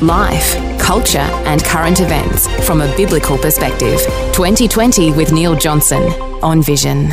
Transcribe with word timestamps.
Life, 0.00 0.78
culture, 0.78 1.18
and 1.18 1.64
current 1.64 2.00
events 2.00 2.46
from 2.66 2.80
a 2.80 2.96
biblical 2.96 3.36
perspective. 3.38 4.00
2020 4.32 5.12
with 5.12 5.32
Neil 5.32 5.56
Johnson 5.56 6.02
on 6.42 6.62
Vision. 6.62 7.12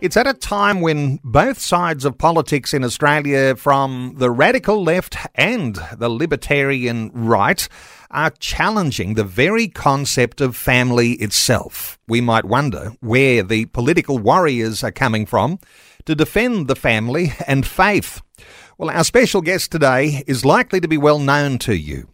It's 0.00 0.16
at 0.16 0.26
a 0.26 0.32
time 0.32 0.80
when 0.80 1.20
both 1.22 1.58
sides 1.58 2.06
of 2.06 2.16
politics 2.16 2.72
in 2.72 2.84
Australia, 2.84 3.54
from 3.54 4.14
the 4.16 4.30
radical 4.30 4.82
left 4.82 5.14
and 5.34 5.78
the 5.98 6.08
libertarian 6.08 7.10
right, 7.12 7.68
are 8.10 8.30
challenging 8.38 9.12
the 9.12 9.24
very 9.24 9.68
concept 9.68 10.40
of 10.40 10.56
family 10.56 11.12
itself. 11.12 11.98
We 12.08 12.22
might 12.22 12.46
wonder 12.46 12.92
where 13.00 13.42
the 13.42 13.66
political 13.66 14.18
warriors 14.18 14.82
are 14.82 14.90
coming 14.90 15.26
from 15.26 15.58
to 16.06 16.14
defend 16.14 16.66
the 16.68 16.76
family 16.76 17.34
and 17.46 17.66
faith. 17.66 18.22
Well, 18.80 18.88
our 18.88 19.04
special 19.04 19.42
guest 19.42 19.70
today 19.70 20.24
is 20.26 20.42
likely 20.42 20.80
to 20.80 20.88
be 20.88 20.96
well 20.96 21.18
known 21.18 21.58
to 21.58 21.76
you. 21.76 22.08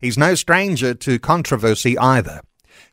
He's 0.00 0.16
no 0.16 0.36
stranger 0.36 0.94
to 0.94 1.18
controversy 1.18 1.98
either. 1.98 2.42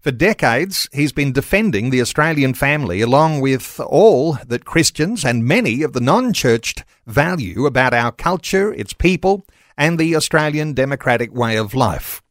For 0.01 0.09
decades, 0.09 0.89
he's 0.91 1.11
been 1.11 1.31
defending 1.31 1.91
the 1.91 2.01
Australian 2.01 2.55
family 2.55 3.01
along 3.01 3.41
with 3.41 3.79
all 3.81 4.39
that 4.47 4.65
Christians 4.65 5.23
and 5.23 5.45
many 5.45 5.83
of 5.83 5.93
the 5.93 6.01
non 6.01 6.33
churched 6.33 6.83
value 7.05 7.67
about 7.67 7.93
our 7.93 8.11
culture, 8.11 8.73
its 8.73 8.93
people, 8.93 9.45
and 9.77 9.99
the 9.99 10.15
Australian 10.15 10.73
democratic 10.73 11.31
way 11.31 11.55
of 11.55 11.75
life. 11.75 12.23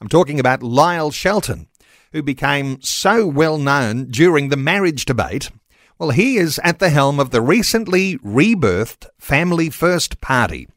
I'm 0.00 0.08
talking 0.08 0.40
about 0.40 0.62
Lyle 0.62 1.10
Shelton, 1.10 1.68
who 2.12 2.22
became 2.22 2.80
so 2.80 3.26
well 3.26 3.58
known 3.58 4.06
during 4.06 4.48
the 4.48 4.56
marriage 4.56 5.04
debate 5.04 5.50
well, 5.98 6.10
he 6.10 6.36
is 6.36 6.60
at 6.62 6.78
the 6.78 6.90
helm 6.90 7.18
of 7.18 7.30
the 7.30 7.40
recently 7.40 8.18
rebirthed 8.18 9.06
Family 9.18 9.70
First 9.70 10.20
Party. 10.20 10.68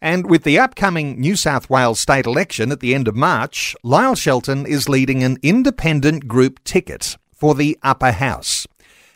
And 0.00 0.28
with 0.28 0.44
the 0.44 0.58
upcoming 0.58 1.18
New 1.18 1.36
South 1.36 1.70
Wales 1.70 2.00
state 2.00 2.26
election 2.26 2.70
at 2.70 2.80
the 2.80 2.94
end 2.94 3.08
of 3.08 3.14
March, 3.14 3.74
Lyle 3.82 4.14
Shelton 4.14 4.66
is 4.66 4.88
leading 4.88 5.22
an 5.22 5.38
independent 5.42 6.28
group 6.28 6.62
ticket 6.64 7.16
for 7.32 7.54
the 7.54 7.78
upper 7.82 8.12
house. 8.12 8.66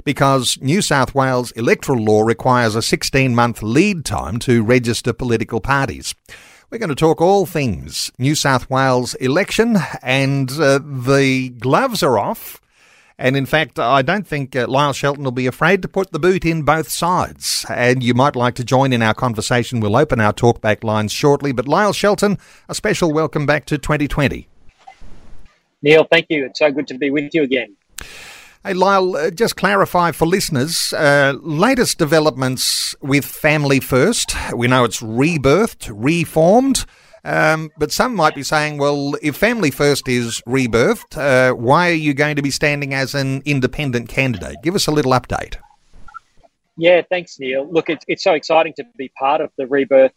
Because 0.04 0.56
New 0.62 0.80
South 0.80 1.14
Wales 1.14 1.50
electoral 1.52 2.02
law 2.02 2.22
requires 2.22 2.74
a 2.74 2.82
16 2.82 3.34
month 3.34 3.62
lead 3.62 4.04
time 4.04 4.38
to 4.38 4.62
register 4.62 5.12
political 5.12 5.60
parties. 5.60 6.14
We're 6.70 6.78
going 6.78 6.88
to 6.88 6.94
talk 6.94 7.20
all 7.20 7.44
things 7.44 8.10
New 8.18 8.34
South 8.34 8.70
Wales 8.70 9.14
election, 9.16 9.76
and 10.02 10.50
uh, 10.52 10.78
the 10.82 11.50
gloves 11.50 12.02
are 12.02 12.18
off 12.18 12.60
and 13.18 13.34
in 13.34 13.46
fact, 13.46 13.78
I 13.78 14.02
don't 14.02 14.26
think 14.26 14.54
uh, 14.54 14.66
Lyle 14.68 14.92
Shelton 14.92 15.24
will 15.24 15.30
be 15.30 15.46
afraid 15.46 15.80
to 15.82 15.88
put 15.88 16.12
the 16.12 16.18
boot 16.18 16.44
in 16.44 16.62
both 16.62 16.90
sides. 16.90 17.64
And 17.70 18.02
you 18.02 18.12
might 18.12 18.36
like 18.36 18.54
to 18.56 18.64
join 18.64 18.92
in 18.92 19.00
our 19.00 19.14
conversation. 19.14 19.80
We'll 19.80 19.96
open 19.96 20.20
our 20.20 20.34
talkback 20.34 20.84
lines 20.84 21.12
shortly. 21.12 21.52
But 21.52 21.66
Lyle 21.66 21.94
Shelton, 21.94 22.36
a 22.68 22.74
special 22.74 23.12
welcome 23.12 23.46
back 23.46 23.64
to 23.66 23.78
2020. 23.78 24.48
Neil, 25.80 26.04
thank 26.10 26.26
you. 26.28 26.44
It's 26.44 26.58
so 26.58 26.70
good 26.70 26.86
to 26.88 26.98
be 26.98 27.10
with 27.10 27.34
you 27.34 27.42
again. 27.42 27.76
Hey, 28.62 28.74
Lyle, 28.74 29.16
uh, 29.16 29.30
just 29.30 29.56
clarify 29.56 30.10
for 30.10 30.26
listeners 30.26 30.92
uh, 30.92 31.34
latest 31.40 31.98
developments 31.98 32.94
with 33.00 33.24
Family 33.24 33.80
First. 33.80 34.34
We 34.52 34.66
know 34.66 34.84
it's 34.84 35.00
rebirthed, 35.00 35.90
reformed. 35.94 36.84
Um, 37.26 37.72
but 37.76 37.90
some 37.90 38.14
might 38.14 38.36
be 38.36 38.44
saying, 38.44 38.78
well, 38.78 39.14
if 39.20 39.36
Family 39.36 39.72
First 39.72 40.06
is 40.06 40.40
rebirthed, 40.46 41.18
uh, 41.18 41.54
why 41.54 41.90
are 41.90 41.94
you 41.94 42.14
going 42.14 42.36
to 42.36 42.42
be 42.42 42.52
standing 42.52 42.94
as 42.94 43.16
an 43.16 43.42
independent 43.44 44.08
candidate? 44.08 44.58
Give 44.62 44.76
us 44.76 44.86
a 44.86 44.92
little 44.92 45.10
update. 45.10 45.56
Yeah, 46.76 47.02
thanks, 47.10 47.40
Neil. 47.40 47.68
Look, 47.68 47.90
it's, 47.90 48.04
it's 48.06 48.22
so 48.22 48.34
exciting 48.34 48.74
to 48.76 48.84
be 48.96 49.10
part 49.18 49.40
of 49.40 49.50
the 49.58 49.66
rebirth. 49.66 50.12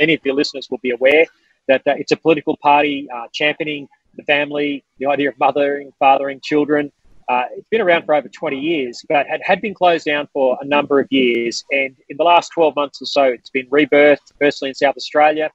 Many 0.00 0.14
of 0.14 0.20
your 0.24 0.34
listeners 0.34 0.68
will 0.68 0.78
be 0.78 0.90
aware 0.90 1.26
that, 1.68 1.82
that 1.84 2.00
it's 2.00 2.10
a 2.10 2.16
political 2.16 2.56
party 2.56 3.08
uh, 3.14 3.28
championing 3.32 3.88
the 4.16 4.24
family, 4.24 4.84
the 4.98 5.06
idea 5.06 5.28
of 5.28 5.38
mothering, 5.38 5.92
fathering 6.00 6.40
children. 6.42 6.90
Uh, 7.28 7.44
it's 7.52 7.68
been 7.68 7.80
around 7.80 8.04
for 8.04 8.14
over 8.14 8.28
20 8.28 8.58
years, 8.58 9.04
but 9.08 9.26
had, 9.28 9.40
had 9.44 9.60
been 9.60 9.74
closed 9.74 10.06
down 10.06 10.28
for 10.32 10.58
a 10.60 10.64
number 10.64 10.98
of 10.98 11.06
years. 11.10 11.64
And 11.70 11.94
in 12.08 12.16
the 12.16 12.24
last 12.24 12.50
12 12.50 12.74
months 12.74 13.00
or 13.00 13.06
so, 13.06 13.24
it's 13.24 13.50
been 13.50 13.66
rebirthed, 13.68 14.32
firstly 14.40 14.70
in 14.70 14.74
South 14.74 14.96
Australia, 14.96 15.50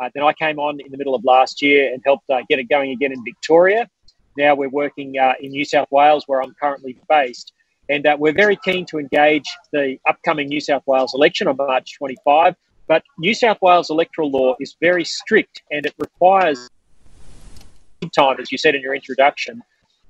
uh, 0.00 0.10
then 0.14 0.24
I 0.24 0.32
came 0.32 0.58
on 0.58 0.80
in 0.80 0.90
the 0.90 0.98
middle 0.98 1.14
of 1.14 1.24
last 1.24 1.62
year 1.62 1.92
and 1.92 2.02
helped 2.04 2.28
uh, 2.30 2.40
get 2.48 2.58
it 2.58 2.68
going 2.68 2.90
again 2.90 3.12
in 3.12 3.22
Victoria. 3.24 3.88
Now 4.36 4.54
we're 4.54 4.68
working 4.68 5.18
uh, 5.18 5.34
in 5.40 5.50
New 5.50 5.64
South 5.64 5.88
Wales, 5.90 6.24
where 6.26 6.42
I'm 6.42 6.54
currently 6.60 6.96
based. 7.08 7.52
And 7.88 8.06
uh, 8.06 8.16
we're 8.18 8.34
very 8.34 8.56
keen 8.56 8.84
to 8.86 8.98
engage 8.98 9.46
the 9.72 9.98
upcoming 10.06 10.48
New 10.48 10.60
South 10.60 10.82
Wales 10.86 11.12
election 11.14 11.48
on 11.48 11.56
March 11.56 11.96
25. 11.98 12.54
But 12.86 13.02
New 13.18 13.34
South 13.34 13.58
Wales 13.60 13.90
electoral 13.90 14.30
law 14.30 14.54
is 14.60 14.76
very 14.80 15.04
strict 15.04 15.62
and 15.70 15.84
it 15.84 15.94
requires 15.98 16.68
time, 18.14 18.36
as 18.40 18.52
you 18.52 18.58
said 18.58 18.74
in 18.74 18.80
your 18.80 18.94
introduction, 18.94 19.62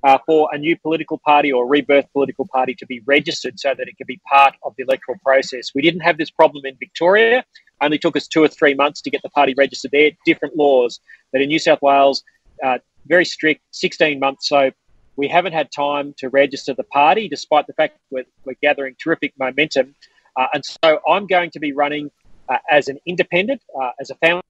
uh, 0.04 0.18
for 0.26 0.48
a 0.52 0.58
new 0.58 0.76
political 0.76 1.18
party 1.18 1.52
or 1.52 1.66
rebirth 1.66 2.06
political 2.12 2.46
party 2.46 2.74
to 2.74 2.86
be 2.86 3.00
registered 3.06 3.58
so 3.58 3.74
that 3.76 3.88
it 3.88 3.96
can 3.96 4.06
be 4.06 4.20
part 4.28 4.54
of 4.62 4.74
the 4.76 4.84
electoral 4.84 5.18
process. 5.24 5.72
We 5.74 5.82
didn't 5.82 6.00
have 6.00 6.18
this 6.18 6.30
problem 6.30 6.64
in 6.66 6.76
Victoria. 6.76 7.44
Only 7.80 7.98
took 7.98 8.16
us 8.16 8.26
two 8.26 8.42
or 8.42 8.48
three 8.48 8.74
months 8.74 9.00
to 9.02 9.10
get 9.10 9.22
the 9.22 9.30
party 9.30 9.54
registered 9.56 9.90
there. 9.92 10.10
Different 10.24 10.56
laws, 10.56 11.00
but 11.32 11.40
in 11.40 11.48
New 11.48 11.58
South 11.58 11.82
Wales, 11.82 12.22
uh, 12.62 12.78
very 13.06 13.24
strict, 13.24 13.62
16 13.72 14.18
months. 14.18 14.48
So 14.48 14.70
we 15.16 15.28
haven't 15.28 15.52
had 15.52 15.70
time 15.72 16.14
to 16.18 16.28
register 16.28 16.74
the 16.74 16.84
party, 16.84 17.28
despite 17.28 17.66
the 17.66 17.72
fact 17.72 17.98
we're, 18.10 18.24
we're 18.44 18.56
gathering 18.62 18.94
terrific 19.02 19.32
momentum. 19.38 19.94
Uh, 20.36 20.46
and 20.54 20.64
so 20.64 21.00
I'm 21.08 21.26
going 21.26 21.50
to 21.50 21.58
be 21.58 21.72
running 21.72 22.10
uh, 22.48 22.58
as 22.70 22.88
an 22.88 22.98
independent, 23.06 23.60
uh, 23.80 23.90
as 24.00 24.10
a 24.10 24.14
family 24.16 24.42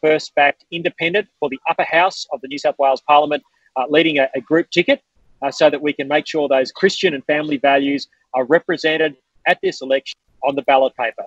first 0.00 0.34
backed 0.34 0.64
independent 0.70 1.28
for 1.38 1.48
the 1.48 1.58
upper 1.68 1.84
house 1.84 2.26
of 2.32 2.40
the 2.40 2.48
New 2.48 2.58
South 2.58 2.76
Wales 2.78 3.02
Parliament, 3.06 3.42
leading 3.88 4.18
a, 4.18 4.28
a, 4.34 4.40
group 4.40 4.70
ticket 4.70 5.02
uh, 5.42 5.50
so 5.50 5.68
that 5.70 5.80
we 5.80 5.92
can 5.92 6.08
make 6.08 6.26
sure 6.26 6.48
those 6.48 6.72
Christian 6.72 7.14
and 7.14 7.24
family 7.24 7.58
values 7.58 8.08
are 8.34 8.44
represented 8.44 9.16
at 9.46 9.58
this 9.62 9.82
election 9.82 10.16
on 10.42 10.54
the 10.54 10.62
ballot 10.62 10.94
paper. 10.96 11.24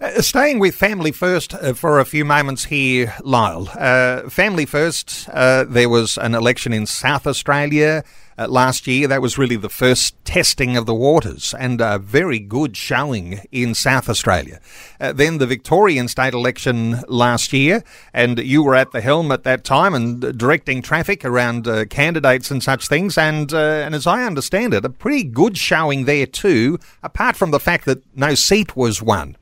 Uh, 0.00 0.22
staying 0.22 0.60
with 0.60 0.76
Family 0.76 1.10
First 1.10 1.54
uh, 1.54 1.74
for 1.74 1.98
a 1.98 2.04
few 2.04 2.24
moments 2.24 2.66
here, 2.66 3.16
Lyle. 3.24 3.68
Uh, 3.76 4.30
family 4.30 4.64
First, 4.64 5.28
uh, 5.32 5.64
there 5.64 5.88
was 5.88 6.16
an 6.18 6.36
election 6.36 6.72
in 6.72 6.86
South 6.86 7.26
Australia 7.26 8.04
uh, 8.38 8.46
last 8.46 8.86
year. 8.86 9.08
That 9.08 9.20
was 9.20 9.38
really 9.38 9.56
the 9.56 9.68
first 9.68 10.14
testing 10.24 10.76
of 10.76 10.86
the 10.86 10.94
waters 10.94 11.52
and 11.58 11.80
a 11.80 11.98
very 11.98 12.38
good 12.38 12.76
showing 12.76 13.40
in 13.50 13.74
South 13.74 14.08
Australia. 14.08 14.60
Uh, 15.00 15.12
then 15.12 15.38
the 15.38 15.48
Victorian 15.48 16.06
state 16.06 16.32
election 16.32 17.02
last 17.08 17.52
year, 17.52 17.82
and 18.14 18.38
you 18.38 18.62
were 18.62 18.76
at 18.76 18.92
the 18.92 19.00
helm 19.00 19.32
at 19.32 19.42
that 19.42 19.64
time 19.64 19.94
and 19.94 20.38
directing 20.38 20.80
traffic 20.80 21.24
around 21.24 21.64
candidates 21.90 22.52
and 22.52 22.62
such 22.62 22.86
things. 22.86 23.18
And, 23.18 23.52
and 23.52 23.96
as 23.96 24.06
I 24.06 24.22
understand 24.22 24.74
it, 24.74 24.84
a 24.84 24.90
pretty 24.90 25.24
good 25.24 25.58
showing 25.58 26.04
there 26.04 26.26
too, 26.26 26.78
apart 27.02 27.34
from 27.34 27.50
the 27.50 27.58
fact 27.58 27.84
that 27.86 28.04
no 28.16 28.36
seat 28.36 28.76
was 28.76 29.02
won. 29.02 29.36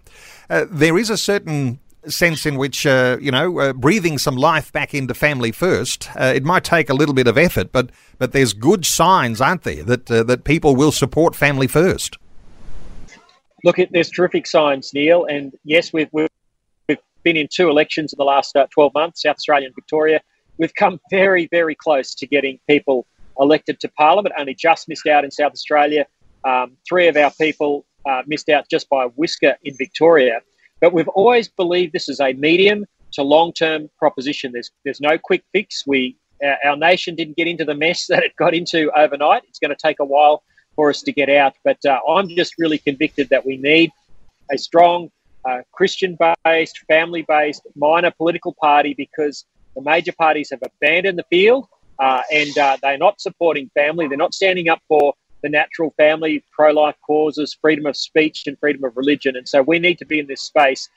Uh, 0.48 0.66
there 0.70 0.98
is 0.98 1.10
a 1.10 1.16
certain 1.16 1.78
sense 2.08 2.46
in 2.46 2.56
which, 2.56 2.86
uh, 2.86 3.16
you 3.20 3.30
know, 3.30 3.58
uh, 3.58 3.72
breathing 3.72 4.18
some 4.18 4.36
life 4.36 4.72
back 4.72 4.94
into 4.94 5.14
family 5.14 5.52
first, 5.52 6.08
uh, 6.16 6.32
it 6.34 6.44
might 6.44 6.64
take 6.64 6.88
a 6.88 6.94
little 6.94 7.14
bit 7.14 7.26
of 7.26 7.36
effort, 7.36 7.72
but 7.72 7.90
but 8.18 8.32
there's 8.32 8.52
good 8.52 8.86
signs, 8.86 9.40
aren't 9.40 9.62
there, 9.62 9.82
that 9.82 10.10
uh, 10.10 10.22
that 10.22 10.44
people 10.44 10.76
will 10.76 10.92
support 10.92 11.34
family 11.34 11.66
first. 11.66 12.16
Look, 13.64 13.76
there's 13.90 14.10
terrific 14.10 14.46
signs, 14.46 14.92
Neil, 14.94 15.24
and 15.24 15.52
yes, 15.64 15.92
we've 15.92 16.08
we've, 16.12 16.28
been 17.24 17.36
in 17.36 17.48
two 17.52 17.68
elections 17.68 18.12
in 18.12 18.16
the 18.18 18.24
last 18.24 18.54
uh, 18.54 18.68
12 18.70 18.94
months, 18.94 19.22
South 19.22 19.34
Australia 19.34 19.66
and 19.66 19.74
Victoria. 19.74 20.20
We've 20.58 20.74
come 20.74 21.00
very, 21.10 21.48
very 21.50 21.74
close 21.74 22.14
to 22.14 22.26
getting 22.26 22.60
people 22.68 23.04
elected 23.40 23.80
to 23.80 23.88
Parliament. 23.88 24.32
Only 24.38 24.54
just 24.54 24.88
missed 24.88 25.08
out 25.08 25.24
in 25.24 25.32
South 25.32 25.50
Australia. 25.50 26.06
Um, 26.44 26.76
three 26.88 27.08
of 27.08 27.16
our 27.16 27.32
people 27.32 27.84
uh, 28.06 28.22
missed 28.26 28.48
out 28.48 28.68
just 28.68 28.88
by 28.88 29.04
a 29.04 29.08
whisker 29.08 29.56
in 29.64 29.76
Victoria. 29.76 30.40
But 30.80 30.92
we've 30.92 31.08
always 31.08 31.48
believed 31.48 31.92
this 31.92 32.08
is 32.08 32.20
a 32.20 32.32
medium 32.34 32.84
to 33.12 33.22
long 33.22 33.52
term 33.52 33.90
proposition. 33.98 34.52
There's, 34.52 34.70
there's 34.84 35.00
no 35.00 35.18
quick 35.18 35.42
fix. 35.52 35.86
We, 35.86 36.16
our, 36.42 36.56
our 36.64 36.76
nation 36.76 37.14
didn't 37.14 37.36
get 37.36 37.46
into 37.46 37.64
the 37.64 37.74
mess 37.74 38.06
that 38.08 38.22
it 38.22 38.36
got 38.36 38.54
into 38.54 38.90
overnight. 38.96 39.42
It's 39.48 39.58
going 39.58 39.74
to 39.74 39.80
take 39.80 40.00
a 40.00 40.04
while 40.04 40.42
for 40.74 40.90
us 40.90 41.02
to 41.02 41.12
get 41.12 41.28
out. 41.28 41.54
But 41.64 41.84
uh, 41.84 42.00
I'm 42.08 42.28
just 42.28 42.54
really 42.58 42.78
convicted 42.78 43.28
that 43.30 43.44
we 43.44 43.56
need 43.56 43.90
a 44.52 44.58
strong 44.58 45.10
uh, 45.44 45.62
Christian 45.72 46.16
based, 46.44 46.78
family 46.88 47.24
based, 47.26 47.62
minor 47.74 48.10
political 48.10 48.54
party 48.60 48.94
because 48.94 49.44
the 49.74 49.82
major 49.82 50.12
parties 50.12 50.50
have 50.50 50.60
abandoned 50.62 51.18
the 51.18 51.24
field 51.24 51.66
uh, 51.98 52.22
and 52.32 52.56
uh, 52.58 52.76
they're 52.82 52.98
not 52.98 53.20
supporting 53.20 53.70
family. 53.74 54.08
They're 54.08 54.18
not 54.18 54.34
standing 54.34 54.68
up 54.68 54.80
for 54.88 55.14
the 55.46 55.50
natural 55.50 55.94
family, 55.96 56.42
pro 56.50 56.72
life 56.72 56.96
causes, 57.06 57.56
freedom 57.60 57.86
of 57.86 57.96
speech, 57.96 58.48
and 58.48 58.58
freedom 58.58 58.82
of 58.82 58.96
religion. 58.96 59.36
And 59.36 59.48
so 59.48 59.62
we 59.62 59.78
need 59.78 59.96
to 59.98 60.04
be 60.04 60.18
in 60.18 60.26
this 60.26 60.42
space. 60.42 60.88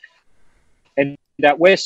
And 0.97 1.15
that 1.37 1.59
we're 1.59 1.77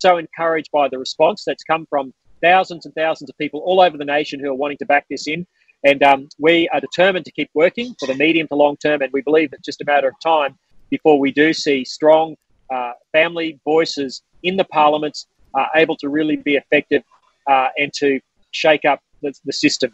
so 0.00 0.18
encouraged 0.18 0.70
by 0.70 0.88
the 0.88 0.98
response 0.98 1.44
that's 1.46 1.64
come 1.64 1.86
from 1.88 2.12
thousands 2.42 2.84
and 2.84 2.94
thousands 2.94 3.30
of 3.30 3.38
people 3.38 3.60
all 3.60 3.80
over 3.80 3.96
the 3.96 4.04
nation 4.04 4.38
who 4.38 4.50
are 4.50 4.54
wanting 4.54 4.76
to 4.78 4.84
back 4.84 5.06
this 5.08 5.26
in. 5.26 5.46
And 5.82 6.02
um, 6.02 6.28
we 6.38 6.68
are 6.68 6.80
determined 6.80 7.24
to 7.24 7.32
keep 7.32 7.48
working 7.54 7.94
for 7.98 8.06
the 8.06 8.14
medium 8.14 8.46
to 8.48 8.54
long 8.54 8.76
term. 8.76 9.00
And 9.00 9.10
we 9.14 9.22
believe 9.22 9.54
it's 9.54 9.64
just 9.64 9.80
a 9.80 9.86
matter 9.86 10.08
of 10.08 10.14
time 10.22 10.58
before 10.90 11.18
we 11.18 11.32
do 11.32 11.54
see 11.54 11.86
strong 11.86 12.36
uh, 12.68 12.92
family 13.12 13.58
voices 13.64 14.20
in 14.42 14.58
the 14.58 14.64
parliaments 14.64 15.26
uh, 15.54 15.66
able 15.74 15.96
to 15.96 16.10
really 16.10 16.36
be 16.36 16.56
effective 16.56 17.02
uh, 17.50 17.68
and 17.78 17.94
to 17.94 18.20
shake 18.50 18.84
up 18.84 19.00
the, 19.22 19.32
the, 19.46 19.52
system. 19.54 19.90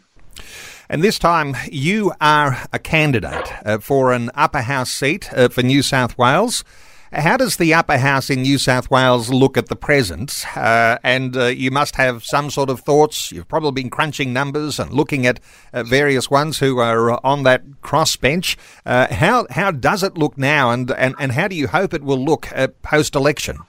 And 0.89 1.03
this 1.03 1.19
time, 1.19 1.55
you 1.71 2.13
are 2.21 2.57
a 2.71 2.79
candidate 2.79 3.51
uh, 3.65 3.79
for 3.79 4.13
an 4.13 4.31
upper 4.35 4.61
house 4.61 4.91
seat 4.91 5.31
uh, 5.33 5.49
for 5.49 5.61
New 5.61 5.81
South 5.81 6.17
Wales. 6.17 6.63
How 7.11 7.37
does 7.37 7.55
the 7.55 7.73
upper 7.73 7.97
house 7.97 8.29
in 8.29 8.41
New 8.41 8.57
South 8.57 8.91
Wales 8.91 9.29
look 9.29 9.57
at 9.57 9.67
the 9.67 9.75
present? 9.75 10.45
Uh, 10.55 10.97
and 11.03 11.37
uh, 11.37 11.45
you 11.45 11.71
must 11.71 11.95
have 11.95 12.25
some 12.25 12.49
sort 12.49 12.69
of 12.69 12.81
thoughts. 12.81 13.31
You've 13.31 13.47
probably 13.47 13.83
been 13.83 13.89
crunching 13.89 14.33
numbers 14.33 14.77
and 14.77 14.91
looking 14.91 15.25
at 15.25 15.39
uh, 15.71 15.83
various 15.83 16.29
ones 16.29 16.59
who 16.59 16.79
are 16.79 17.25
on 17.25 17.43
that 17.43 17.65
crossbench. 17.81 18.57
Uh, 18.85 19.13
how 19.13 19.47
how 19.49 19.71
does 19.71 20.03
it 20.03 20.17
look 20.17 20.37
now, 20.37 20.71
and, 20.71 20.91
and, 20.91 21.15
and 21.17 21.31
how 21.31 21.47
do 21.47 21.55
you 21.55 21.67
hope 21.67 21.93
it 21.93 22.03
will 22.03 22.23
look 22.23 22.49
post 22.81 23.15
election? 23.15 23.59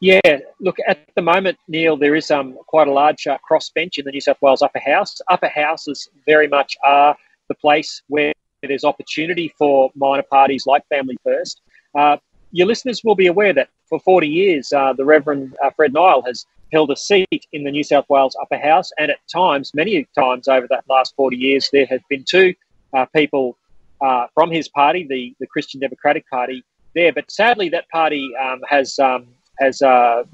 Yeah, 0.00 0.20
look, 0.60 0.76
at 0.86 1.08
the 1.14 1.22
moment, 1.22 1.58
Neil, 1.68 1.96
there 1.96 2.14
is 2.14 2.30
um, 2.30 2.58
quite 2.66 2.86
a 2.86 2.92
large 2.92 3.26
uh, 3.26 3.38
crossbench 3.48 3.96
in 3.96 4.04
the 4.04 4.10
New 4.10 4.20
South 4.20 4.36
Wales 4.42 4.60
upper 4.60 4.78
house. 4.78 5.20
Upper 5.30 5.48
houses 5.48 6.10
very 6.26 6.46
much 6.48 6.76
are 6.84 7.16
the 7.48 7.54
place 7.54 8.02
where 8.08 8.34
there's 8.62 8.84
opportunity 8.84 9.54
for 9.56 9.90
minor 9.94 10.22
parties 10.22 10.66
like 10.66 10.86
Family 10.88 11.16
First. 11.24 11.62
Uh, 11.94 12.18
your 12.52 12.66
listeners 12.66 13.02
will 13.04 13.14
be 13.14 13.28
aware 13.28 13.54
that 13.54 13.70
for 13.88 13.98
40 14.00 14.28
years, 14.28 14.72
uh, 14.72 14.92
the 14.92 15.04
Reverend 15.04 15.56
uh, 15.64 15.70
Fred 15.70 15.94
Nile 15.94 16.22
has 16.26 16.44
held 16.72 16.90
a 16.90 16.96
seat 16.96 17.46
in 17.52 17.64
the 17.64 17.70
New 17.70 17.84
South 17.84 18.06
Wales 18.08 18.36
upper 18.40 18.58
house, 18.58 18.90
and 18.98 19.10
at 19.10 19.18
times, 19.32 19.72
many 19.74 20.06
times 20.18 20.48
over 20.48 20.66
that 20.68 20.84
last 20.88 21.14
40 21.16 21.36
years, 21.36 21.70
there 21.72 21.86
have 21.86 22.00
been 22.10 22.24
two 22.24 22.54
uh, 22.92 23.06
people 23.06 23.56
uh, 24.00 24.26
from 24.34 24.50
his 24.50 24.68
party, 24.68 25.06
the, 25.08 25.34
the 25.40 25.46
Christian 25.46 25.80
Democratic 25.80 26.28
Party, 26.28 26.64
there. 26.94 27.12
But 27.12 27.30
sadly, 27.30 27.68
that 27.70 27.88
party 27.88 28.30
um, 28.36 28.60
has 28.68 28.98
um, 28.98 29.26
has 29.58 29.82
uh, 29.82 30.24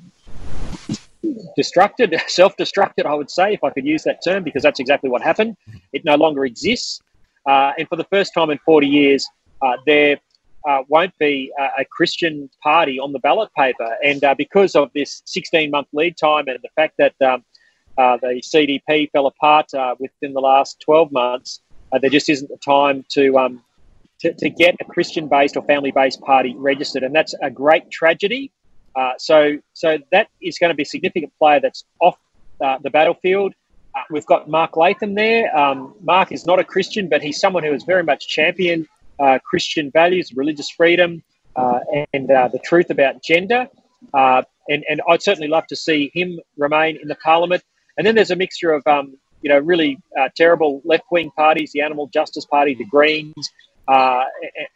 destructed, 1.58 2.18
self-destructed, 2.28 3.06
I 3.06 3.14
would 3.14 3.30
say, 3.30 3.54
if 3.54 3.64
I 3.64 3.70
could 3.70 3.86
use 3.86 4.02
that 4.04 4.20
term, 4.24 4.42
because 4.42 4.62
that's 4.62 4.80
exactly 4.80 5.10
what 5.10 5.22
happened. 5.22 5.56
It 5.92 6.04
no 6.04 6.16
longer 6.16 6.44
exists, 6.44 7.00
uh, 7.46 7.72
and 7.78 7.88
for 7.88 7.96
the 7.96 8.04
first 8.04 8.32
time 8.34 8.50
in 8.50 8.58
40 8.64 8.86
years, 8.86 9.26
uh, 9.62 9.76
there 9.86 10.18
uh, 10.68 10.82
won't 10.88 11.16
be 11.18 11.52
a, 11.58 11.82
a, 11.82 11.84
Christian 11.84 12.48
party 12.62 12.98
on 12.98 13.12
the 13.12 13.18
ballot 13.18 13.50
paper, 13.56 13.96
and 14.04 14.22
uh, 14.22 14.34
because 14.36 14.76
of 14.76 14.90
this 14.94 15.22
16-month 15.26 15.88
lead 15.92 16.16
time 16.16 16.46
and 16.46 16.58
the 16.62 16.68
fact 16.76 16.94
that 16.98 17.14
um, 17.20 17.44
uh, 17.98 18.16
the 18.22 18.40
CDP 18.42 19.10
fell 19.10 19.26
apart 19.26 19.70
within 19.98 20.32
the 20.32 20.40
last 20.40 20.80
12 20.84 21.10
months, 21.10 21.60
there 22.00 22.10
just 22.10 22.28
isn't 22.28 22.48
the 22.48 22.56
time 22.58 23.04
to 23.10 23.36
um, 23.38 23.62
to, 24.20 24.32
to 24.34 24.48
get 24.48 24.76
a 24.80 24.84
Christian-based 24.84 25.56
or 25.56 25.64
family-based 25.64 26.20
party 26.20 26.54
registered, 26.56 27.02
and 27.02 27.14
that's 27.14 27.34
a 27.42 27.50
great 27.50 27.90
tragedy 27.90 28.52
uh, 28.94 29.12
so, 29.18 29.58
so 29.72 29.98
that 30.10 30.28
is 30.40 30.58
going 30.58 30.70
to 30.70 30.74
be 30.74 30.82
a 30.82 30.86
significant 30.86 31.32
player 31.38 31.60
that's 31.60 31.84
off 32.00 32.18
uh, 32.62 32.78
the 32.82 32.90
battlefield. 32.90 33.54
Uh, 33.94 34.00
we've 34.10 34.26
got 34.26 34.48
Mark 34.48 34.76
Latham 34.76 35.14
there. 35.14 35.54
Um, 35.56 35.94
Mark 36.02 36.32
is 36.32 36.46
not 36.46 36.58
a 36.58 36.64
Christian, 36.64 37.08
but 37.08 37.22
he's 37.22 37.38
someone 37.38 37.62
who 37.62 37.72
has 37.72 37.84
very 37.84 38.02
much 38.02 38.28
championed 38.28 38.86
uh, 39.18 39.38
Christian 39.44 39.90
values, 39.90 40.32
religious 40.34 40.70
freedom, 40.70 41.22
uh, 41.56 41.80
and 42.14 42.28
the 42.28 42.60
truth 42.64 42.90
about 42.90 43.22
gender. 43.22 43.68
and, 44.14 44.84
and 44.88 45.02
I'd 45.08 45.22
certainly 45.22 45.48
love 45.48 45.66
to 45.66 45.76
see 45.76 46.10
him 46.14 46.38
remain 46.56 46.98
in 47.00 47.08
the 47.08 47.16
parliament. 47.16 47.62
And 47.98 48.06
then 48.06 48.14
there's 48.14 48.30
a 48.30 48.36
mixture 48.36 48.72
of, 48.72 48.86
um, 48.86 49.16
you 49.42 49.50
know, 49.50 49.58
really 49.58 49.98
terrible 50.36 50.80
left-wing 50.84 51.30
parties, 51.32 51.72
the 51.72 51.82
Animal 51.82 52.06
Justice 52.06 52.46
Party, 52.46 52.74
the 52.74 52.86
Greens, 52.86 53.50
and, 53.88 54.26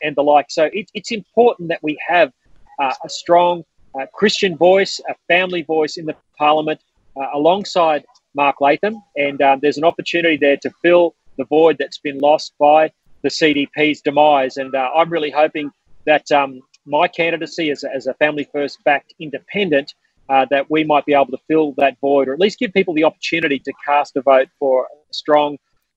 and, 0.03 0.17
the 0.17 0.23
like. 0.23 0.47
So 0.51 0.65
it, 0.65 0.91
it's 0.93 1.13
important 1.13 1.71
that 1.71 1.83
we 1.83 1.97
have 2.07 2.31
a 2.79 3.09
strong 3.09 3.65
a 4.01 4.07
Christian 4.09 4.57
voice, 4.57 5.01
a 5.09 5.15
family 5.29 5.63
voice 5.63 5.97
in 5.97 6.07
the 6.07 6.17
parliament 6.39 6.81
uh, 7.17 7.27
alongside 7.35 8.05
Mark 8.35 8.61
Latham. 8.61 9.03
And 9.17 9.41
um, 9.43 9.61
there's 9.63 9.79
an 9.79 9.85
opportunity 9.85 10.37
there 10.37 10.57
to 10.59 10.71
fill 10.83 11.15
the 11.39 11.45
void 11.45 11.77
that's 11.79 11.99
been 11.99 12.19
lost 12.19 12.53
by 12.59 12.93
the 13.23 13.29
CDP's 13.29 14.01
demise. 14.01 14.57
And 14.57 14.75
uh, 14.75 14.91
I'm 14.95 15.11
really 15.11 15.31
hoping 15.31 15.71
that 16.05 16.31
um, 16.33 16.61
my 16.85 17.09
candidacy 17.09 17.71
as 17.71 17.85
a, 17.85 17.95
as 17.95 18.07
a 18.07 18.15
family 18.15 18.49
first 18.53 18.83
backed 18.85 19.15
independent, 19.19 19.95
uh, 20.29 20.47
that 20.51 20.71
we 20.71 20.85
might 20.85 21.07
be 21.07 21.15
able 21.15 21.27
to 21.27 21.39
fill 21.49 21.73
that 21.79 21.97
void 22.01 22.29
or 22.29 22.33
at 22.33 22.41
least 22.41 22.59
give 22.59 22.73
people 22.73 22.95
the 22.95 23.05
opportunity 23.05 23.59
to 23.61 23.73
cast 23.85 24.17
a 24.17 24.23
vote 24.23 24.49
for 24.59 24.85
a 24.85 25.15
strong 25.15 25.57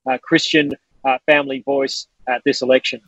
uh, 0.09 0.17
Christian 0.21 0.71
uh, 1.03 1.17
family 1.25 1.61
voice 1.65 2.07
at 2.27 2.41
this 2.45 2.61
election. 2.61 3.01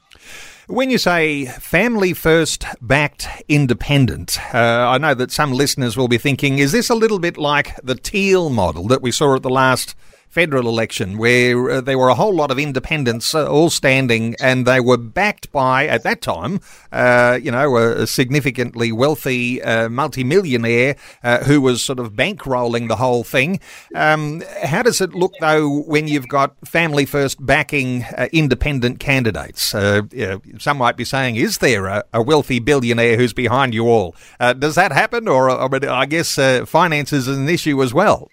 When 0.72 0.90
you 0.90 1.00
say 1.00 1.48
family 1.48 2.14
first 2.14 2.64
backed 2.80 3.28
independent, 3.50 4.40
uh, 4.56 4.88
I 4.88 5.00
know 5.00 5.14
that 5.14 5.30
some 5.30 5.52
listeners 5.52 5.98
will 5.98 6.08
be 6.08 6.18
thinking, 6.18 6.60
is 6.60 6.72
this 6.72 6.90
a 6.90 6.96
little 6.96 7.20
bit 7.20 7.36
like 7.36 7.76
the 7.84 7.94
Teal 7.94 8.50
model 8.50 8.88
that 8.88 9.02
we 9.02 9.12
saw 9.12 9.36
at 9.36 9.44
the 9.44 9.50
last 9.50 9.96
federal 10.32 10.70
election 10.70 11.18
where 11.18 11.70
uh, 11.70 11.82
there 11.82 11.98
were 11.98 12.08
a 12.08 12.16
whole 12.16 12.34
lot 12.34 12.50
of 12.50 12.58
independents 12.58 13.36
uh, 13.36 13.46
all 13.48 13.70
standing 13.70 14.34
and 14.40 14.66
they 14.66 14.80
were 14.80 14.98
backed 14.98 15.52
by, 15.52 15.86
at 15.86 16.04
that 16.04 16.22
time, 16.22 16.62
uh, 16.94 17.38
you 17.42 17.52
know, 17.52 17.76
a, 17.76 18.08
significantly 18.08 18.94
wealthy 18.94 19.62
uh, 19.62 19.90
multimillionaire 19.90 20.96
uh, 21.24 21.40
who 21.44 21.60
was 21.60 21.84
sort 21.84 22.00
of 22.00 22.14
bankrolling 22.14 22.88
the 22.88 22.96
whole 22.96 23.26
thing. 23.26 23.60
Um, 23.94 24.42
how 24.64 24.82
does 24.82 25.02
it 25.02 25.14
look, 25.14 25.34
though, 25.42 25.82
when 25.82 26.08
you've 26.08 26.30
got 26.30 26.56
family 26.66 27.06
first 27.06 27.46
backing 27.46 28.04
uh, 28.04 28.30
independent 28.32 29.02
candidates? 29.02 29.74
You 29.74 30.08
know, 30.14 30.42
some 30.60 30.78
might 30.78 30.96
be 30.96 31.04
saying, 31.04 31.36
is 31.36 31.58
there 31.58 31.88
a, 31.88 32.06
a, 32.14 32.22
wealthy 32.22 32.60
billionaire 32.60 33.18
who's 33.18 33.34
behind 33.34 33.74
you 33.74 33.90
all? 33.90 34.16
does 34.40 34.76
that 34.76 34.94
happen? 34.94 35.28
Or, 35.28 35.50
or 35.50 35.90
I 35.90 36.06
guess 36.06 36.36
finances 36.70 37.28
is 37.28 37.38
an 37.38 37.50
issue 37.50 37.84
as 37.84 37.94
well. 37.94 38.30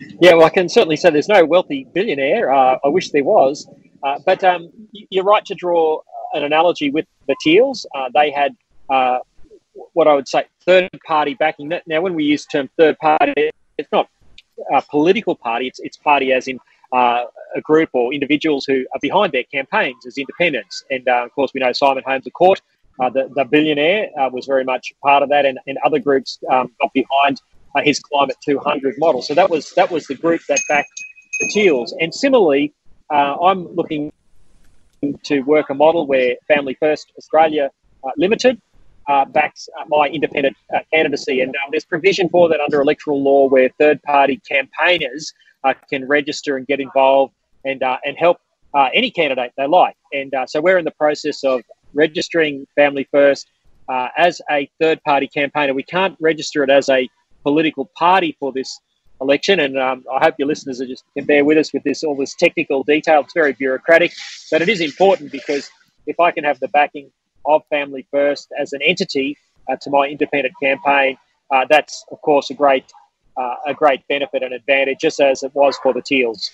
Yeah, 0.00 0.34
well, 0.34 0.44
I 0.44 0.50
can 0.50 0.68
certainly 0.68 0.96
say 0.96 1.10
there's 1.10 1.28
no 1.28 1.44
wealthy 1.44 1.86
billionaire. 1.92 2.52
Uh, 2.52 2.78
I 2.84 2.88
wish 2.88 3.10
there 3.10 3.24
was. 3.24 3.68
Uh, 4.02 4.18
but 4.24 4.42
um, 4.44 4.70
you're 5.10 5.24
right 5.24 5.44
to 5.44 5.54
draw 5.54 6.00
an 6.34 6.44
analogy 6.44 6.90
with 6.90 7.06
the 7.26 7.34
Teals. 7.40 7.86
Uh, 7.94 8.08
they 8.14 8.30
had 8.30 8.56
uh, 8.90 9.18
what 9.92 10.06
I 10.06 10.14
would 10.14 10.28
say 10.28 10.44
third 10.64 10.88
party 11.06 11.34
backing. 11.34 11.72
Now, 11.86 12.00
when 12.00 12.14
we 12.14 12.24
use 12.24 12.46
the 12.46 12.58
term 12.58 12.70
third 12.76 12.98
party, 12.98 13.50
it's 13.76 13.90
not 13.92 14.08
a 14.72 14.82
political 14.82 15.34
party, 15.34 15.68
it's, 15.68 15.80
it's 15.80 15.96
party 15.96 16.32
as 16.32 16.48
in 16.48 16.58
uh, 16.92 17.24
a 17.54 17.60
group 17.60 17.90
or 17.92 18.12
individuals 18.12 18.64
who 18.64 18.86
are 18.94 19.00
behind 19.00 19.32
their 19.32 19.44
campaigns 19.44 20.06
as 20.06 20.16
independents. 20.16 20.84
And 20.90 21.06
uh, 21.08 21.24
of 21.24 21.32
course, 21.32 21.52
we 21.54 21.60
know 21.60 21.72
Simon 21.72 22.02
Holmes 22.06 22.24
à 22.26 22.32
Court, 22.32 22.60
the, 22.98 23.30
the 23.34 23.44
billionaire, 23.44 24.08
was 24.32 24.46
very 24.46 24.64
much 24.64 24.92
part 25.02 25.22
of 25.22 25.28
that, 25.28 25.44
and, 25.46 25.58
and 25.66 25.78
other 25.84 25.98
groups 25.98 26.38
um, 26.50 26.72
got 26.80 26.92
behind 26.92 27.40
uh, 27.78 27.82
his 27.84 28.00
Climate 28.00 28.36
200 28.44 28.96
model. 28.98 29.22
So 29.22 29.34
that 29.34 29.50
was 29.50 29.70
that 29.72 29.90
was 29.90 30.06
the 30.06 30.14
group 30.14 30.40
that 30.48 30.60
backed 30.68 31.02
the 31.40 31.48
Teals. 31.48 31.94
And 32.00 32.12
similarly, 32.12 32.72
uh, 33.10 33.36
I'm 33.40 33.68
looking 33.74 34.12
to 35.24 35.40
work 35.42 35.70
a 35.70 35.74
model 35.74 36.06
where 36.06 36.36
Family 36.48 36.76
First 36.80 37.12
Australia 37.16 37.70
uh, 38.04 38.10
Limited 38.16 38.60
uh, 39.08 39.24
backs 39.24 39.68
uh, 39.80 39.84
my 39.88 40.08
independent 40.08 40.56
uh, 40.74 40.80
candidacy. 40.92 41.40
And 41.40 41.54
um, 41.56 41.70
there's 41.70 41.84
provision 41.84 42.28
for 42.28 42.48
that 42.48 42.60
under 42.60 42.80
electoral 42.80 43.22
law 43.22 43.48
where 43.48 43.70
third 43.78 44.02
party 44.02 44.40
campaigners 44.48 45.32
can 45.90 46.06
register 46.06 46.56
and 46.56 46.66
get 46.66 46.80
involved 46.80 47.34
and, 47.64 47.82
and 47.82 48.16
help 48.16 48.38
any 48.94 49.10
candidate 49.10 49.52
they 49.56 49.66
like. 49.66 49.96
And 50.12 50.32
so 50.46 50.62
we're 50.62 50.78
in 50.78 50.84
the 50.86 50.92
process 50.92 51.44
of 51.44 51.60
registering 51.92 52.66
Family 52.74 53.06
First 53.10 53.48
as 54.16 54.40
a 54.50 54.70
third 54.80 55.02
party 55.04 55.26
campaigner. 55.26 55.74
We 55.74 55.82
can't 55.82 56.16
register 56.20 56.62
it 56.62 56.70
as 56.70 56.88
a 56.88 57.06
political 57.48 57.86
party 57.96 58.36
for 58.38 58.52
this 58.52 58.70
election. 59.20 59.60
And 59.60 59.78
um, 59.78 60.04
I 60.14 60.18
hope 60.24 60.34
your 60.38 60.48
listeners 60.48 60.80
are 60.80 60.86
just 60.86 61.04
can 61.16 61.24
bear 61.24 61.44
with 61.44 61.58
us 61.58 61.72
with 61.72 61.82
this 61.82 62.04
all 62.04 62.16
this 62.16 62.34
technical 62.34 62.82
detail. 62.84 63.20
It's 63.20 63.34
very 63.34 63.52
bureaucratic, 63.52 64.12
but 64.50 64.62
it 64.62 64.68
is 64.68 64.80
important 64.80 65.32
because 65.32 65.70
if 66.06 66.18
I 66.20 66.30
can 66.30 66.44
have 66.44 66.60
the 66.60 66.68
backing 66.68 67.10
of 67.44 67.62
Family 67.70 68.06
First 68.10 68.52
as 68.62 68.72
an 68.72 68.82
entity 68.82 69.36
uh, 69.68 69.76
to 69.82 69.90
my 69.90 70.04
independent 70.06 70.54
campaign, 70.62 71.16
uh, 71.50 71.64
that's 71.68 72.04
of 72.12 72.20
course 72.20 72.50
a 72.50 72.54
great 72.54 72.84
uh, 73.36 73.54
a 73.72 73.74
great 73.74 74.06
benefit 74.08 74.42
and 74.42 74.52
advantage, 74.52 74.98
just 75.00 75.20
as 75.20 75.42
it 75.42 75.54
was 75.54 75.76
for 75.82 75.92
the 75.92 76.02
Teals. 76.02 76.50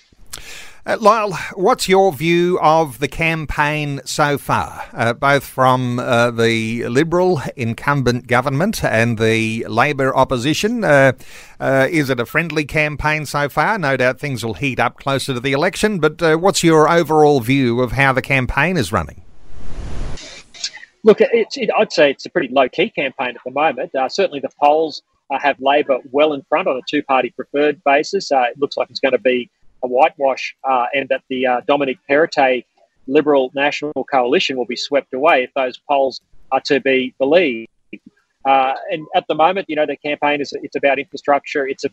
Uh, 0.87 0.97
Lyle, 0.99 1.33
what's 1.55 1.89
your 1.89 2.13
view 2.13 2.59
of 2.61 2.99
the 2.99 3.07
campaign 3.07 3.99
so 4.05 4.37
far, 4.37 4.83
uh, 4.93 5.13
both 5.13 5.43
from 5.43 5.97
uh, 5.97 6.29
the 6.29 6.87
Liberal 6.87 7.41
incumbent 7.55 8.27
government 8.27 8.83
and 8.83 9.17
the 9.17 9.65
Labor 9.67 10.15
opposition? 10.15 10.83
Uh, 10.83 11.13
uh, 11.59 11.87
is 11.89 12.11
it 12.11 12.19
a 12.19 12.25
friendly 12.27 12.65
campaign 12.65 13.25
so 13.25 13.49
far? 13.49 13.79
No 13.79 13.97
doubt 13.97 14.19
things 14.19 14.45
will 14.45 14.53
heat 14.53 14.79
up 14.79 14.99
closer 14.99 15.33
to 15.33 15.39
the 15.39 15.53
election, 15.53 15.97
but 15.97 16.21
uh, 16.21 16.37
what's 16.37 16.63
your 16.63 16.87
overall 16.87 17.39
view 17.39 17.81
of 17.81 17.93
how 17.93 18.13
the 18.13 18.21
campaign 18.21 18.77
is 18.77 18.91
running? 18.91 19.23
Look, 21.01 21.17
it, 21.19 21.71
I'd 21.75 21.91
say 21.91 22.11
it's 22.11 22.27
a 22.27 22.29
pretty 22.29 22.53
low 22.53 22.69
key 22.69 22.91
campaign 22.91 23.29
at 23.29 23.41
the 23.43 23.49
moment. 23.49 23.89
certainly 24.09 24.39
the 24.39 24.51
polls 24.61 25.01
have 25.31 25.59
Labor 25.59 25.97
well 26.11 26.33
in 26.33 26.43
front 26.43 26.67
on 26.67 26.77
a 26.77 26.81
two 26.87 27.01
party 27.01 27.31
preferred 27.31 27.83
basis. 27.83 28.29
it 28.31 28.59
looks 28.59 28.77
like 28.77 28.91
it's 28.91 28.99
going 28.99 29.13
to 29.13 29.17
be 29.17 29.49
a 29.85 29.87
whitewash 29.87 30.55
uh, 30.63 30.85
and 30.93 31.07
that 31.09 31.21
the 31.29 31.47
uh, 31.47 31.61
Dominic 31.67 31.97
Perrottet 32.09 32.65
Liberal 33.07 33.51
National 33.53 34.03
Coalition 34.11 34.57
will 34.57 34.65
be 34.65 34.75
swept 34.75 35.13
away 35.13 35.43
if 35.43 35.51
those 35.53 35.77
polls 35.77 36.21
are 36.51 36.61
to 36.61 36.79
be 36.79 37.13
believed. 37.17 37.69
Uh, 38.45 38.75
and 38.91 39.07
at 39.15 39.25
the 39.27 39.33
moment, 39.33 39.65
you 39.67 39.75
know, 39.75 39.87
the 39.87 39.95
campaign 39.97 40.39
is 40.39 40.53
it's 40.61 40.75
about 40.75 40.99
infrastructure. 40.99 41.67
It's 41.67 41.83
a 41.83 41.89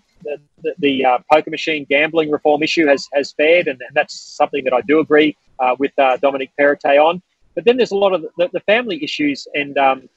the, 0.63 0.75
the 0.79 1.05
uh, 1.05 1.19
poker 1.33 1.51
machine 1.51 1.87
gambling 1.89 2.31
reform 2.31 2.63
issue 2.63 2.87
has 2.87 3.09
has 3.15 3.33
fared, 3.33 3.69
and, 3.69 3.81
and 3.81 3.95
that's 3.95 4.15
something 4.15 4.63
that 4.65 4.75
I 4.75 4.83
do 4.83 5.01
agree 5.01 5.35
uh, 5.59 5.77
with 5.79 5.99
uh, 5.99 6.19
Dominic 6.19 6.51
Perrottet 6.59 7.03
on. 7.03 7.23
But 7.55 7.65
then 7.65 7.79
there's 7.79 7.93
a 7.93 7.97
lot 7.97 8.13
of 8.13 8.23
the, 8.37 8.51
the 8.53 8.61
family 8.61 9.03
issues 9.03 9.49
and 9.55 9.77
um, 9.79 10.09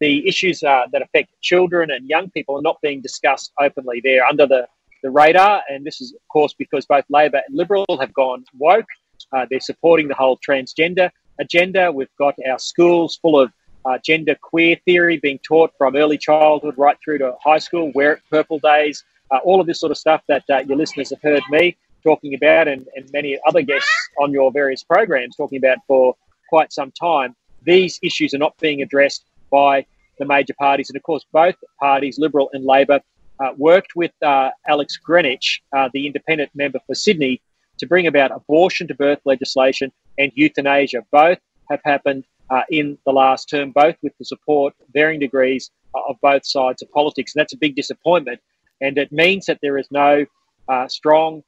the 0.00 0.26
issues 0.26 0.62
uh, 0.62 0.86
that 0.92 1.02
affect 1.02 1.28
children 1.40 1.90
and 1.90 2.08
young 2.08 2.28
people 2.30 2.56
are 2.58 2.62
not 2.62 2.80
being 2.82 3.00
discussed 3.00 3.52
openly. 3.60 4.00
They're 4.02 4.26
under 4.26 4.46
the 4.46 4.66
the 5.04 5.10
radar. 5.10 5.62
And 5.68 5.84
this 5.84 6.00
is, 6.00 6.12
of 6.12 6.26
course, 6.28 6.52
because 6.54 6.84
both 6.86 7.04
Labor 7.08 7.40
and 7.46 7.56
Liberal 7.56 7.86
have 8.00 8.12
gone 8.12 8.44
woke. 8.58 8.86
Uh, 9.32 9.46
they're 9.48 9.60
supporting 9.60 10.08
the 10.08 10.14
whole 10.14 10.38
transgender 10.38 11.10
agenda. 11.38 11.92
We've 11.92 12.16
got 12.18 12.34
our 12.50 12.58
schools 12.58 13.16
full 13.22 13.38
of 13.38 13.52
uh, 13.84 13.98
gender 14.04 14.34
queer 14.40 14.76
theory 14.86 15.18
being 15.18 15.38
taught 15.46 15.72
from 15.76 15.94
early 15.94 16.16
childhood 16.18 16.74
right 16.78 16.96
through 17.04 17.18
to 17.18 17.34
high 17.44 17.58
school, 17.58 17.92
wear 17.94 18.14
it 18.14 18.22
purple 18.30 18.58
days, 18.58 19.04
uh, 19.30 19.38
all 19.44 19.60
of 19.60 19.66
this 19.66 19.78
sort 19.78 19.92
of 19.92 19.98
stuff 19.98 20.22
that 20.26 20.42
uh, 20.50 20.58
your 20.60 20.78
listeners 20.78 21.10
have 21.10 21.20
heard 21.22 21.42
me 21.50 21.76
talking 22.02 22.34
about 22.34 22.66
and, 22.66 22.86
and 22.96 23.10
many 23.12 23.38
other 23.46 23.62
guests 23.62 23.90
on 24.18 24.32
your 24.32 24.50
various 24.52 24.82
programs 24.82 25.36
talking 25.36 25.58
about 25.58 25.78
for 25.86 26.14
quite 26.48 26.72
some 26.72 26.90
time. 26.92 27.36
These 27.64 27.98
issues 28.02 28.32
are 28.34 28.38
not 28.38 28.56
being 28.58 28.80
addressed 28.82 29.24
by 29.50 29.84
the 30.18 30.24
major 30.24 30.54
parties. 30.58 30.88
And 30.88 30.96
of 30.96 31.02
course, 31.02 31.24
both 31.32 31.56
parties, 31.80 32.18
Liberal 32.18 32.48
and 32.52 32.64
Labor, 32.64 33.00
uh, 33.40 33.52
worked 33.56 33.96
with 33.96 34.12
uh, 34.22 34.50
Alex 34.66 34.96
Greenwich, 34.96 35.62
uh, 35.76 35.88
the 35.92 36.06
independent 36.06 36.50
member 36.54 36.78
for 36.86 36.94
Sydney, 36.94 37.40
to 37.78 37.86
bring 37.86 38.06
about 38.06 38.30
abortion 38.30 38.86
to 38.88 38.94
birth 38.94 39.20
legislation 39.24 39.92
and 40.18 40.30
euthanasia. 40.34 41.02
Both 41.10 41.38
have 41.70 41.80
happened 41.84 42.24
uh, 42.50 42.62
in 42.70 42.96
the 43.04 43.12
last 43.12 43.48
term, 43.48 43.72
both 43.72 43.96
with 44.02 44.12
the 44.18 44.24
support, 44.24 44.74
varying 44.92 45.20
degrees, 45.20 45.70
uh, 45.94 46.00
of 46.08 46.16
both 46.22 46.46
sides 46.46 46.82
of 46.82 46.90
politics. 46.92 47.34
And 47.34 47.40
that's 47.40 47.52
a 47.52 47.56
big 47.56 47.74
disappointment. 47.74 48.40
And 48.80 48.98
it 48.98 49.10
means 49.10 49.46
that 49.46 49.58
there 49.62 49.78
is 49.78 49.88
no 49.90 50.24
uh, 50.68 50.88
strong 50.88 51.42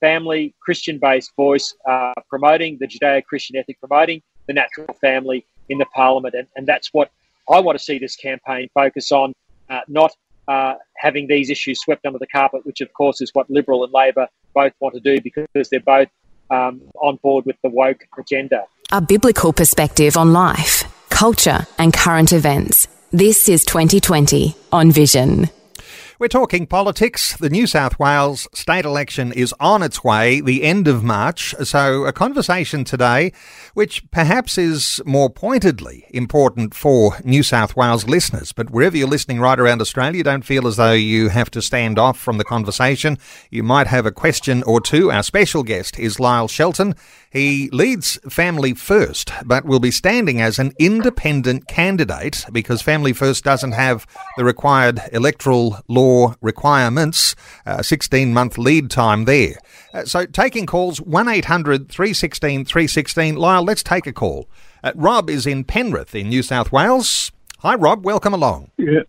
family, 0.00 0.54
Christian 0.60 0.98
based 0.98 1.32
voice 1.36 1.74
promoting 2.30 2.78
the 2.78 2.86
Judeo 2.86 3.22
Christian 3.22 3.56
ethic, 3.56 3.78
promoting 3.78 4.22
the 4.46 4.54
natural 4.54 4.94
family 5.00 5.44
in 5.68 5.76
the 5.76 5.84
parliament. 5.86 6.34
And, 6.34 6.48
and 6.56 6.66
that's 6.66 6.94
what 6.94 7.10
I 7.50 7.60
want 7.60 7.76
to 7.78 7.84
see 7.84 7.98
this 7.98 8.16
campaign 8.16 8.68
focus 8.72 9.12
on, 9.12 9.34
not 9.86 10.12
uh, 10.48 10.74
having 10.98 11.26
these 11.26 11.50
issues 11.50 11.80
swept 11.80 12.06
under 12.06 12.18
the 12.18 12.26
carpet, 12.26 12.64
which 12.64 12.80
of 12.80 12.92
course 12.92 13.20
is 13.20 13.30
what 13.32 13.48
Liberal 13.50 13.84
and 13.84 13.92
Labor 13.92 14.28
both 14.54 14.72
want 14.80 14.94
to 14.94 15.00
do 15.00 15.20
because 15.20 15.68
they're 15.68 15.80
both 15.80 16.08
um, 16.50 16.80
on 17.00 17.16
board 17.16 17.44
with 17.46 17.56
the 17.62 17.68
woke 17.68 18.04
agenda. 18.18 18.64
A 18.92 19.00
biblical 19.00 19.52
perspective 19.52 20.16
on 20.16 20.32
life, 20.32 20.84
culture, 21.10 21.66
and 21.78 21.92
current 21.92 22.32
events. 22.32 22.88
This 23.12 23.48
is 23.48 23.64
2020 23.64 24.54
on 24.72 24.90
Vision. 24.90 25.48
We're 26.18 26.28
talking 26.28 26.66
politics. 26.66 27.36
The 27.36 27.50
New 27.50 27.66
South 27.66 27.98
Wales 27.98 28.48
state 28.54 28.86
election 28.86 29.32
is 29.32 29.52
on 29.60 29.82
its 29.82 30.02
way, 30.02 30.40
the 30.40 30.62
end 30.62 30.88
of 30.88 31.04
March. 31.04 31.54
So, 31.62 32.06
a 32.06 32.12
conversation 32.12 32.84
today, 32.84 33.34
which 33.74 34.02
perhaps 34.10 34.56
is 34.56 35.02
more 35.04 35.28
pointedly 35.28 36.06
important 36.14 36.74
for 36.74 37.18
New 37.22 37.42
South 37.42 37.76
Wales 37.76 38.08
listeners. 38.08 38.52
But 38.52 38.70
wherever 38.70 38.96
you're 38.96 39.06
listening 39.06 39.40
right 39.40 39.60
around 39.60 39.82
Australia, 39.82 40.24
don't 40.24 40.46
feel 40.46 40.66
as 40.66 40.76
though 40.76 40.94
you 40.94 41.28
have 41.28 41.50
to 41.50 41.60
stand 41.60 41.98
off 41.98 42.18
from 42.18 42.38
the 42.38 42.44
conversation. 42.44 43.18
You 43.50 43.62
might 43.62 43.86
have 43.88 44.06
a 44.06 44.10
question 44.10 44.62
or 44.62 44.80
two. 44.80 45.12
Our 45.12 45.22
special 45.22 45.64
guest 45.64 45.98
is 45.98 46.18
Lyle 46.18 46.48
Shelton. 46.48 46.94
He 47.36 47.68
leads 47.70 48.18
Family 48.30 48.72
First, 48.72 49.30
but 49.44 49.66
will 49.66 49.78
be 49.78 49.90
standing 49.90 50.40
as 50.40 50.58
an 50.58 50.72
independent 50.78 51.68
candidate 51.68 52.46
because 52.50 52.80
Family 52.80 53.12
First 53.12 53.44
doesn't 53.44 53.72
have 53.72 54.06
the 54.38 54.44
required 54.44 55.02
electoral 55.12 55.76
law 55.86 56.34
requirements, 56.40 57.36
a 57.66 57.84
16 57.84 58.32
month 58.32 58.56
lead 58.56 58.90
time 58.90 59.26
there. 59.26 59.56
Uh, 59.92 60.06
so 60.06 60.24
taking 60.24 60.64
calls 60.64 60.98
1 61.02 61.28
800 61.28 61.90
316 61.90 62.64
316. 62.64 63.36
Lyle, 63.36 63.62
let's 63.62 63.82
take 63.82 64.06
a 64.06 64.14
call. 64.14 64.48
Uh, 64.82 64.92
Rob 64.94 65.28
is 65.28 65.46
in 65.46 65.62
Penrith 65.62 66.14
in 66.14 66.30
New 66.30 66.42
South 66.42 66.72
Wales. 66.72 67.32
Hi, 67.58 67.74
Rob. 67.74 68.02
Welcome 68.02 68.32
along. 68.32 68.70
Yeah. 68.78 69.00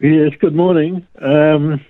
Yes, 0.00 0.32
good 0.40 0.56
morning. 0.56 1.06
Um, 1.20 1.80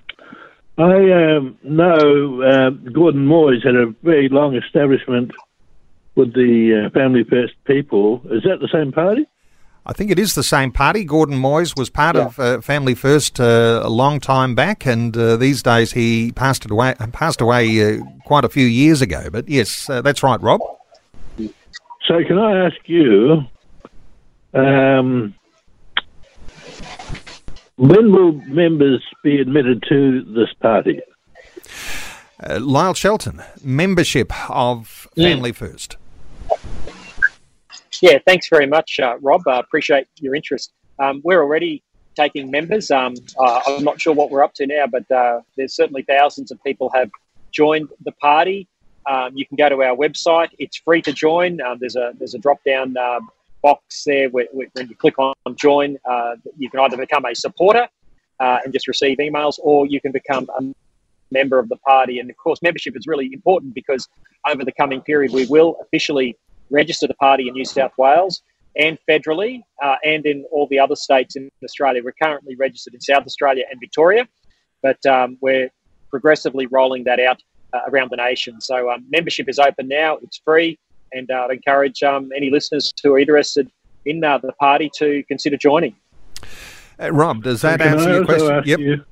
I 0.77 1.13
um, 1.13 1.57
know 1.63 2.43
uh, 2.43 2.71
Gordon 2.93 3.27
Moyes 3.27 3.65
had 3.65 3.75
a 3.75 3.95
very 4.03 4.29
long 4.29 4.55
establishment 4.55 5.31
with 6.15 6.35
the 6.35 6.87
uh, 6.87 6.91
Family 6.91 7.25
First 7.25 7.55
people. 7.65 8.23
Is 8.31 8.43
that 8.45 8.61
the 8.61 8.69
same 8.73 8.93
party? 8.93 9.27
I 9.85 9.93
think 9.93 10.13
it 10.13 10.19
is 10.19 10.35
the 10.35 10.45
same 10.45 10.71
party. 10.71 11.05
Gordon 11.05 11.39
Moyes 11.39 11.77
was 11.77 11.91
part 11.91 12.15
yeah. 12.15 12.27
of 12.27 12.39
uh, 12.39 12.61
Family 12.61 12.95
First 12.95 13.41
uh, 13.41 13.81
a 13.83 13.91
long 13.91 14.21
time 14.21 14.55
back, 14.55 14.87
and 14.87 15.17
uh, 15.17 15.37
these 15.37 15.61
days 15.63 15.93
he 15.93 16.31
passed 16.33 16.71
away. 16.71 16.95
Passed 17.13 17.41
away 17.41 17.97
uh, 17.97 18.03
quite 18.25 18.45
a 18.45 18.49
few 18.49 18.67
years 18.67 19.03
ago. 19.03 19.29
But 19.31 19.49
yes, 19.49 19.91
uh, 19.91 20.01
that's 20.01 20.23
right, 20.23 20.41
Rob. 20.41 20.61
So, 21.39 22.23
can 22.25 22.39
I 22.39 22.67
ask 22.67 22.77
you, 22.87 23.43
um, 24.55 25.35
when 27.77 28.13
will 28.13 28.33
members 28.33 29.03
be 29.25 29.41
admitted 29.41 29.83
to 29.89 30.23
this 30.35 30.53
party? 30.61 31.01
Uh, 32.41 32.59
Lyle 32.61 32.95
Shelton, 32.95 33.43
membership 33.63 34.33
of 34.51 35.09
Family 35.17 35.51
yeah. 35.51 35.55
First. 35.55 35.97
Yeah, 38.03 38.19
thanks 38.27 38.49
very 38.49 38.67
much, 38.67 38.99
uh, 38.99 39.17
Rob. 39.21 39.43
I 39.47 39.59
uh, 39.59 39.61
appreciate 39.61 40.09
your 40.19 40.35
interest. 40.35 40.73
Um, 40.99 41.21
we're 41.23 41.41
already 41.41 41.85
taking 42.17 42.51
members. 42.51 42.91
Um, 42.91 43.15
uh, 43.39 43.61
I'm 43.65 43.85
not 43.85 44.01
sure 44.01 44.13
what 44.13 44.29
we're 44.29 44.43
up 44.43 44.55
to 44.55 44.67
now, 44.67 44.87
but 44.89 45.09
uh, 45.09 45.41
there's 45.57 45.77
certainly 45.77 46.03
thousands 46.03 46.51
of 46.51 46.61
people 46.65 46.91
have 46.93 47.13
joined 47.53 47.91
the 48.05 48.11
party. 48.11 48.67
Um, 49.09 49.37
you 49.37 49.47
can 49.47 49.57
go 49.57 49.69
to 49.69 49.77
our 49.85 49.97
website. 49.97 50.49
It's 50.59 50.79
free 50.79 51.01
to 51.01 51.13
join. 51.13 51.61
Um, 51.61 51.79
there's 51.79 51.95
a 51.95 52.13
there's 52.19 52.35
a 52.35 52.39
drop 52.39 52.59
down 52.65 52.97
uh, 52.97 53.21
box 53.63 54.03
there 54.05 54.29
where, 54.31 54.49
where, 54.51 54.67
when 54.73 54.89
you 54.89 54.97
click 54.97 55.21
on 55.21 55.35
join, 55.55 55.97
uh, 56.05 56.35
you 56.59 56.69
can 56.71 56.81
either 56.81 56.97
become 56.97 57.25
a 57.25 57.37
supporter 57.37 57.87
and 58.41 58.73
just 58.73 58.89
receive 58.89 59.19
emails, 59.19 59.61
or 59.63 59.87
you 59.87 60.01
can 60.01 60.11
become 60.11 60.49
a 60.59 60.75
member 61.31 61.61
of 61.61 61.69
the 61.69 61.77
party. 61.77 62.19
And 62.19 62.29
of 62.29 62.37
course, 62.37 62.61
membership 62.63 62.97
is 62.97 63.07
really 63.07 63.33
important 63.33 63.75
because 63.75 64.09
over 64.49 64.65
the 64.65 64.73
coming 64.73 65.01
period, 65.03 65.33
we 65.33 65.47
will 65.47 65.77
officially 65.83 66.37
register 66.73 67.07
the 67.07 67.15
party 67.15 67.49
in 67.49 67.55
New 67.55 67.65
South 67.65 67.93
Wales 67.99 68.43
and 68.77 68.99
federally 69.09 69.61
uh, 69.83 69.97
and 70.05 70.25
in 70.27 70.45
all 70.51 70.67
the 70.69 70.79
other 70.79 70.97
states 70.97 71.37
in 71.37 71.51
Australia. 71.63 72.03
We're 72.05 72.15
currently 72.21 72.57
registered 72.57 72.95
in 72.95 73.01
South 73.01 73.25
Australia 73.27 73.65
and 73.71 73.79
Victoria, 73.79 74.27
but 74.83 75.05
um, 75.07 75.37
we're 75.41 75.71
progressively 76.11 76.67
rolling 76.67 77.05
that 77.05 77.21
out 77.21 77.43
uh, 77.73 77.81
around 77.89 78.11
the 78.11 78.17
nation. 78.17 78.61
So 78.61 78.91
um, 78.91 79.05
membership 79.11 79.49
is 79.49 79.59
open 79.59 79.89
now, 79.89 80.17
it's 80.23 80.41
free, 80.45 80.79
and 81.13 81.31
uh, 81.31 81.47
I'd 81.49 81.57
encourage 81.57 82.03
um, 82.03 82.31
any 82.35 82.51
listeners 82.51 82.93
who 83.03 83.15
are 83.15 83.19
interested 83.19 83.71
in 84.05 84.25
uh, 84.25 84.39
the 84.39 84.53
party 84.55 84.91
to 84.97 85.23
consider 85.25 85.57
joining. 85.57 85.95
Uh, 87.01 87.13
Rob, 87.13 87.43
does 87.43 87.61
that 87.63 87.81
answer 87.81 88.15
your 88.15 88.25
question? 88.25 88.63
Yep. 88.65 88.79
You, 88.79 89.05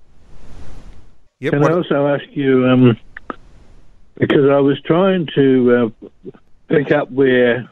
yep. 1.41 1.53
Can 1.53 1.63
what? 1.63 1.73
I 1.73 1.75
also 1.75 2.07
ask 2.07 2.25
you, 2.33 2.67
um, 2.67 2.99
because 4.17 4.49
I 4.51 4.59
was 4.59 4.81
trying 4.83 5.27
to 5.35 5.93
uh, 6.27 6.31
pick 6.71 6.93
up 6.93 7.11
where 7.11 7.69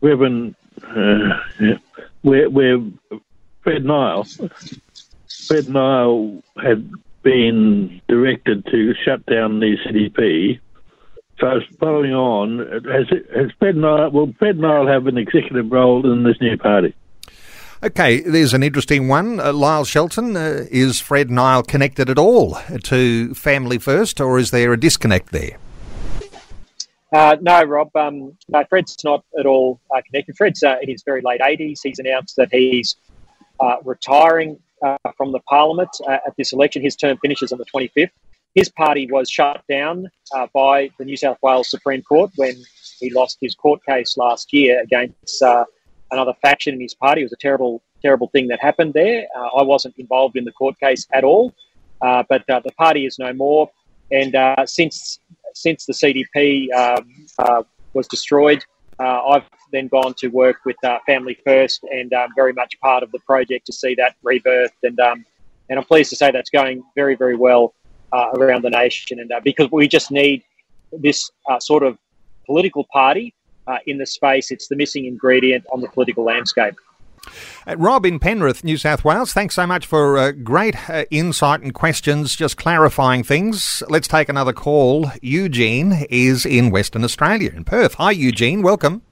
Reverend, 0.00 0.54
uh, 0.82 1.38
where, 2.22 2.48
where 2.48 2.78
Fred 3.62 3.84
Nile, 3.84 4.26
Fred 5.46 5.68
Nile 5.68 6.42
had 6.62 6.90
been 7.22 8.00
directed 8.08 8.64
to 8.66 8.94
shut 9.04 9.24
down 9.26 9.60
the 9.60 9.76
CDP. 9.86 10.60
So 11.38 11.60
following 11.78 12.12
on, 12.12 12.58
has, 12.84 13.08
has 13.34 13.50
Fred 13.58 13.76
Nile, 13.76 14.10
will 14.10 14.32
Fred 14.38 14.58
Nile 14.58 14.86
have 14.86 15.06
an 15.06 15.18
executive 15.18 15.70
role 15.70 16.10
in 16.10 16.22
this 16.22 16.40
new 16.40 16.56
party? 16.56 16.94
Okay, 17.84 18.20
there's 18.20 18.54
an 18.54 18.62
interesting 18.62 19.08
one. 19.08 19.40
Uh, 19.40 19.52
Lyle 19.52 19.84
Shelton, 19.84 20.36
uh, 20.36 20.66
is 20.70 21.00
Fred 21.00 21.32
Nile 21.32 21.64
connected 21.64 22.08
at 22.08 22.16
all 22.16 22.56
to 22.84 23.34
Family 23.34 23.78
First, 23.78 24.20
or 24.20 24.38
is 24.38 24.52
there 24.52 24.72
a 24.72 24.78
disconnect 24.78 25.32
there? 25.32 25.58
Uh, 27.12 27.36
no, 27.42 27.62
Rob. 27.62 27.94
Um, 27.94 28.36
no, 28.48 28.64
Fred's 28.70 28.96
not 29.04 29.22
at 29.38 29.44
all 29.44 29.80
uh, 29.94 30.00
connected. 30.06 30.36
Fred's 30.36 30.62
uh, 30.62 30.76
in 30.80 30.88
his 30.88 31.02
very 31.02 31.20
late 31.20 31.40
80s. 31.42 31.80
He's 31.82 31.98
announced 31.98 32.36
that 32.36 32.48
he's 32.50 32.96
uh, 33.60 33.76
retiring 33.84 34.58
uh, 34.82 34.96
from 35.16 35.30
the 35.30 35.40
Parliament 35.40 35.90
uh, 36.08 36.18
at 36.26 36.34
this 36.38 36.52
election. 36.54 36.82
His 36.82 36.96
term 36.96 37.18
finishes 37.18 37.52
on 37.52 37.58
the 37.58 37.66
25th. 37.66 38.10
His 38.54 38.70
party 38.70 39.08
was 39.10 39.30
shut 39.30 39.62
down 39.68 40.08
by 40.52 40.90
the 40.98 41.06
New 41.06 41.16
South 41.16 41.38
Wales 41.42 41.70
Supreme 41.70 42.02
Court 42.02 42.30
when 42.36 42.54
he 43.00 43.10
lost 43.10 43.38
his 43.40 43.54
court 43.54 43.82
case 43.84 44.18
last 44.18 44.52
year 44.52 44.82
against 44.82 45.42
another 46.10 46.34
faction 46.42 46.74
in 46.74 46.80
his 46.80 46.92
party. 46.92 47.22
It 47.22 47.24
was 47.24 47.32
a 47.32 47.36
terrible, 47.36 47.82
terrible 48.02 48.28
thing 48.28 48.48
that 48.48 48.60
happened 48.60 48.92
there. 48.92 49.26
I 49.34 49.62
wasn't 49.62 49.96
involved 49.96 50.36
in 50.36 50.44
the 50.44 50.52
court 50.52 50.78
case 50.78 51.06
at 51.14 51.24
all, 51.24 51.54
but 52.02 52.44
the 52.46 52.72
party 52.76 53.06
is 53.06 53.18
no 53.18 53.32
more. 53.32 53.70
And 54.10 54.36
since 54.68 55.18
since 55.54 55.86
the 55.86 55.92
CDP 55.92 56.72
um, 56.72 57.06
uh, 57.38 57.62
was 57.94 58.06
destroyed, 58.08 58.64
uh, 58.98 59.22
I've 59.26 59.44
then 59.72 59.88
gone 59.88 60.14
to 60.18 60.28
work 60.28 60.58
with 60.64 60.76
uh, 60.84 60.98
Family 61.06 61.36
First 61.44 61.84
and 61.84 62.12
um, 62.12 62.30
very 62.36 62.52
much 62.52 62.78
part 62.80 63.02
of 63.02 63.10
the 63.12 63.18
project 63.20 63.66
to 63.66 63.72
see 63.72 63.94
that 63.96 64.16
rebirth. 64.22 64.72
And 64.82 64.98
um, 65.00 65.24
and 65.68 65.78
I'm 65.78 65.84
pleased 65.84 66.10
to 66.10 66.16
say 66.16 66.30
that's 66.30 66.50
going 66.50 66.82
very 66.94 67.16
very 67.16 67.36
well 67.36 67.74
uh, 68.12 68.30
around 68.34 68.62
the 68.62 68.70
nation. 68.70 69.18
And 69.18 69.32
uh, 69.32 69.40
because 69.42 69.70
we 69.72 69.88
just 69.88 70.10
need 70.10 70.42
this 70.92 71.30
uh, 71.50 71.58
sort 71.58 71.82
of 71.82 71.98
political 72.46 72.86
party 72.92 73.34
in 73.86 73.96
the 73.96 74.04
space, 74.04 74.50
it's 74.50 74.68
the 74.68 74.76
missing 74.76 75.06
ingredient 75.06 75.64
on 75.72 75.80
the 75.80 75.88
political 75.88 76.24
landscape. 76.24 76.74
Uh, 77.66 77.76
Rob 77.76 78.04
in 78.04 78.18
Penrith, 78.18 78.64
New 78.64 78.76
South 78.76 79.04
Wales, 79.04 79.32
thanks 79.32 79.54
so 79.54 79.66
much 79.66 79.86
for 79.86 80.18
uh, 80.18 80.32
great 80.32 80.90
uh, 80.90 81.04
insight 81.10 81.62
and 81.62 81.72
questions, 81.72 82.34
just 82.34 82.56
clarifying 82.56 83.22
things. 83.22 83.82
Let's 83.88 84.08
take 84.08 84.28
another 84.28 84.52
call. 84.52 85.10
Eugene 85.22 86.06
is 86.10 86.44
in 86.44 86.70
Western 86.70 87.04
Australia, 87.04 87.52
in 87.54 87.64
Perth. 87.64 87.94
Hi, 87.94 88.10
Eugene. 88.10 88.62
Welcome. 88.62 89.02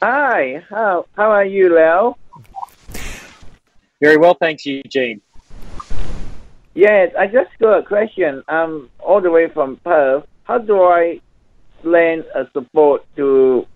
Hi. 0.00 0.64
How, 0.68 1.06
how 1.16 1.30
are 1.30 1.44
you, 1.44 1.74
Leo? 1.74 2.16
Very 4.00 4.16
well, 4.16 4.34
thanks, 4.34 4.64
Eugene. 4.66 5.20
Yes, 6.74 7.12
I 7.18 7.26
just 7.26 7.50
got 7.60 7.78
a 7.78 7.82
question. 7.82 8.42
I'm 8.48 8.88
all 8.98 9.20
the 9.20 9.30
way 9.30 9.48
from 9.48 9.76
Perth. 9.84 10.24
How 10.44 10.58
do 10.58 10.82
I 10.82 11.20
lend 11.84 12.24
a 12.34 12.48
support 12.52 13.04
to 13.16 13.66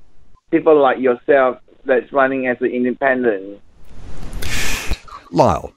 people 0.51 0.81
like 0.81 0.99
yourself 0.99 1.59
that's 1.87 2.13
running 2.13 2.47
as 2.47 2.61
an 2.61 2.69
independent. 2.69 3.61
Lyle. 5.31 5.73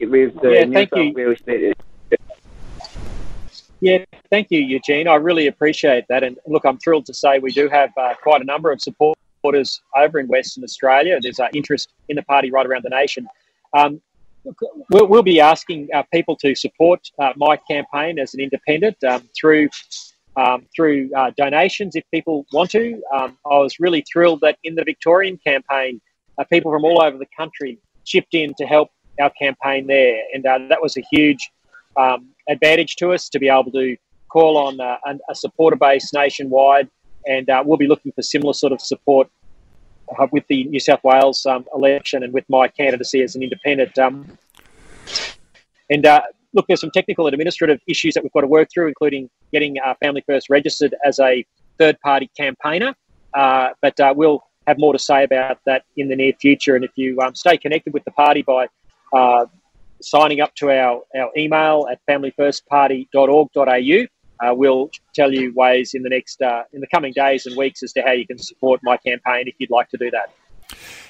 With 0.00 0.40
the 0.40 0.50
yeah, 0.50 0.64
New 0.64 0.74
thank 0.74 0.90
South 0.90 1.14
Wales 1.14 1.38
State. 1.38 1.74
Yeah, 3.80 4.04
thank 4.30 4.50
you, 4.50 4.60
Eugene. 4.60 5.08
I 5.08 5.16
really 5.16 5.46
appreciate 5.46 6.04
that. 6.08 6.22
And 6.22 6.38
look, 6.46 6.64
I'm 6.64 6.78
thrilled 6.78 7.06
to 7.06 7.14
say 7.14 7.38
we 7.38 7.52
do 7.52 7.68
have 7.68 7.90
uh, 7.96 8.14
quite 8.22 8.40
a 8.40 8.44
number 8.44 8.70
of 8.70 8.80
supporters 8.80 9.82
over 9.96 10.18
in 10.18 10.26
Western 10.26 10.64
Australia. 10.64 11.18
There's 11.20 11.38
uh, 11.38 11.48
interest 11.52 11.92
in 12.08 12.16
the 12.16 12.22
party 12.22 12.50
right 12.50 12.66
around 12.66 12.84
the 12.84 12.90
nation. 12.90 13.26
Um, 13.74 14.00
we'll, 14.90 15.06
we'll, 15.06 15.22
be 15.22 15.40
asking 15.40 15.88
uh, 15.94 16.02
people 16.12 16.36
to 16.36 16.54
support 16.54 17.10
uh, 17.18 17.32
my 17.36 17.56
campaign 17.56 18.18
as 18.18 18.34
an 18.34 18.40
independent 18.40 19.02
um, 19.04 19.28
through 19.38 19.68
um, 20.36 20.66
through 20.74 21.10
uh, 21.16 21.30
donations 21.36 21.96
if 21.96 22.04
people 22.10 22.46
want 22.52 22.70
to. 22.70 23.00
Um, 23.12 23.38
I 23.46 23.58
was 23.58 23.78
really 23.78 24.04
thrilled 24.10 24.40
that 24.40 24.58
in 24.64 24.74
the 24.74 24.84
Victorian 24.84 25.38
campaign, 25.38 26.00
uh, 26.38 26.44
people 26.44 26.72
from 26.72 26.84
all 26.84 27.02
over 27.02 27.16
the 27.16 27.26
country 27.36 27.78
chipped 28.04 28.34
in 28.34 28.54
to 28.54 28.66
help 28.66 28.90
our 29.20 29.30
campaign 29.30 29.86
there, 29.86 30.22
and 30.34 30.44
uh, 30.44 30.58
that 30.68 30.82
was 30.82 30.96
a 30.96 31.02
huge 31.10 31.50
um, 31.96 32.28
advantage 32.48 32.96
to 32.96 33.12
us 33.12 33.28
to 33.28 33.38
be 33.38 33.48
able 33.48 33.70
to 33.70 33.96
call 34.28 34.56
on 34.58 34.80
uh, 34.80 34.96
a 35.30 35.34
supporter 35.34 35.76
base 35.76 36.12
nationwide, 36.12 36.88
and 37.26 37.48
uh, 37.48 37.62
we'll 37.64 37.78
be 37.78 37.86
looking 37.86 38.10
for 38.12 38.22
similar 38.22 38.52
sort 38.52 38.72
of 38.72 38.80
support. 38.80 39.28
Uh, 40.18 40.26
with 40.32 40.46
the 40.48 40.64
New 40.64 40.80
South 40.80 41.02
Wales 41.02 41.46
um, 41.46 41.64
election 41.74 42.22
and 42.22 42.30
with 42.34 42.44
my 42.50 42.68
candidacy 42.68 43.22
as 43.22 43.36
an 43.36 43.42
independent, 43.42 43.98
um, 43.98 44.36
and 45.88 46.06
look, 46.54 46.66
there's 46.68 46.80
some 46.80 46.90
technical 46.90 47.26
and 47.26 47.34
administrative 47.34 47.80
issues 47.86 48.14
that 48.14 48.22
we've 48.22 48.32
got 48.32 48.40
to 48.42 48.46
work 48.46 48.68
through, 48.72 48.88
including 48.88 49.28
getting 49.52 49.76
uh, 49.84 49.94
Family 50.02 50.24
First 50.26 50.48
registered 50.48 50.94
as 51.04 51.18
a 51.18 51.44
third 51.78 52.00
party 52.00 52.30
campaigner. 52.36 52.94
Uh, 53.34 53.70
but 53.82 53.98
uh, 54.00 54.14
we'll 54.16 54.42
have 54.66 54.78
more 54.78 54.92
to 54.92 54.98
say 54.98 55.24
about 55.24 55.58
that 55.66 55.84
in 55.96 56.08
the 56.08 56.16
near 56.16 56.32
future. 56.40 56.76
And 56.76 56.84
if 56.84 56.92
you 56.94 57.20
um, 57.20 57.34
stay 57.34 57.58
connected 57.58 57.92
with 57.92 58.04
the 58.04 58.12
party 58.12 58.42
by 58.42 58.68
uh, 59.12 59.46
signing 60.00 60.40
up 60.40 60.54
to 60.56 60.70
our, 60.70 61.02
our 61.16 61.30
email 61.36 61.86
at 61.90 62.00
familyfirstparty.org.au, 62.08 64.06
uh, 64.44 64.52
we'll 64.54 64.90
tell 65.14 65.32
you 65.32 65.52
ways 65.54 65.94
in 65.94 66.02
the 66.02 66.08
next 66.08 66.42
uh, 66.42 66.64
in 66.72 66.80
the 66.80 66.86
coming 66.88 67.12
days 67.12 67.46
and 67.46 67.56
weeks 67.56 67.82
as 67.82 67.92
to 67.92 68.02
how 68.02 68.10
you 68.12 68.26
can 68.26 68.36
support 68.38 68.80
my 68.82 68.96
campaign 68.96 69.46
if 69.46 69.54
you'd 69.58 69.70
like 69.70 69.88
to 69.88 69.96
do 69.96 70.10
that. 70.10 70.32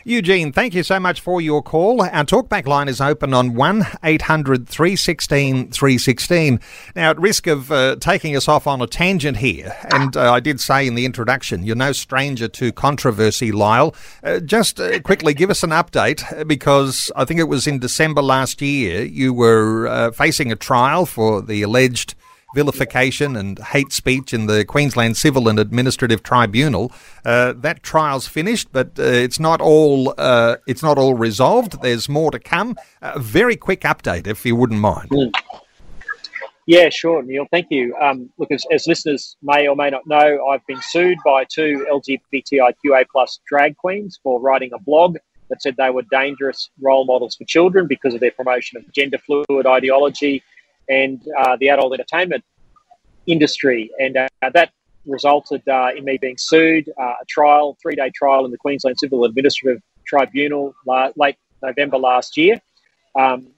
Eugene, 0.06 0.52
thank 0.52 0.74
you 0.74 0.82
so 0.82 1.00
much 1.00 1.22
for 1.22 1.40
your 1.40 1.62
call. 1.62 2.02
Our 2.02 2.24
talkback 2.26 2.66
line 2.66 2.88
is 2.88 3.00
open 3.00 3.32
on 3.32 3.54
1 3.54 3.86
800 4.04 4.68
316 4.68 5.70
316. 5.70 6.60
Now, 6.94 7.10
at 7.10 7.18
risk 7.18 7.46
of 7.46 7.72
uh, 7.72 7.96
taking 7.96 8.36
us 8.36 8.46
off 8.46 8.66
on 8.66 8.82
a 8.82 8.86
tangent 8.86 9.38
here, 9.38 9.74
and 9.94 10.14
uh, 10.14 10.30
I 10.30 10.40
did 10.40 10.60
say 10.60 10.86
in 10.86 10.94
the 10.94 11.06
introduction, 11.06 11.64
you're 11.64 11.74
no 11.74 11.92
stranger 11.92 12.48
to 12.48 12.70
controversy, 12.70 13.50
Lyle. 13.50 13.94
Uh, 14.22 14.40
just 14.40 14.78
uh, 14.78 15.00
quickly 15.00 15.32
give 15.32 15.48
us 15.48 15.62
an 15.62 15.70
update 15.70 16.38
uh, 16.38 16.44
because 16.44 17.10
I 17.16 17.24
think 17.24 17.40
it 17.40 17.44
was 17.44 17.66
in 17.66 17.78
December 17.78 18.20
last 18.20 18.60
year 18.60 19.04
you 19.04 19.32
were 19.32 19.86
uh, 19.86 20.10
facing 20.10 20.52
a 20.52 20.56
trial 20.56 21.06
for 21.06 21.40
the 21.40 21.62
alleged 21.62 22.14
vilification 22.54 23.36
and 23.36 23.58
hate 23.58 23.92
speech 23.92 24.32
in 24.32 24.46
the 24.46 24.64
Queensland 24.64 25.16
Civil 25.16 25.48
and 25.48 25.58
Administrative 25.58 26.22
Tribunal. 26.22 26.92
Uh, 27.24 27.52
that 27.56 27.82
trial's 27.82 28.26
finished, 28.26 28.68
but 28.72 28.98
uh, 28.98 29.02
it's 29.02 29.40
not 29.40 29.60
all 29.60 30.14
uh, 30.16 30.56
it's 30.66 30.82
not 30.82 30.98
all 30.98 31.14
resolved. 31.14 31.82
There's 31.82 32.08
more 32.08 32.30
to 32.30 32.38
come. 32.38 32.76
A 33.02 33.18
very 33.18 33.56
quick 33.56 33.82
update, 33.82 34.26
if 34.26 34.46
you 34.46 34.56
wouldn't 34.56 34.80
mind. 34.80 35.10
Mm. 35.10 35.32
Yeah, 36.66 36.88
sure, 36.88 37.22
Neil. 37.22 37.46
Thank 37.50 37.66
you. 37.70 37.94
Um, 37.96 38.30
look, 38.38 38.50
as, 38.50 38.64
as, 38.72 38.86
listeners 38.86 39.36
may 39.42 39.68
or 39.68 39.76
may 39.76 39.90
not 39.90 40.06
know, 40.06 40.46
I've 40.46 40.66
been 40.66 40.80
sued 40.80 41.18
by 41.22 41.44
two 41.44 41.86
LGBTIQA 41.90 43.04
plus 43.12 43.38
drag 43.46 43.76
queens 43.76 44.18
for 44.22 44.40
writing 44.40 44.70
a 44.72 44.78
blog 44.78 45.18
that 45.50 45.60
said 45.60 45.76
they 45.76 45.90
were 45.90 46.02
dangerous 46.10 46.70
role 46.80 47.04
models 47.04 47.36
for 47.36 47.44
children 47.44 47.86
because 47.86 48.14
of 48.14 48.20
their 48.20 48.30
promotion 48.30 48.78
of 48.78 48.90
gender 48.92 49.18
fluid 49.18 49.66
ideology 49.66 50.42
and 50.88 51.22
uh, 51.38 51.56
the 51.58 51.68
adult 51.68 51.92
entertainment 51.92 52.44
industry. 53.26 53.90
And 53.98 54.16
uh, 54.16 54.28
that 54.52 54.70
resulted 55.06 55.66
uh, 55.68 55.90
in 55.96 56.04
me 56.04 56.18
being 56.18 56.36
sued, 56.38 56.90
uh, 57.00 57.14
a 57.22 57.24
trial, 57.28 57.76
three 57.80 57.94
day 57.94 58.10
trial 58.14 58.44
in 58.44 58.50
the 58.50 58.58
Queensland 58.58 58.98
Civil 58.98 59.24
Administrative 59.24 59.82
Tribunal 60.06 60.74
la- 60.86 61.10
late 61.16 61.36
November 61.62 61.98
last 61.98 62.36
year. 62.36 62.60
Um, 63.18 63.48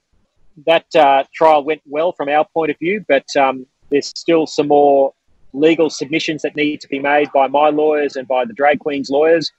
that 0.66 0.86
uh, 0.94 1.24
trial 1.34 1.64
went 1.64 1.82
well 1.86 2.12
from 2.12 2.28
our 2.28 2.46
point 2.54 2.70
of 2.70 2.78
view, 2.78 3.04
but 3.08 3.24
um, 3.36 3.66
there's 3.90 4.06
still 4.06 4.46
some 4.46 4.68
more 4.68 5.12
legal 5.52 5.90
submissions 5.90 6.42
that 6.42 6.56
need 6.56 6.80
to 6.80 6.88
be 6.88 6.98
made 6.98 7.30
by 7.32 7.46
my 7.46 7.68
lawyers 7.68 8.16
and 8.16 8.26
by 8.26 8.44
the 8.44 8.52
drag 8.52 8.78
queens 8.78 9.10
lawyers. 9.10 9.50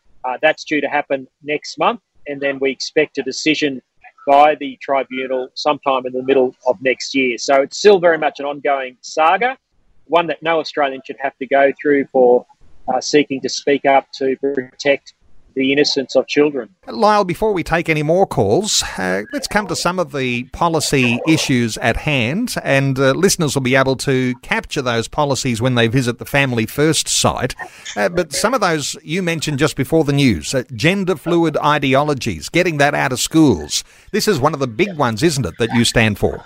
That's 0.41 0.65
due 0.65 0.81
to 0.81 0.89
happen 0.89 1.25
next 1.41 1.77
month, 1.79 2.01
and 2.27 2.41
then 2.41 2.59
we 2.59 2.69
expect 2.69 3.17
a 3.17 3.23
decision 3.23 3.81
by 4.27 4.55
the 4.55 4.77
tribunal 4.81 5.47
sometime 5.55 6.05
in 6.05 6.11
the 6.11 6.21
middle 6.21 6.53
of 6.67 6.79
next 6.81 7.15
year. 7.15 7.37
So 7.37 7.61
it's 7.61 7.77
still 7.77 7.99
very 7.99 8.17
much 8.17 8.39
an 8.39 8.45
ongoing 8.45 8.97
saga, 9.01 9.57
one 10.05 10.27
that 10.27 10.43
no 10.43 10.59
Australian 10.59 11.01
should 11.05 11.15
have 11.19 11.35
to 11.37 11.47
go 11.47 11.71
through 11.81 12.05
for 12.11 12.45
uh, 12.93 12.99
seeking 12.99 13.39
to 13.41 13.49
speak 13.49 13.85
up 13.85 14.11
to 14.11 14.35
protect 14.35 15.13
the 15.57 15.73
innocence 15.73 16.15
of 16.15 16.27
children. 16.27 16.69
Lyle, 16.87 17.25
before 17.25 17.51
we 17.51 17.63
take 17.63 17.89
any 17.89 18.03
more 18.03 18.25
calls, 18.25 18.83
uh, 18.97 19.23
let's 19.33 19.47
come 19.47 19.67
to 19.67 19.75
some 19.75 19.99
of 19.99 20.11
the 20.11 20.43
policy 20.45 21.19
issues 21.27 21.77
at 21.79 21.97
hand, 21.97 22.55
and 22.63 22.97
uh, 22.99 23.11
listeners 23.11 23.55
will 23.55 23.61
be 23.63 23.75
able 23.75 23.95
to 23.97 24.35
capture 24.41 24.81
those 24.81 25.07
policies 25.07 25.61
when 25.61 25.75
they 25.75 25.87
visit 25.87 26.19
the 26.19 26.25
Family 26.25 26.65
First 26.65 27.07
site. 27.07 27.55
Uh, 27.95 28.09
but 28.09 28.33
some 28.33 28.53
of 28.53 28.61
those 28.61 28.95
you 29.03 29.21
mentioned 29.23 29.59
just 29.59 29.75
before 29.75 30.03
the 30.03 30.13
news 30.13 30.53
uh, 30.53 30.63
gender 30.73 31.15
fluid 31.15 31.57
ideologies, 31.57 32.49
getting 32.49 32.77
that 32.77 32.93
out 32.93 33.11
of 33.11 33.19
schools. 33.19 33.83
This 34.11 34.27
is 34.27 34.39
one 34.39 34.53
of 34.53 34.59
the 34.59 34.67
big 34.67 34.95
ones, 34.97 35.23
isn't 35.23 35.45
it, 35.45 35.55
that 35.57 35.73
you 35.73 35.83
stand 35.83 36.19
for? 36.19 36.45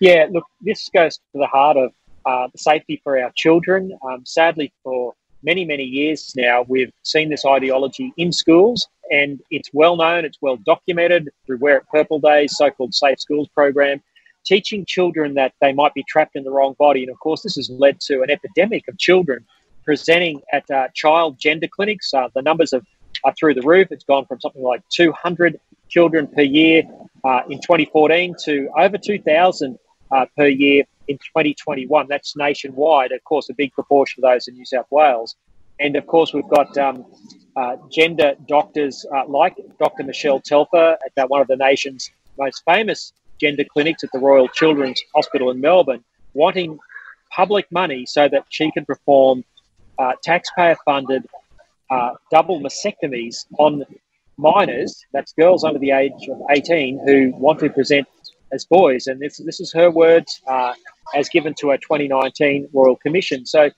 Yeah, 0.00 0.26
look, 0.30 0.44
this 0.60 0.88
goes 0.88 1.16
to 1.16 1.22
the 1.34 1.46
heart 1.46 1.76
of 1.76 1.92
uh, 2.24 2.48
the 2.52 2.58
safety 2.58 3.00
for 3.02 3.20
our 3.20 3.32
children. 3.36 3.92
Um, 4.04 4.24
sadly, 4.24 4.72
for 4.82 5.14
many, 5.42 5.64
many 5.64 5.84
years 5.84 6.32
now, 6.36 6.64
we've 6.68 6.92
seen 7.02 7.28
this 7.28 7.44
ideology 7.44 8.12
in 8.16 8.32
schools, 8.32 8.86
and 9.10 9.40
it's 9.50 9.70
well 9.72 9.96
known, 9.96 10.24
it's 10.24 10.38
well 10.40 10.56
documented 10.56 11.30
through 11.46 11.58
Wear 11.58 11.78
It 11.78 11.84
Purple 11.90 12.18
Days, 12.20 12.56
so 12.56 12.70
called 12.70 12.94
Safe 12.94 13.20
Schools 13.20 13.48
program, 13.48 14.02
teaching 14.44 14.84
children 14.86 15.34
that 15.34 15.52
they 15.60 15.72
might 15.72 15.94
be 15.94 16.04
trapped 16.08 16.36
in 16.36 16.44
the 16.44 16.50
wrong 16.50 16.74
body. 16.78 17.02
And 17.02 17.10
of 17.10 17.18
course, 17.18 17.42
this 17.42 17.56
has 17.56 17.70
led 17.70 18.00
to 18.02 18.22
an 18.22 18.30
epidemic 18.30 18.88
of 18.88 18.98
children 18.98 19.44
presenting 19.84 20.40
at 20.52 20.70
uh, 20.70 20.88
child 20.94 21.38
gender 21.38 21.68
clinics. 21.68 22.12
Uh, 22.14 22.28
the 22.34 22.42
numbers 22.42 22.72
have, 22.72 22.84
are 23.24 23.34
through 23.38 23.54
the 23.54 23.62
roof. 23.62 23.88
It's 23.90 24.04
gone 24.04 24.26
from 24.26 24.40
something 24.40 24.62
like 24.62 24.82
200 24.90 25.60
children 25.88 26.26
per 26.26 26.42
year 26.42 26.84
uh, 27.24 27.42
in 27.48 27.60
2014 27.60 28.34
to 28.44 28.68
over 28.78 28.96
2,000 28.98 29.78
uh, 30.12 30.26
per 30.36 30.46
year 30.46 30.84
in 31.08 31.16
2021. 31.18 32.06
That's 32.08 32.36
nationwide. 32.36 33.12
Of 33.12 33.24
course, 33.24 33.48
a 33.48 33.54
big 33.54 33.72
proportion 33.72 34.22
of 34.24 34.30
those 34.30 34.48
in 34.48 34.54
New 34.54 34.64
South 34.64 34.86
Wales. 34.90 35.36
And 35.80 35.96
of 35.96 36.06
course, 36.06 36.32
we've 36.32 36.48
got 36.48 36.76
um, 36.78 37.04
uh, 37.56 37.76
gender 37.90 38.34
doctors 38.46 39.04
uh, 39.14 39.26
like 39.26 39.56
Dr. 39.78 40.04
Michelle 40.04 40.40
Telfer 40.40 40.96
at 41.16 41.30
one 41.30 41.40
of 41.40 41.48
the 41.48 41.56
nation's 41.56 42.10
most 42.38 42.62
famous 42.64 43.12
gender 43.40 43.64
clinics 43.64 44.04
at 44.04 44.12
the 44.12 44.18
Royal 44.18 44.48
Children's 44.48 45.02
Hospital 45.14 45.50
in 45.50 45.60
Melbourne, 45.60 46.04
wanting 46.34 46.78
public 47.30 47.70
money 47.72 48.06
so 48.06 48.28
that 48.28 48.44
she 48.50 48.70
can 48.70 48.84
perform 48.84 49.44
uh, 49.98 50.12
taxpayer 50.22 50.76
funded 50.84 51.26
uh, 51.90 52.14
double 52.30 52.60
mastectomies 52.60 53.44
on 53.58 53.84
minors, 54.38 55.04
that's 55.12 55.32
girls 55.34 55.64
under 55.64 55.78
the 55.78 55.90
age 55.90 56.28
of 56.30 56.40
18 56.50 57.00
who 57.06 57.32
want 57.36 57.60
to 57.60 57.68
present 57.68 58.06
as 58.52 58.64
boys. 58.64 59.06
And 59.06 59.20
this, 59.20 59.38
this 59.38 59.60
is 59.60 59.72
her 59.72 59.90
words 59.90 60.40
uh, 60.46 60.74
as 61.14 61.28
given 61.28 61.54
to 61.54 61.70
a 61.70 61.78
2019 61.78 62.68
Royal 62.72 62.96
Commission. 62.96 63.46
So 63.46 63.70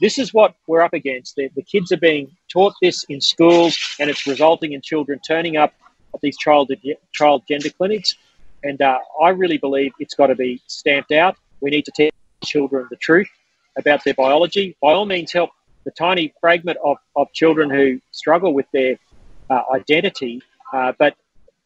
this 0.00 0.18
is 0.18 0.34
what 0.34 0.54
we're 0.66 0.80
up 0.80 0.94
against. 0.94 1.36
The, 1.36 1.48
the 1.54 1.62
kids 1.62 1.92
are 1.92 1.98
being 1.98 2.30
taught 2.50 2.74
this 2.82 3.04
in 3.04 3.20
schools, 3.20 3.78
and 4.00 4.10
it's 4.10 4.26
resulting 4.26 4.72
in 4.72 4.80
children 4.80 5.20
turning 5.26 5.56
up 5.56 5.72
at 6.14 6.20
these 6.20 6.36
child, 6.36 6.70
child 7.12 7.42
gender 7.48 7.70
clinics. 7.70 8.16
And 8.64 8.80
uh, 8.80 8.98
I 9.22 9.30
really 9.30 9.58
believe 9.58 9.92
it's 9.98 10.14
got 10.14 10.28
to 10.28 10.34
be 10.34 10.60
stamped 10.66 11.12
out. 11.12 11.36
We 11.60 11.70
need 11.70 11.84
to 11.84 11.92
teach 11.92 12.12
children 12.44 12.86
the 12.90 12.96
truth 12.96 13.28
about 13.76 14.04
their 14.04 14.14
biology. 14.14 14.76
By 14.82 14.92
all 14.92 15.06
means, 15.06 15.32
help 15.32 15.50
the 15.84 15.90
tiny 15.90 16.32
fragment 16.40 16.78
of, 16.84 16.96
of 17.16 17.32
children 17.32 17.70
who 17.70 18.00
struggle 18.10 18.54
with 18.54 18.66
their 18.72 18.98
uh, 19.50 19.62
identity, 19.74 20.42
uh, 20.72 20.92
but 20.98 21.14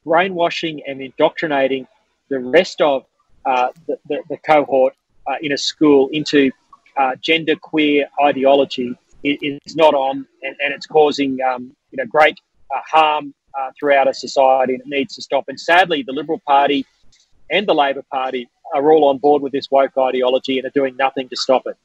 brainwashing 0.05 0.83
and 0.87 1.01
indoctrinating 1.01 1.87
the 2.29 2.39
rest 2.39 2.81
of 2.81 3.05
uh, 3.45 3.69
the, 3.87 3.99
the, 4.09 4.23
the, 4.29 4.37
cohort 4.39 4.95
uh, 5.27 5.35
in 5.41 5.53
a 5.53 5.59
school 5.59 6.09
into 6.13 6.51
uh, 6.97 7.15
gender 7.21 7.55
queer 7.55 8.07
ideology 8.23 8.97
is, 9.23 9.59
is 9.67 9.77
not 9.77 9.95
on, 9.95 10.27
and, 10.43 10.57
and 10.61 10.75
it's 10.75 10.87
causing 10.87 11.39
um, 11.43 11.75
you 11.91 11.97
know 11.97 12.07
great 12.07 12.39
uh, 12.75 12.81
harm 12.91 13.35
throughout 13.79 14.07
our 14.07 14.13
society, 14.13 14.75
and 14.75 14.83
it 14.83 14.87
needs 14.87 15.15
to 15.15 15.23
stop. 15.23 15.45
And 15.49 15.59
sadly, 15.59 16.05
the 16.07 16.13
Liberal 16.13 16.43
Party 16.47 16.85
and 17.51 17.67
the 17.67 17.75
Labor 17.75 18.03
Party 18.13 18.49
are 18.75 18.93
all 18.93 19.09
on 19.09 19.19
board 19.19 19.43
with 19.43 19.53
this 19.53 19.71
woke 19.71 19.97
ideology 19.97 20.59
and 20.59 20.67
are 20.67 20.71
doing 20.71 20.97
nothing 20.97 21.29
to 21.29 21.37
stop 21.37 21.67
it. 21.67 21.77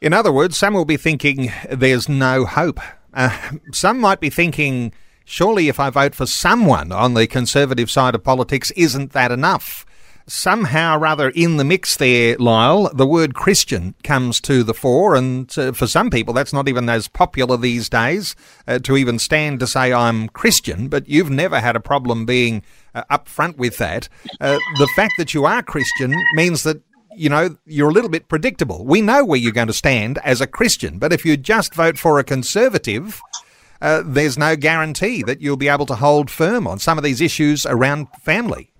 In 0.00 0.12
other 0.12 0.32
words, 0.32 0.56
some 0.56 0.74
will 0.74 0.84
be 0.84 0.96
thinking 0.96 1.52
there's 1.70 2.08
no 2.08 2.44
hope. 2.44 2.80
Uh, 3.14 3.36
some 3.72 3.98
might 3.98 4.20
be 4.20 4.30
thinking, 4.30 4.92
surely 5.28 5.68
if 5.68 5.78
I 5.78 5.90
vote 5.90 6.14
for 6.14 6.26
someone 6.26 6.90
on 6.90 7.14
the 7.14 7.26
conservative 7.26 7.90
side 7.90 8.14
of 8.14 8.24
politics, 8.24 8.70
isn't 8.72 9.12
that 9.12 9.30
enough? 9.30 9.84
Somehow, 10.26 10.98
rather, 10.98 11.30
in 11.30 11.56
the 11.56 11.64
mix 11.64 11.96
there, 11.96 12.36
Lyle, 12.38 12.90
the 12.92 13.06
word 13.06 13.34
Christian 13.34 13.94
comes 14.04 14.40
to 14.42 14.62
the 14.62 14.74
fore, 14.74 15.14
and 15.14 15.56
uh, 15.58 15.72
for 15.72 15.86
some 15.86 16.10
people, 16.10 16.34
that's 16.34 16.52
not 16.52 16.68
even 16.68 16.88
as 16.88 17.08
popular 17.08 17.56
these 17.56 17.88
days 17.88 18.36
uh, 18.66 18.78
to 18.80 18.96
even 18.96 19.18
stand 19.18 19.60
to 19.60 19.66
say 19.66 19.92
I'm 19.92 20.28
Christian. 20.28 20.88
But 20.88 21.08
you've 21.08 21.30
never 21.30 21.60
had 21.60 21.76
a 21.76 21.80
problem 21.80 22.26
being 22.26 22.62
uh, 22.94 23.04
upfront 23.10 23.56
with 23.56 23.78
that. 23.78 24.08
Uh, 24.38 24.58
the 24.78 24.88
fact 24.96 25.14
that 25.16 25.32
you 25.32 25.46
are 25.46 25.62
Christian 25.62 26.14
means 26.34 26.62
that 26.64 26.82
you 27.16 27.28
know, 27.28 27.56
you're 27.66 27.88
a 27.88 27.92
little 27.92 28.10
bit 28.10 28.28
predictable. 28.28 28.84
We 28.84 29.00
know 29.00 29.24
where 29.24 29.38
you're 29.38 29.50
going 29.50 29.66
to 29.66 29.72
stand 29.72 30.18
as 30.18 30.40
a 30.40 30.46
Christian, 30.46 30.98
but 30.98 31.12
if 31.12 31.24
you 31.24 31.36
just 31.36 31.74
vote 31.74 31.98
for 31.98 32.18
a 32.18 32.24
conservative, 32.24 33.20
uh, 33.80 34.02
there's 34.04 34.36
no 34.36 34.56
guarantee 34.56 35.22
that 35.22 35.40
you'll 35.40 35.56
be 35.56 35.68
able 35.68 35.86
to 35.86 35.96
hold 35.96 36.30
firm 36.30 36.66
on 36.66 36.78
some 36.78 36.98
of 36.98 37.04
these 37.04 37.20
issues 37.20 37.66
around 37.66 38.08
family. 38.22 38.70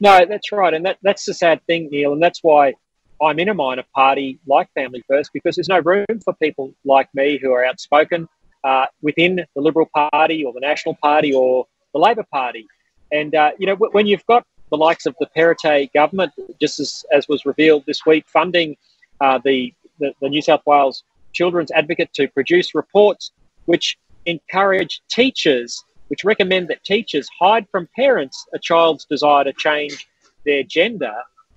No, 0.00 0.24
that's 0.28 0.52
right, 0.52 0.74
and 0.74 0.84
that, 0.86 0.98
that's 1.02 1.24
the 1.24 1.34
sad 1.34 1.64
thing, 1.66 1.88
Neil, 1.90 2.12
and 2.12 2.22
that's 2.22 2.42
why 2.42 2.74
I'm 3.20 3.38
in 3.38 3.48
a 3.48 3.54
minor 3.54 3.84
party 3.94 4.38
like 4.46 4.72
Family 4.74 5.02
First 5.08 5.32
because 5.32 5.56
there's 5.56 5.68
no 5.68 5.80
room 5.80 6.06
for 6.24 6.34
people 6.34 6.72
like 6.84 7.08
me 7.14 7.38
who 7.40 7.52
are 7.52 7.64
outspoken 7.64 8.28
uh, 8.64 8.86
within 9.02 9.44
the 9.54 9.60
Liberal 9.60 9.88
Party 10.12 10.44
or 10.44 10.52
the 10.52 10.60
National 10.60 10.94
Party 10.94 11.32
or 11.32 11.66
the 11.92 11.98
Labor 11.98 12.24
Party. 12.32 12.66
And 13.10 13.34
uh, 13.34 13.52
you 13.58 13.66
know, 13.66 13.74
when 13.74 14.06
you've 14.06 14.26
got 14.26 14.44
the 14.70 14.76
likes 14.76 15.06
of 15.06 15.16
the 15.18 15.26
Perrottet 15.36 15.92
government, 15.92 16.32
just 16.60 16.78
as, 16.78 17.04
as 17.12 17.26
was 17.28 17.44
revealed 17.46 17.84
this 17.86 18.04
week, 18.06 18.26
funding 18.28 18.76
uh, 19.20 19.38
the, 19.44 19.72
the, 19.98 20.12
the 20.20 20.28
New 20.28 20.42
South 20.42 20.62
Wales 20.66 21.02
Children's 21.32 21.70
Advocate 21.70 22.12
to 22.14 22.28
produce 22.28 22.74
reports 22.74 23.32
which 23.66 23.98
encourage 24.26 25.02
teachers, 25.08 25.84
which 26.08 26.24
recommend 26.24 26.68
that 26.68 26.82
teachers 26.84 27.28
hide 27.38 27.66
from 27.70 27.88
parents 27.96 28.46
a 28.54 28.58
child's 28.58 29.04
desire 29.04 29.44
to 29.44 29.52
change 29.52 30.08
their 30.44 30.62
gender. 30.62 31.14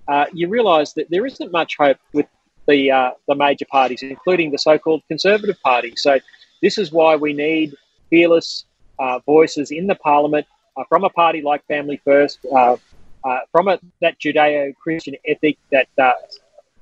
Uh, 0.08 0.26
you 0.32 0.48
realise 0.48 0.92
that 0.92 1.08
there 1.10 1.24
isn't 1.26 1.52
much 1.52 1.76
hope 1.78 1.98
with 2.12 2.26
the 2.68 2.90
uh, 2.90 3.10
the 3.28 3.34
major 3.34 3.64
parties, 3.70 4.02
including 4.02 4.50
the 4.50 4.58
so-called 4.58 5.02
Conservative 5.08 5.60
Party. 5.62 5.94
So 5.96 6.18
this 6.60 6.78
is 6.78 6.92
why 6.92 7.16
we 7.16 7.32
need 7.32 7.74
fearless 8.10 8.66
uh, 8.98 9.18
voices 9.20 9.70
in 9.70 9.86
the 9.86 9.94
Parliament 9.96 10.46
uh, 10.76 10.84
from 10.88 11.04
a 11.04 11.10
party 11.10 11.42
like 11.42 11.64
Family 11.66 12.00
First, 12.04 12.38
uh, 12.54 12.76
uh, 13.24 13.38
from 13.50 13.68
a, 13.68 13.78
that 14.00 14.18
Judeo-Christian 14.18 15.16
ethic, 15.26 15.58
that 15.70 15.88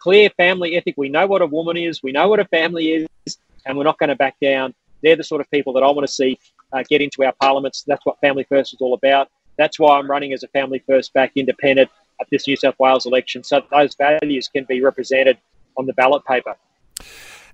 clear 0.00 0.30
family 0.30 0.76
ethic. 0.76 0.94
We 0.96 1.08
know 1.08 1.26
what 1.26 1.42
a 1.42 1.46
woman 1.46 1.76
is, 1.76 2.02
we 2.02 2.12
know 2.12 2.28
what 2.28 2.40
a 2.40 2.44
family 2.46 3.08
is, 3.26 3.38
and 3.66 3.76
we're 3.76 3.84
not 3.84 3.98
going 3.98 4.08
to 4.08 4.16
back 4.16 4.36
down. 4.40 4.74
They're 5.02 5.16
the 5.16 5.24
sort 5.24 5.40
of 5.40 5.50
people 5.50 5.72
that 5.74 5.82
I 5.82 5.90
want 5.90 6.06
to 6.06 6.12
see 6.12 6.38
uh, 6.72 6.82
get 6.88 7.00
into 7.00 7.24
our 7.24 7.32
parliaments. 7.40 7.84
That's 7.86 8.04
what 8.04 8.20
Family 8.20 8.44
First 8.48 8.74
is 8.74 8.80
all 8.80 8.94
about. 8.94 9.28
That's 9.56 9.78
why 9.78 9.98
I'm 9.98 10.10
running 10.10 10.32
as 10.32 10.42
a 10.42 10.48
Family 10.48 10.82
First 10.86 11.12
back 11.12 11.32
independent 11.36 11.90
at 12.20 12.26
this 12.30 12.46
New 12.46 12.56
South 12.56 12.74
Wales 12.78 13.06
election, 13.06 13.42
so 13.44 13.62
those 13.70 13.94
values 13.94 14.48
can 14.48 14.64
be 14.64 14.82
represented 14.82 15.38
on 15.76 15.86
the 15.86 15.94
ballot 15.94 16.24
paper. 16.26 16.54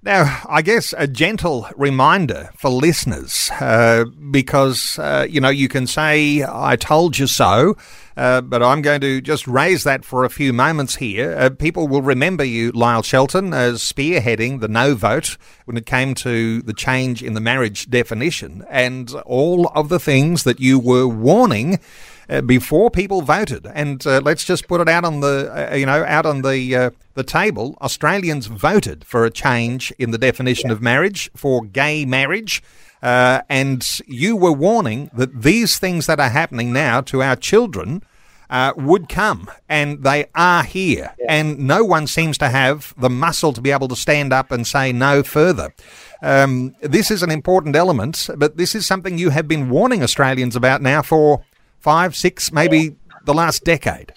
Now, 0.02 0.42
I 0.48 0.62
guess 0.62 0.94
a 0.96 1.08
gentle 1.08 1.68
reminder 1.76 2.50
for 2.56 2.70
listeners, 2.70 3.50
uh, 3.60 4.04
because, 4.30 4.98
uh, 4.98 5.26
you 5.28 5.40
know, 5.40 5.48
you 5.48 5.68
can 5.68 5.86
say, 5.86 6.44
I 6.46 6.76
told 6.76 7.18
you 7.18 7.26
so, 7.26 7.76
uh, 8.16 8.40
but 8.42 8.62
I'm 8.62 8.82
going 8.82 9.00
to 9.00 9.20
just 9.20 9.46
raise 9.46 9.84
that 9.84 10.04
for 10.04 10.24
a 10.24 10.30
few 10.30 10.52
moments 10.52 10.96
here. 10.96 11.34
Uh, 11.36 11.50
people 11.50 11.88
will 11.88 12.02
remember 12.02 12.44
you, 12.44 12.72
Lyle 12.72 13.02
Shelton, 13.02 13.52
as 13.52 13.82
spearheading 13.82 14.60
the 14.60 14.68
no 14.68 14.94
vote 14.94 15.36
when 15.64 15.76
it 15.76 15.86
came 15.86 16.14
to 16.16 16.62
the 16.62 16.74
change 16.74 17.22
in 17.22 17.34
the 17.34 17.40
marriage 17.40 17.90
definition 17.90 18.64
and 18.70 19.12
all 19.24 19.68
of 19.74 19.88
the 19.88 19.98
things 19.98 20.44
that 20.44 20.60
you 20.60 20.78
were 20.78 21.08
warning 21.08 21.80
uh, 22.28 22.40
before 22.40 22.90
people 22.90 23.22
voted. 23.22 23.66
And 23.74 24.06
uh, 24.06 24.20
let's 24.24 24.44
just 24.44 24.68
put 24.68 24.80
it 24.80 24.88
out 24.88 25.04
on 25.04 25.20
the 25.20 25.70
uh, 25.72 25.74
you 25.74 25.86
know 25.86 26.04
out 26.04 26.26
on 26.26 26.42
the 26.42 26.76
uh, 26.76 26.90
the 27.14 27.24
table. 27.24 27.76
Australians 27.80 28.46
voted 28.46 29.04
for 29.04 29.24
a 29.24 29.30
change 29.30 29.92
in 29.98 30.10
the 30.10 30.18
definition 30.18 30.70
of 30.70 30.80
marriage 30.80 31.30
for 31.34 31.64
gay 31.64 32.04
marriage. 32.04 32.62
Uh, 33.02 33.42
and 33.48 34.00
you 34.06 34.36
were 34.36 34.52
warning 34.52 35.10
that 35.14 35.42
these 35.42 35.78
things 35.78 36.06
that 36.06 36.18
are 36.18 36.30
happening 36.30 36.72
now 36.72 37.00
to 37.02 37.22
our 37.22 37.36
children 37.36 38.02
uh, 38.48 38.72
would 38.76 39.08
come, 39.08 39.50
and 39.68 40.02
they 40.02 40.26
are 40.34 40.62
here. 40.62 41.14
Yeah. 41.18 41.26
And 41.28 41.58
no 41.58 41.84
one 41.84 42.06
seems 42.06 42.38
to 42.38 42.48
have 42.48 42.94
the 42.96 43.10
muscle 43.10 43.52
to 43.52 43.60
be 43.60 43.70
able 43.70 43.88
to 43.88 43.96
stand 43.96 44.32
up 44.32 44.50
and 44.50 44.66
say 44.66 44.92
no 44.92 45.22
further. 45.22 45.74
Um, 46.22 46.74
this 46.80 47.10
is 47.10 47.22
an 47.22 47.30
important 47.30 47.76
element, 47.76 48.28
but 48.36 48.56
this 48.56 48.74
is 48.74 48.86
something 48.86 49.18
you 49.18 49.30
have 49.30 49.46
been 49.46 49.68
warning 49.68 50.02
Australians 50.02 50.56
about 50.56 50.80
now 50.80 51.02
for 51.02 51.42
five, 51.86 52.16
six, 52.16 52.50
maybe 52.50 52.96
the 53.26 53.32
last 53.32 53.62
decade? 53.62 54.12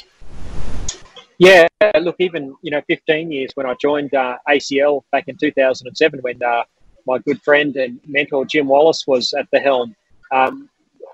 Yeah, 1.37 1.67
look, 2.01 2.15
even 2.17 2.55
you 2.63 2.71
know, 2.71 2.81
15 2.87 3.31
years 3.31 3.51
when 3.53 3.67
I 3.67 3.75
joined 3.75 4.11
uh, 4.15 4.37
ACL 4.49 5.03
back 5.11 5.27
in 5.27 5.37
2007, 5.37 6.19
when 6.21 6.41
uh, 6.41 6.63
my 7.05 7.19
good 7.19 7.39
friend 7.43 7.75
and 7.75 7.99
mentor 8.07 8.43
Jim 8.45 8.67
Wallace 8.67 9.05
was 9.05 9.33
at 9.33 9.45
the 9.51 9.59
helm. 9.59 9.95
Um, 10.31 10.67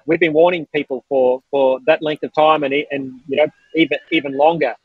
we've 0.05 0.21
been 0.21 0.31
warning 0.31 0.65
people 0.73 1.03
for, 1.09 1.43
for 1.51 1.81
that 1.87 2.01
length 2.01 2.23
of 2.23 2.33
time, 2.33 2.63
and 2.63 2.73
and 2.73 3.19
you 3.27 3.35
know, 3.35 3.47
even 3.75 3.97
even 4.11 4.37
longer. 4.37 4.75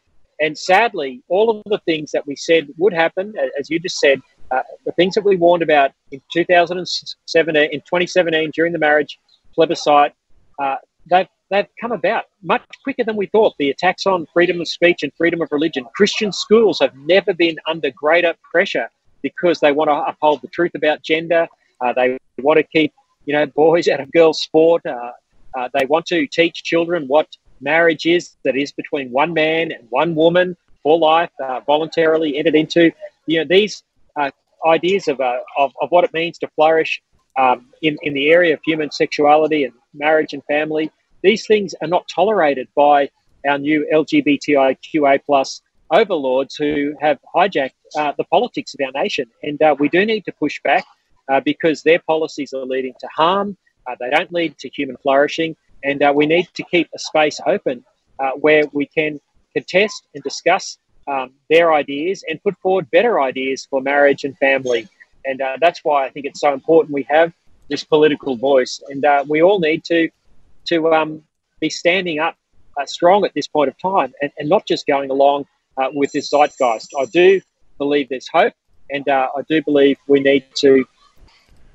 And 0.41 0.59
sadly, 0.59 1.23
all 1.29 1.51
of 1.51 1.63
the 1.67 1.79
things 1.87 2.11
that 2.11 2.27
we 2.27 2.35
said 2.35 2.67
would 2.79 2.93
happen, 2.93 3.33
as 3.61 3.71
you 3.71 3.79
just 3.79 4.01
said, 4.01 4.21
uh, 4.51 4.63
the 4.87 4.93
things 4.93 5.15
that 5.15 5.25
we 5.25 5.37
warned 5.37 5.63
about 5.63 5.93
in 6.11 6.21
2007, 6.33 7.57
in 7.57 7.81
2017 7.81 8.51
during 8.57 8.73
the 8.73 8.79
marriage 8.79 9.21
plebiscite, 9.55 10.15
uh, 10.59 10.77
they've 11.09 11.29
they've 11.51 11.67
come 11.81 11.93
about 11.93 12.25
much 12.43 12.63
quicker 12.83 13.05
than 13.05 13.17
we 13.17 13.27
thought. 13.27 13.55
The 13.59 13.71
attacks 13.71 14.07
on 14.07 14.27
freedom 14.33 14.61
of 14.61 14.69
speech 14.69 15.03
and 15.03 15.13
freedom 15.15 15.43
of 15.43 15.49
religion. 15.51 15.85
Christian 15.95 16.33
schools 16.33 16.79
have 16.81 16.97
never 16.97 17.35
been 17.35 17.57
under 17.67 17.91
greater 17.91 18.35
pressure 18.51 18.89
because 19.23 19.61
they 19.61 19.73
want 19.73 19.89
to 19.89 19.95
uphold 19.95 20.41
the 20.43 20.49
truth 20.49 20.73
about 20.75 21.03
gender. 21.03 21.47
Uh, 21.81 21.93
they 21.93 22.19
want 22.39 22.57
to 22.59 22.63
keep, 22.63 22.93
you 23.27 23.35
know, 23.35 23.47
boys 23.47 23.89
out 23.89 24.01
of 24.01 24.11
girls' 24.13 24.41
sport. 24.41 24.85
Uh, 24.87 25.13
uh, 25.59 25.69
they 25.75 25.85
want 25.87 26.07
to 26.07 26.27
teach 26.29 26.63
children 26.63 27.07
what 27.09 27.27
marriage 27.61 28.07
is, 28.07 28.37
that 28.45 28.57
is 28.57 28.73
between 28.73 29.11
one 29.11 29.35
man 29.35 29.73
and 29.73 29.87
one 29.91 30.15
woman 30.15 30.57
for 30.83 30.99
life, 30.99 31.31
uh, 31.43 31.61
voluntarily 31.61 32.39
entered 32.39 32.55
into. 32.55 32.91
You 33.27 33.41
know, 33.41 33.45
these 33.45 33.83
uh, 34.17 34.31
ideas 34.67 35.09
of, 35.09 35.21
uh, 35.21 35.41
of, 35.59 35.73
of 35.83 35.91
what 35.91 36.05
it 36.05 36.15
means 36.15 36.39
to 36.39 36.49
flourish 36.55 37.03
um, 37.39 37.67
in, 37.83 37.99
in 38.03 38.15
the 38.15 38.31
area 38.31 38.55
of 38.55 38.61
human 38.65 38.91
sexuality 38.91 39.65
and 39.65 39.75
marriage 39.93 40.33
and 40.33 40.43
family 40.45 40.91
these 41.23 41.47
things 41.47 41.75
are 41.83 41.89
not 41.89 42.09
tolerated 42.09 42.69
by 42.75 43.11
our 43.49 43.59
new 43.59 43.87
LGBTIQA 43.93 45.21
plus 45.25 45.63
overlords 45.91 46.57
who 46.57 46.95
have 47.01 47.19
hijacked 47.35 47.73
uh, 47.97 48.13
the 48.17 48.25
politics 48.25 48.75
of 48.75 48.81
our 48.85 49.03
nation. 49.03 49.27
And 49.43 49.61
uh, 49.61 49.75
we 49.79 49.89
do 49.89 50.05
need 50.07 50.25
to 50.27 50.33
push 50.33 50.61
back 50.63 50.85
uh, 51.29 51.41
because 51.41 51.83
their 51.83 51.99
policies 52.01 52.53
are 52.53 52.65
leading 52.65 52.95
to 53.01 53.09
harm. 53.09 53.57
Uh, 53.87 53.97
they 53.99 54.11
don't 54.11 54.33
lead 54.33 54.59
to 54.59 54.69
human 54.69 54.97
flourishing. 54.99 55.57
And 55.83 56.03
uh, 56.03 56.13
we 56.15 56.27
need 56.27 56.49
to 56.55 56.63
keep 56.65 56.89
a 56.95 56.99
space 56.99 57.41
open 57.47 57.85
uh, 58.19 58.33
where 58.33 58.65
we 58.73 58.87
can 58.87 59.21
contest 59.55 60.07
and 60.15 60.23
discuss 60.23 60.79
um, 61.09 61.33
their 61.49 61.73
ideas 61.73 62.23
and 62.29 62.43
put 62.43 62.57
forward 62.59 62.91
better 62.91 63.21
ideas 63.21 63.67
for 63.69 63.81
marriage 63.81 64.25
and 64.25 64.37
family. 64.39 64.89
And 65.25 65.43
that's 65.61 65.81
why 65.85 66.07
I 66.07 66.11
think 66.11 66.25
it's 66.25 66.41
so 66.41 66.55
important 66.55 66.95
we 66.95 67.03
have 67.11 67.35
this 67.69 67.85
political 67.85 68.37
voice. 68.37 68.81
And 68.89 69.05
we 69.29 69.43
all 69.43 69.61
need 69.61 69.85
to, 69.85 70.09
to 70.67 70.93
um, 70.93 71.23
be 71.61 71.71
standing 71.71 72.19
up 72.19 72.37
strong 72.87 73.25
at 73.25 73.35
this 73.35 73.47
point 73.47 73.69
of 73.69 73.77
time 73.79 74.13
and, 74.23 74.31
and 74.39 74.49
not 74.49 74.67
just 74.67 74.87
going 74.87 75.11
along 75.11 75.47
uh, 75.77 75.89
with 75.93 76.13
this 76.13 76.31
zeitgeist. 76.31 76.89
I 76.99 77.05
do 77.07 77.41
believe 77.79 78.09
there's 78.09 78.29
hope, 78.29 78.55
and 78.91 79.09
uh, 79.09 79.29
I 79.37 79.43
do 79.49 79.63
believe 79.63 79.99
we 80.07 80.21
need 80.21 80.45
to 80.57 80.85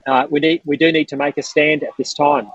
uh, 0.08 0.28
we 0.30 0.40
need 0.40 0.62
we 0.66 0.78
do 0.78 0.92
need 0.92 1.08
to 1.10 1.18
make 1.18 1.38
a 1.38 1.44
stand 1.44 1.84
at 1.84 1.92
this 1.98 2.14
time. 2.14 2.50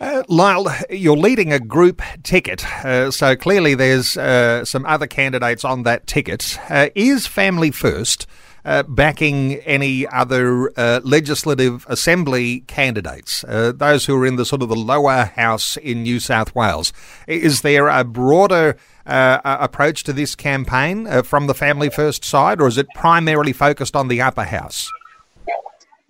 Uh, 0.00 0.22
Lyle, 0.28 0.68
you're 0.90 1.16
leading 1.16 1.52
a 1.52 1.58
group 1.58 2.02
ticket, 2.22 2.64
uh, 2.84 3.10
so 3.10 3.34
clearly 3.34 3.74
there's 3.74 4.16
uh, 4.16 4.64
some 4.64 4.86
other 4.86 5.08
candidates 5.08 5.64
on 5.64 5.82
that 5.82 6.06
ticket. 6.06 6.58
Uh, 6.68 6.90
is 6.94 7.26
Family 7.26 7.70
First 7.70 8.26
uh, 8.68 8.82
backing 8.82 9.54
any 9.64 10.06
other 10.08 10.70
uh, 10.78 11.00
legislative 11.02 11.86
assembly 11.88 12.60
candidates, 12.60 13.42
those 13.48 14.04
who 14.04 14.14
are 14.14 14.26
in 14.26 14.36
the 14.36 14.44
sort 14.44 14.62
of 14.62 14.68
the 14.68 14.76
lower 14.76 15.24
house 15.24 15.76
in 15.78 16.02
New 16.02 16.20
South 16.20 16.54
Wales? 16.54 16.92
Is 17.26 17.62
there 17.62 17.88
a 17.88 18.04
broader 18.04 18.76
uh, 19.08 19.40
approach 19.42 20.04
to 20.04 20.12
this 20.12 20.34
campaign 20.34 21.06
uh, 21.06 21.22
from 21.22 21.46
the 21.46 21.54
Family 21.54 21.88
First 21.88 22.24
side, 22.24 22.60
or 22.60 22.68
is 22.68 22.76
it 22.76 22.86
primarily 22.94 23.52
focused 23.52 23.96
on 23.96 24.08
the 24.08 24.20
upper 24.20 24.44
house? 24.44 24.90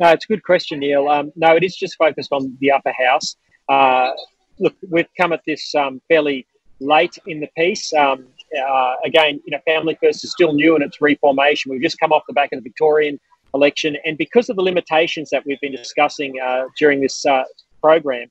No, 0.01 0.09
it's 0.09 0.25
a 0.25 0.29
good 0.29 0.43
question, 0.43 0.81
Neil. 0.81 1.09
Um, 1.09 1.33
no, 1.37 1.55
it 1.55 1.63
is 1.63 1.77
just 1.77 1.97
focused 1.97 2.33
on 2.33 2.57
the 2.61 2.73
upper 2.73 2.93
house. 2.93 3.37
Uh, 3.69 4.11
look, 4.59 4.75
we've 4.91 5.09
come 5.17 5.33
at 5.33 5.43
this 5.47 5.75
um, 5.75 6.01
fairly 6.09 6.47
late 6.81 7.19
in 7.27 7.41
the 7.41 7.49
piece. 7.57 7.93
Um, 7.93 8.27
uh, 8.57 8.95
again, 9.05 9.41
you 9.45 9.51
know, 9.51 9.59
Family 9.65 9.99
First 10.03 10.25
is 10.25 10.33
still 10.33 10.53
new 10.53 10.77
in 10.77 10.83
its 10.83 11.01
reformation. 11.01 11.71
We've 11.71 11.83
just 11.83 11.99
come 11.99 12.13
off 12.13 12.23
the 12.27 12.35
back 12.35 12.53
of 12.53 12.59
the 12.59 12.69
Victorian 12.69 13.19
election, 13.55 13.97
and 14.05 14.17
because 14.19 14.49
of 14.49 14.57
the 14.57 14.63
limitations 14.63 15.31
that 15.31 15.45
we've 15.47 15.61
been 15.61 15.73
discussing 15.73 16.35
uh, 16.41 16.65
during 16.79 17.01
this 17.01 17.25
uh, 17.27 17.45
program 17.81 18.29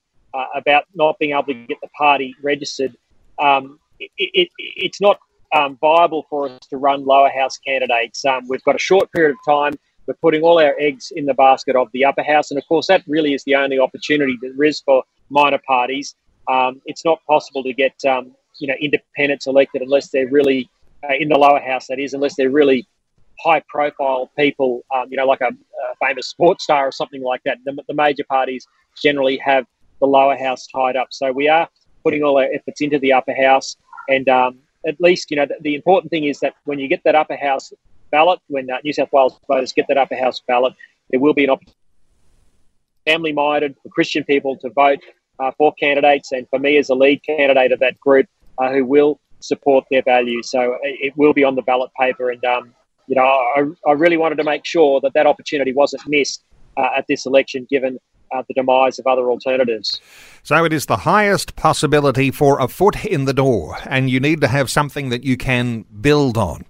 about 0.56 0.84
not 0.93 1.17
being 1.17 1.32
able 1.32 1.45
to 1.45 1.53
get 1.53 1.77
the 1.82 1.88
party 1.97 2.36
registered, 2.43 2.95
um, 3.39 3.80
it, 3.99 4.12
it, 4.17 4.49
it's 4.58 5.01
not 5.01 5.19
um, 5.53 5.77
viable 5.82 6.25
for 6.30 6.49
us 6.49 6.60
to 6.69 6.77
run 6.77 7.06
lower 7.06 7.30
house 7.30 7.58
candidates. 7.58 8.23
Um, 8.25 8.47
we've 8.47 8.63
got 8.63 8.75
a 8.75 8.80
short 8.80 9.12
period 9.12 9.32
of 9.32 9.38
time. 9.51 9.73
We're 10.06 10.15
putting 10.15 10.41
all 10.41 10.60
our 10.60 10.75
eggs 10.80 11.12
in 11.15 11.25
the 11.25 11.34
basket 11.34 11.75
of 11.75 11.89
the 11.91 12.06
upper 12.06 12.23
house, 12.23 12.51
and 12.51 12.58
of 12.58 12.67
course, 12.67 12.88
that 12.88 13.03
really 13.08 13.34
is 13.34 13.43
the 13.43 13.56
only 13.56 13.80
opportunity 13.80 14.38
that 14.41 14.53
there 14.56 14.65
is 14.65 14.82
for 14.82 15.03
minor 15.30 15.60
parties. 15.67 16.15
Um, 16.47 16.82
it's 16.86 17.03
not 17.03 17.19
possible 17.27 17.62
to 17.63 17.73
get 17.73 17.93
um, 18.06 18.34
you 18.60 18.67
know 18.67 18.76
independents 18.80 19.48
elected 19.48 19.82
unless 19.82 20.10
they're 20.10 20.30
really 20.30 20.70
uh, 21.04 21.13
in 21.20 21.30
the 21.30 21.38
lower 21.38 21.60
house. 21.60 21.88
That 21.88 22.00
is, 22.00 22.13
unless 22.13 22.36
they're 22.36 22.50
really 22.50 22.88
high-profile 23.39 24.32
people, 24.38 24.84
um, 24.96 25.08
you 25.12 25.17
know, 25.17 25.26
like 25.26 25.41
a, 25.41 25.50
a, 25.50 25.96
famous 26.02 26.28
sports 26.28 26.63
star 26.63 26.88
or 26.88 26.91
something 26.91 27.22
like 27.22 27.43
that. 27.43 27.60
The, 27.65 27.78
the 27.88 27.93
major 27.93 28.24
parties 28.24 28.67
generally 29.00 29.38
have 29.38 29.65
the 30.00 30.08
lower 30.08 30.36
house 30.36 30.65
tied 30.67 30.96
up. 30.96 31.10
So 31.12 31.32
we 31.32 31.48
are 31.48 31.70
putting 32.04 32.24
all 32.24 32.38
our 32.39 32.48
efforts 32.52 32.82
into 32.82 32.98
the 32.98 33.13
upper 33.13 33.36
house. 33.36 33.76
And 34.10 34.28
um, 34.28 34.58
at 34.88 35.00
least, 35.00 35.30
you 35.30 35.38
know, 35.38 35.46
the, 35.46 35.56
the, 35.62 35.76
important 35.76 36.10
thing 36.10 36.24
is 36.24 36.39
that 36.39 36.56
when 36.65 36.80
you 36.80 36.88
get 36.88 37.04
that 37.04 37.13
upper 37.13 37.36
house 37.36 37.72
ballot, 38.10 38.39
when 38.48 38.72
uh, 38.72 38.78
New 38.84 38.93
South 38.93 39.10
Wales 39.12 39.39
voters 39.48 39.72
get 39.72 39.86
that 39.88 40.00
upper 40.00 40.15
house 40.15 40.41
ballot, 40.48 40.74
there 41.12 41.20
will 41.20 41.34
be 41.34 41.43
an 41.43 41.52
opportunity 41.52 41.78
family 43.08 43.32
minded 43.32 43.74
for 43.82 43.89
Christian 43.89 44.24
people 44.26 44.58
to 44.58 44.70
vote 44.70 45.00
uh, 45.39 45.52
for 45.58 45.74
candidates, 45.76 46.34
and 46.34 46.48
for 46.50 46.60
me 46.60 46.78
as 46.78 46.89
a 46.89 46.96
lead 46.96 47.24
candidate 47.24 47.72
of 47.72 47.80
that 47.80 47.98
group 48.00 48.28
uh, 48.60 48.72
who 48.72 48.86
will 48.86 49.20
support 49.39 49.86
their 49.91 50.02
values. 50.02 50.50
So 50.50 50.78
it, 50.84 51.15
will 51.15 51.34
be 51.34 51.43
on 51.43 51.56
the 51.56 51.62
ballot 51.62 51.91
paper, 52.00 52.32
and 52.32 52.43
um, 52.46 52.74
you 53.08 53.15
know 53.15 53.24
I, 53.24 53.63
I, 53.88 53.93
really 53.93 54.17
wanted 54.17 54.36
to 54.36 54.43
make 54.43 54.65
sure 54.65 55.00
that 55.02 55.13
that 55.13 55.26
opportunity 55.26 55.74
wasn't 55.74 56.08
missed 56.08 56.43
uh, 56.76 56.89
at 56.98 57.06
this 57.08 57.26
election, 57.26 57.67
given 57.70 58.00
uh, 58.36 58.43
the 58.48 58.54
demise 58.54 59.00
of 59.00 59.08
other 59.08 59.30
alternatives. 59.30 60.02
So 60.43 60.63
it 60.65 60.74
is 60.74 60.86
the 60.86 60.98
highest 60.98 61.56
possibility 61.56 62.32
for 62.32 62.60
a 62.60 62.67
foot 62.67 63.06
in 63.06 63.26
the 63.26 63.34
door, 63.34 63.78
and 63.86 64.10
you 64.10 64.20
need 64.20 64.41
to 64.41 64.48
have 64.48 64.70
something 64.70 65.10
that 65.10 65.24
you 65.24 65.38
can 65.38 65.86
build 66.02 66.38
on. 66.38 66.65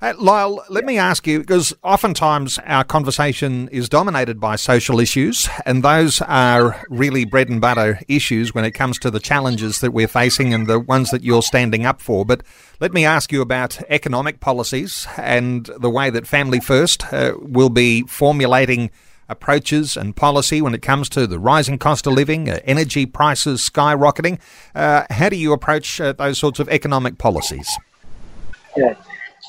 Uh, 0.00 0.14
Lyle, 0.16 0.64
let 0.68 0.84
me 0.84 0.96
ask 0.96 1.26
you, 1.26 1.40
because 1.40 1.74
oftentimes 1.82 2.60
our 2.64 2.84
conversation 2.84 3.66
is 3.68 3.88
dominated 3.88 4.38
by 4.38 4.54
social 4.54 5.00
issues, 5.00 5.48
and 5.66 5.82
those 5.82 6.20
are 6.22 6.84
really 6.88 7.24
bread 7.24 7.48
and 7.48 7.60
butter 7.60 7.98
issues 8.06 8.54
when 8.54 8.64
it 8.64 8.70
comes 8.70 8.96
to 9.00 9.10
the 9.10 9.18
challenges 9.18 9.80
that 9.80 9.90
we're 9.90 10.06
facing 10.06 10.54
and 10.54 10.68
the 10.68 10.78
ones 10.78 11.10
that 11.10 11.24
you're 11.24 11.42
standing 11.42 11.84
up 11.84 12.00
for. 12.00 12.24
But 12.24 12.42
let 12.78 12.92
me 12.92 13.04
ask 13.04 13.32
you 13.32 13.42
about 13.42 13.80
economic 13.88 14.38
policies 14.38 15.08
and 15.16 15.68
the 15.80 15.90
way 15.90 16.10
that 16.10 16.28
Family 16.28 16.60
First 16.60 17.12
uh, 17.12 17.32
will 17.40 17.70
be 17.70 18.02
formulating 18.02 18.92
approaches 19.28 19.96
and 19.96 20.14
policy 20.14 20.62
when 20.62 20.74
it 20.74 20.80
comes 20.80 21.08
to 21.08 21.26
the 21.26 21.40
rising 21.40 21.76
cost 21.76 22.06
of 22.06 22.12
living, 22.12 22.48
uh, 22.48 22.60
energy 22.64 23.04
prices 23.04 23.68
skyrocketing. 23.68 24.38
Uh, 24.76 25.04
how 25.10 25.28
do 25.28 25.36
you 25.36 25.52
approach 25.52 26.00
uh, 26.00 26.12
those 26.12 26.38
sorts 26.38 26.60
of 26.60 26.68
economic 26.68 27.18
policies? 27.18 27.68
Yeah. 28.76 28.94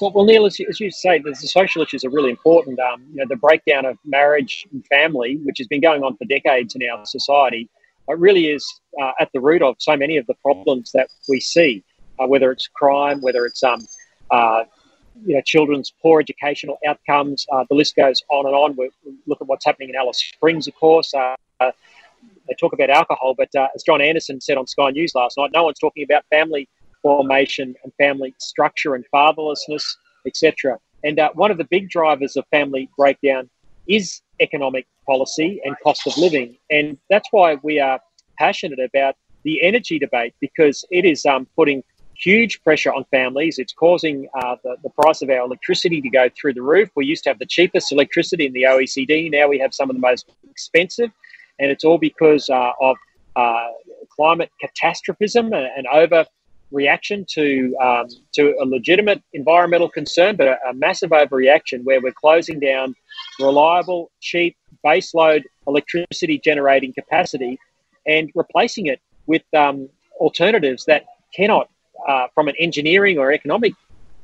Well, 0.01 0.11
well 0.13 0.25
Neil, 0.25 0.45
as 0.45 0.59
you, 0.59 0.67
as 0.69 0.79
you, 0.79 0.91
say, 0.91 1.19
the 1.19 1.35
social 1.35 1.81
issues 1.81 2.03
are 2.03 2.09
really 2.09 2.29
important. 2.29 2.79
Um, 2.79 3.03
you 3.11 3.17
know, 3.17 3.25
the 3.27 3.35
breakdown 3.35 3.85
of 3.85 3.97
marriage 4.05 4.67
and 4.71 4.85
family, 4.87 5.37
which 5.43 5.57
has 5.57 5.67
been 5.67 5.81
going 5.81 6.03
on 6.03 6.15
for 6.17 6.25
decades 6.25 6.75
in 6.75 6.81
our 6.89 7.05
society, 7.05 7.69
it 8.07 8.17
really 8.17 8.47
is 8.47 8.65
uh, 9.01 9.11
at 9.19 9.31
the 9.33 9.39
root 9.39 9.61
of 9.61 9.75
so 9.79 9.95
many 9.95 10.17
of 10.17 10.25
the 10.27 10.33
problems 10.35 10.91
that 10.93 11.09
we 11.27 11.39
see, 11.39 11.83
uh, 12.19 12.25
whether 12.25 12.51
it's 12.51 12.67
crime, 12.67 13.21
whether 13.21 13.45
it's 13.45 13.63
um, 13.63 13.85
uh, 14.31 14.63
you 15.25 15.35
know, 15.35 15.41
children's 15.41 15.91
poor 16.01 16.19
educational 16.19 16.77
outcomes. 16.87 17.45
Uh, 17.51 17.65
the 17.69 17.75
list 17.75 17.95
goes 17.95 18.23
on 18.29 18.45
and 18.45 18.55
on. 18.55 18.75
We, 18.75 18.89
look 19.27 19.41
at 19.41 19.47
what's 19.47 19.65
happening 19.65 19.89
in 19.89 19.95
Alice 19.95 20.17
Springs, 20.17 20.67
of 20.67 20.75
course. 20.75 21.13
Uh, 21.13 21.35
they 22.49 22.55
talk 22.59 22.73
about 22.73 22.89
alcohol, 22.89 23.35
but 23.37 23.53
uh, 23.55 23.67
as 23.75 23.83
John 23.83 24.01
Anderson 24.01 24.41
said 24.41 24.57
on 24.57 24.65
Sky 24.65 24.89
News 24.89 25.13
last 25.13 25.37
night, 25.37 25.51
no 25.53 25.63
one's 25.63 25.77
talking 25.77 26.03
about 26.03 26.25
family 26.29 26.67
formation 27.01 27.75
and 27.83 27.93
family 27.97 28.33
structure 28.39 28.95
and 28.95 29.05
fatherlessness, 29.13 29.83
etc. 30.25 30.77
And 31.03 31.19
uh, 31.19 31.29
one 31.33 31.51
of 31.51 31.57
the 31.57 31.63
big 31.65 31.89
drivers 31.89 32.35
of 32.35 32.45
family 32.51 32.89
breakdown 32.97 33.49
is 33.87 34.21
economic 34.39 34.87
policy 35.05 35.61
and 35.65 35.75
cost 35.83 36.05
of 36.07 36.17
living, 36.17 36.57
and 36.69 36.97
that's 37.09 37.27
why 37.31 37.57
we 37.63 37.79
are 37.79 37.99
passionate 38.37 38.79
about 38.79 39.15
the 39.43 39.63
energy 39.63 39.97
debate 39.99 40.33
because 40.39 40.85
it 40.91 41.05
is 41.05 41.25
um, 41.25 41.47
putting 41.55 41.83
huge 42.19 42.61
pressure 42.63 42.93
on 42.93 43.05
families. 43.05 43.57
It's 43.57 43.73
causing 43.73 44.27
uh, 44.33 44.57
the, 44.63 44.75
the 44.83 44.89
price 44.89 45.21
of 45.21 45.29
our 45.29 45.39
electricity 45.39 46.01
to 46.01 46.09
go 46.09 46.29
through 46.39 46.53
the 46.53 46.61
roof. 46.61 46.89
We 46.95 47.05
used 47.05 47.23
to 47.23 47.29
have 47.29 47.39
the 47.39 47.45
cheapest 47.45 47.91
electricity 47.91 48.45
in 48.45 48.53
the 48.53 48.63
OECD. 48.63 49.31
Now 49.31 49.47
we 49.47 49.57
have 49.59 49.73
some 49.73 49.89
of 49.89 49.95
the 49.95 50.01
most 50.01 50.29
expensive. 50.49 51.11
And 51.59 51.71
it's 51.71 51.83
all 51.83 51.97
because 51.97 52.49
uh, 52.49 52.71
of 52.81 52.97
uh, 53.35 53.67
climate 54.09 54.51
catastrophism 54.59 55.53
and, 55.53 55.67
and 55.75 55.87
overreaction 56.71 57.27
to, 57.27 57.75
um, 57.81 58.07
to 58.33 58.55
a 58.61 58.65
legitimate 58.65 59.21
environmental 59.33 59.89
concern, 59.89 60.35
but 60.35 60.47
a, 60.47 60.57
a 60.69 60.73
massive 60.73 61.11
overreaction 61.11 61.83
where 61.83 62.01
we're 62.01 62.11
closing 62.11 62.59
down 62.59 62.95
reliable, 63.39 64.11
cheap, 64.21 64.55
baseload 64.85 65.43
electricity 65.67 66.39
generating 66.39 66.93
capacity 66.93 67.59
and 68.07 68.31
replacing 68.35 68.87
it 68.87 68.99
with 69.27 69.43
um, 69.53 69.89
alternatives 70.19 70.85
that 70.85 71.05
cannot 71.35 71.69
uh, 72.07 72.27
from 72.33 72.47
an 72.47 72.55
engineering 72.59 73.17
or 73.17 73.31
economic 73.31 73.73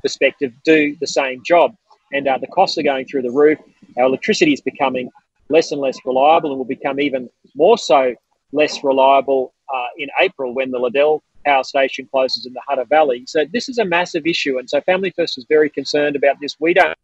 perspective, 0.01 0.53
do 0.63 0.95
the 1.01 1.08
same 1.08 1.41
job. 1.43 1.75
And 2.13 2.27
uh, 2.27 2.38
the 2.38 2.47
costs 2.47 2.77
are 2.77 2.84
going 2.84 3.05
through 3.08 3.23
the 3.23 3.31
roof. 3.31 3.58
Our 3.97 4.05
electricity 4.05 4.53
is 4.53 4.62
becoming 4.62 5.10
less 5.49 5.71
and 5.71 5.81
less 5.81 5.97
reliable 6.05 6.51
and 6.51 6.60
will 6.60 6.65
become 6.65 6.99
even 6.99 7.29
more 7.55 7.77
so 7.77 8.15
less 8.51 8.84
reliable 8.84 9.53
uh, 9.73 9.88
in 9.97 10.10
April 10.19 10.54
when 10.54 10.71
the 10.71 10.80
Liddell 10.80 11.23
power 11.45 11.63
station 11.63 12.08
closes 12.12 12.45
in 12.45 12.54
the 12.54 12.62
Hunter 12.67 12.86
Valley. 12.86 13.23
So 13.28 13.45
this 13.51 13.69
is 13.69 13.78
a 13.78 13.86
massive 13.86 14.25
issue. 14.25 14.58
And 14.58 14.69
so 14.69 14.82
Family 14.82 15.13
First 15.15 15.38
is 15.38 15.45
very 15.47 15.69
concerned 15.69 16.15
about 16.15 16.38
this. 16.41 16.56
We 16.60 16.73
don't 16.73 16.97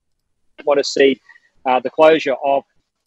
want 0.66 0.80
to 0.80 0.84
see 0.84 1.22
uh, 1.66 1.80
the 1.80 1.90
closure 1.90 2.36
of, 2.44 2.64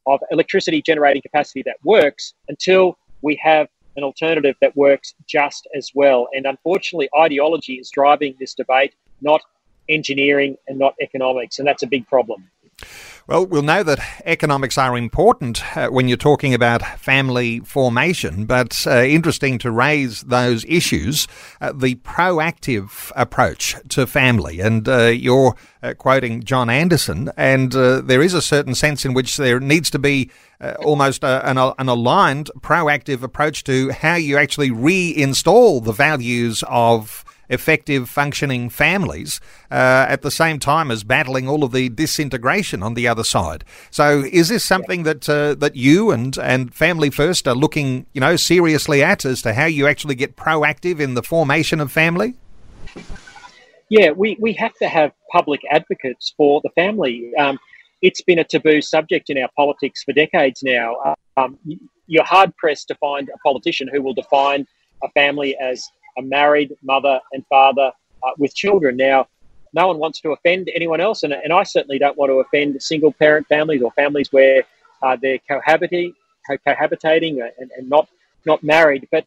of 0.07 0.21
electricity 0.31 0.81
generating 0.81 1.23
capacity 1.23 1.63
that 1.65 1.77
works 1.85 2.35
until 2.49 2.97
we 3.23 3.39
have 3.43 3.69
an 3.97 4.05
alternative 4.05 4.57
that 4.61 4.77
works 4.77 5.15
just 5.27 5.67
as 5.77 5.91
well. 5.95 6.29
And 6.35 6.47
unfortunately, 6.47 7.09
ideology 7.17 7.75
is 7.75 7.91
driving 7.91 8.35
this 8.39 8.55
debate, 8.55 8.95
not 9.21 9.41
engineering 9.89 10.57
and 10.69 10.79
not 10.79 10.95
economics. 11.01 11.59
And 11.59 11.67
that's 11.67 11.83
a 11.83 11.87
big 11.87 12.07
problem. 12.07 12.51
Well, 13.27 13.47
we'll 13.47 13.63
know 13.63 13.83
that 13.83 14.01
economics 14.27 14.77
are 14.77 14.99
important 14.99 15.75
uh, 15.75 15.89
when 15.89 16.09
you're 16.09 16.19
talking 16.19 16.53
about 16.53 16.83
family 17.01 17.61
formation, 17.61 18.45
but 18.45 18.87
uh, 18.87 19.03
interesting 19.03 19.57
to 19.61 19.71
raise 19.71 20.21
those 20.25 20.63
issues. 20.67 21.27
Uh, 21.59 21.73
the 21.73 21.95
proactive 21.95 23.11
approach 23.17 23.77
to 23.89 24.07
family, 24.07 24.61
and 24.61 24.87
uh, 24.87 25.07
you're 25.07 25.57
uh, 25.83 25.95
quoting 25.95 26.43
John 26.43 26.69
Anderson, 26.69 27.31
and 27.35 27.75
uh, 27.75 28.03
there 28.03 28.21
is 28.21 28.35
a 28.35 28.43
certain 28.43 28.75
sense 28.75 29.07
in 29.07 29.15
which 29.15 29.39
there 29.39 29.59
needs 29.59 29.89
to 29.91 29.99
be 29.99 30.31
almost 30.81 31.23
a, 31.25 31.47
an, 31.49 31.59
an 31.59 31.89
aligned, 31.89 32.51
proactive 32.61 33.23
approach 33.23 33.65
to 33.65 33.91
how 33.91 34.15
you 34.15 34.37
actually 34.37 34.71
reinstall 34.71 35.83
the 35.83 35.93
values 35.93 36.63
of 36.69 37.24
effective 37.49 38.09
functioning 38.09 38.71
families 38.71 39.41
uh, 39.71 40.07
at 40.09 40.23
the 40.23 40.31
same 40.31 40.59
time 40.59 40.91
as 40.91 41.05
battling 41.05 41.49
all 41.49 41.65
of 41.65 41.73
the 41.73 41.89
disintegration 41.89 42.83
on 42.83 42.95
the 42.95 43.07
other 43.09 43.25
side. 43.25 43.65
So, 43.91 44.25
is 44.33 44.49
this 44.49 44.65
something 44.65 45.03
that 45.05 45.29
uh, 45.29 45.55
that 45.55 45.77
you 45.77 46.11
and 46.11 46.37
and 46.39 46.75
Family 46.75 47.11
First 47.11 47.47
are 47.49 47.55
looking, 47.55 48.07
you 48.13 48.21
know, 48.21 48.37
seriously 48.37 49.03
at 49.03 49.25
as 49.25 49.43
to 49.43 49.55
how 49.55 49.67
you 49.67 49.87
actually 49.87 50.15
get 50.15 50.37
proactive 50.37 51.01
in 51.01 51.15
the 51.15 51.23
formation 51.23 51.81
of 51.81 51.91
family? 51.93 52.35
Yeah, 53.89 54.11
we, 54.11 54.37
we 54.41 54.55
have 54.55 54.75
to 54.75 54.89
have 54.89 55.13
public 55.31 55.61
advocates 55.71 56.33
for 56.37 56.61
the 56.65 56.71
family. 56.71 57.33
Um, 57.37 57.59
it's 58.03 58.23
been 58.23 58.39
a 58.39 58.45
taboo 58.45 58.81
subject 58.81 59.31
in 59.31 59.39
our 59.39 59.49
politics 59.57 60.03
for 60.03 60.13
decades 60.13 60.63
now. 60.63 61.15
Um, 61.37 61.59
you're 62.07 62.25
hard 62.25 62.57
pressed 62.57 62.89
to 62.89 62.95
find 62.97 63.29
a 63.29 63.39
politician 63.39 63.89
who 63.89 64.03
will 64.03 64.15
define 64.15 64.67
a 65.03 65.09
family 65.11 65.57
as 65.61 65.89
a 66.19 66.23
married 66.23 66.73
mother 66.83 67.21
and 67.33 67.45
father 67.47 67.93
uh, 68.23 68.31
with 68.39 68.55
children. 68.55 68.97
Now, 68.97 69.29
no 69.75 69.89
one 69.89 69.99
wants 69.99 70.21
to 70.21 70.31
offend 70.31 70.71
anyone 70.75 71.01
else, 71.01 71.25
and, 71.25 71.33
and 71.33 71.53
I 71.53 71.65
certainly 71.65 71.99
don't 71.99 72.17
want 72.17 72.31
to 72.31 72.41
offend 72.41 72.81
single 72.81 73.13
parent 73.13 73.47
families 73.49 73.83
or 73.83 73.91
families 73.93 74.33
where 74.33 74.65
uh, 75.03 75.17
they're 75.21 75.41
cohabiting, 75.51 76.15
co- 76.49 76.59
cohabitating 76.67 77.41
and, 77.59 77.71
and 77.77 77.89
not 77.89 78.09
not 78.47 78.63
married. 78.63 79.09
But 79.11 79.27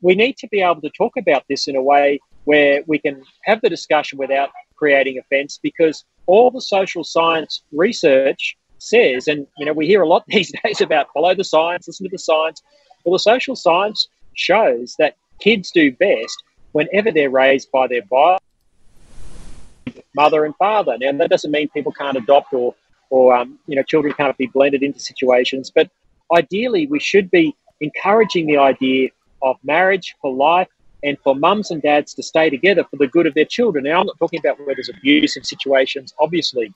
we 0.00 0.14
need 0.14 0.36
to 0.38 0.48
be 0.48 0.60
able 0.60 0.80
to 0.82 0.90
talk 0.90 1.16
about 1.16 1.44
this 1.48 1.66
in 1.66 1.74
a 1.74 1.82
way 1.82 2.20
where 2.44 2.82
we 2.86 2.98
can 2.98 3.22
have 3.44 3.60
the 3.60 3.68
discussion 3.68 4.18
without 4.18 4.50
creating 4.76 5.18
offence, 5.18 5.58
because 5.60 6.04
all 6.26 6.50
the 6.50 6.60
social 6.60 7.02
science 7.02 7.62
research 7.72 8.56
says, 8.78 9.26
and 9.26 9.46
you 9.58 9.66
know 9.66 9.72
we 9.72 9.86
hear 9.86 10.02
a 10.02 10.08
lot 10.08 10.24
these 10.28 10.52
days 10.62 10.80
about 10.80 11.08
follow 11.12 11.34
the 11.34 11.44
science, 11.44 11.88
listen 11.88 12.06
to 12.06 12.10
the 12.10 12.18
science. 12.18 12.62
Well, 13.04 13.14
the 13.14 13.18
social 13.18 13.56
science 13.56 14.08
shows 14.34 14.94
that 15.00 15.16
kids 15.40 15.70
do 15.70 15.92
best 15.92 16.42
whenever 16.72 17.10
they're 17.10 17.30
raised 17.30 17.70
by 17.70 17.86
their 17.86 18.02
biological 18.02 18.44
mother 20.14 20.44
and 20.44 20.54
father. 20.56 20.96
Now, 20.98 21.12
that 21.12 21.30
doesn't 21.30 21.50
mean 21.50 21.68
people 21.68 21.92
can't 21.92 22.16
adopt 22.16 22.52
or, 22.52 22.74
or 23.10 23.36
um, 23.36 23.58
you 23.66 23.76
know, 23.76 23.82
children 23.82 24.12
can't 24.14 24.36
be 24.36 24.46
blended 24.46 24.82
into 24.82 25.00
situations, 25.00 25.70
but 25.74 25.90
ideally, 26.34 26.86
we 26.86 27.00
should 27.00 27.30
be 27.30 27.54
encouraging 27.80 28.46
the 28.46 28.58
idea 28.58 29.10
of 29.42 29.56
marriage 29.62 30.16
for 30.20 30.32
life 30.32 30.68
and 31.04 31.16
for 31.20 31.34
mums 31.34 31.70
and 31.70 31.80
dads 31.80 32.12
to 32.14 32.22
stay 32.22 32.50
together 32.50 32.84
for 32.84 32.96
the 32.96 33.06
good 33.06 33.26
of 33.26 33.34
their 33.34 33.44
children. 33.44 33.84
Now, 33.84 34.00
I'm 34.00 34.06
not 34.06 34.18
talking 34.18 34.40
about 34.40 34.58
where 34.64 34.74
there's 34.74 34.88
abusive 34.88 35.46
situations, 35.46 36.12
obviously, 36.18 36.72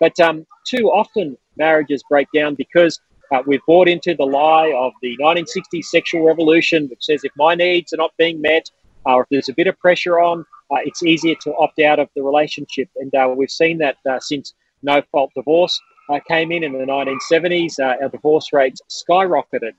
but 0.00 0.18
um, 0.20 0.46
too 0.64 0.88
often 0.90 1.36
marriages 1.56 2.02
break 2.08 2.28
down 2.32 2.54
because 2.54 3.00
uh, 3.34 3.42
we've 3.46 3.64
bought 3.66 3.88
into 3.88 4.14
the 4.14 4.24
lie 4.24 4.72
of 4.76 4.92
the 5.02 5.16
1960s 5.18 5.84
sexual 5.84 6.24
revolution, 6.24 6.88
which 6.88 7.02
says 7.02 7.24
if 7.24 7.32
my 7.36 7.54
needs 7.54 7.92
are 7.92 7.96
not 7.96 8.12
being 8.16 8.40
met, 8.40 8.70
uh, 9.06 9.14
or 9.14 9.22
if 9.22 9.28
there's 9.28 9.48
a 9.48 9.54
bit 9.54 9.66
of 9.66 9.78
pressure 9.78 10.20
on, 10.20 10.40
uh, 10.70 10.76
it's 10.84 11.02
easier 11.02 11.34
to 11.42 11.54
opt 11.56 11.80
out 11.80 11.98
of 11.98 12.08
the 12.14 12.22
relationship. 12.22 12.88
And 12.96 13.12
uh, 13.14 13.34
we've 13.36 13.50
seen 13.50 13.78
that 13.78 13.96
uh, 14.08 14.20
since 14.20 14.54
no 14.82 15.02
fault 15.10 15.32
divorce 15.34 15.80
uh, 16.08 16.20
came 16.28 16.52
in 16.52 16.62
in 16.62 16.72
the 16.72 16.78
1970s, 16.78 17.78
our 17.80 18.08
divorce 18.08 18.52
rates 18.52 18.80
skyrocketed. 18.88 19.72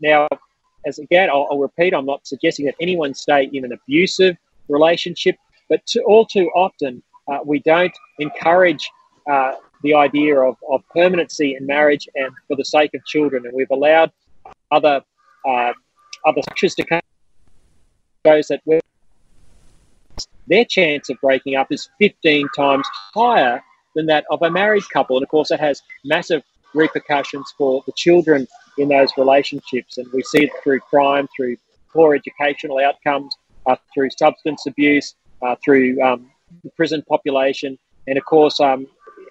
now, 0.00 0.28
as 0.86 0.98
again, 1.00 1.28
I'll, 1.28 1.48
I'll, 1.50 1.58
repeat, 1.58 1.92
I'm 1.92 2.06
not 2.06 2.26
suggesting 2.26 2.66
that 2.66 2.76
anyone 2.80 3.14
stay 3.14 3.50
in 3.52 3.64
an 3.64 3.72
abusive 3.72 4.36
relationship, 4.68 5.36
but 5.68 5.84
to, 5.88 6.02
all 6.02 6.24
too 6.24 6.48
often, 6.54 7.02
we 7.44 7.58
don't 7.60 7.92
encourage 8.20 8.88
the 9.82 9.94
idea 9.94 10.38
of, 10.40 10.56
of 10.70 10.82
permanency 10.90 11.56
in 11.58 11.66
marriage 11.66 12.08
and 12.14 12.32
for 12.48 12.56
the 12.56 12.64
sake 12.64 12.94
of 12.94 13.04
children. 13.04 13.44
And 13.46 13.54
we've 13.54 13.70
allowed 13.70 14.10
other 14.70 15.02
uh, 15.46 15.72
other 16.24 16.42
structures 16.42 16.74
to 16.74 16.84
come. 16.84 17.00
Shows 18.26 18.48
that 18.48 18.60
their 20.48 20.64
chance 20.64 21.08
of 21.08 21.20
breaking 21.20 21.56
up 21.56 21.70
is 21.70 21.88
15 22.00 22.48
times 22.56 22.86
higher 23.14 23.62
than 23.94 24.06
that 24.06 24.24
of 24.30 24.42
a 24.42 24.50
married 24.50 24.88
couple. 24.92 25.16
And 25.16 25.22
of 25.22 25.28
course, 25.28 25.50
it 25.50 25.60
has 25.60 25.82
massive 26.04 26.42
repercussions 26.74 27.52
for 27.56 27.82
the 27.86 27.92
children 27.92 28.46
in 28.78 28.88
those 28.88 29.10
relationships. 29.16 29.98
And 29.98 30.06
we 30.12 30.22
see 30.22 30.44
it 30.44 30.50
through 30.62 30.80
crime, 30.80 31.28
through 31.36 31.56
poor 31.92 32.14
educational 32.14 32.78
outcomes, 32.78 33.34
uh, 33.66 33.76
through 33.94 34.10
substance 34.10 34.66
abuse, 34.66 35.14
uh, 35.42 35.56
through 35.64 36.00
um, 36.02 36.30
the 36.62 36.70
prison 36.70 37.02
population, 37.08 37.78
and 38.06 38.18
of 38.18 38.24
course, 38.24 38.60
um, 38.60 38.86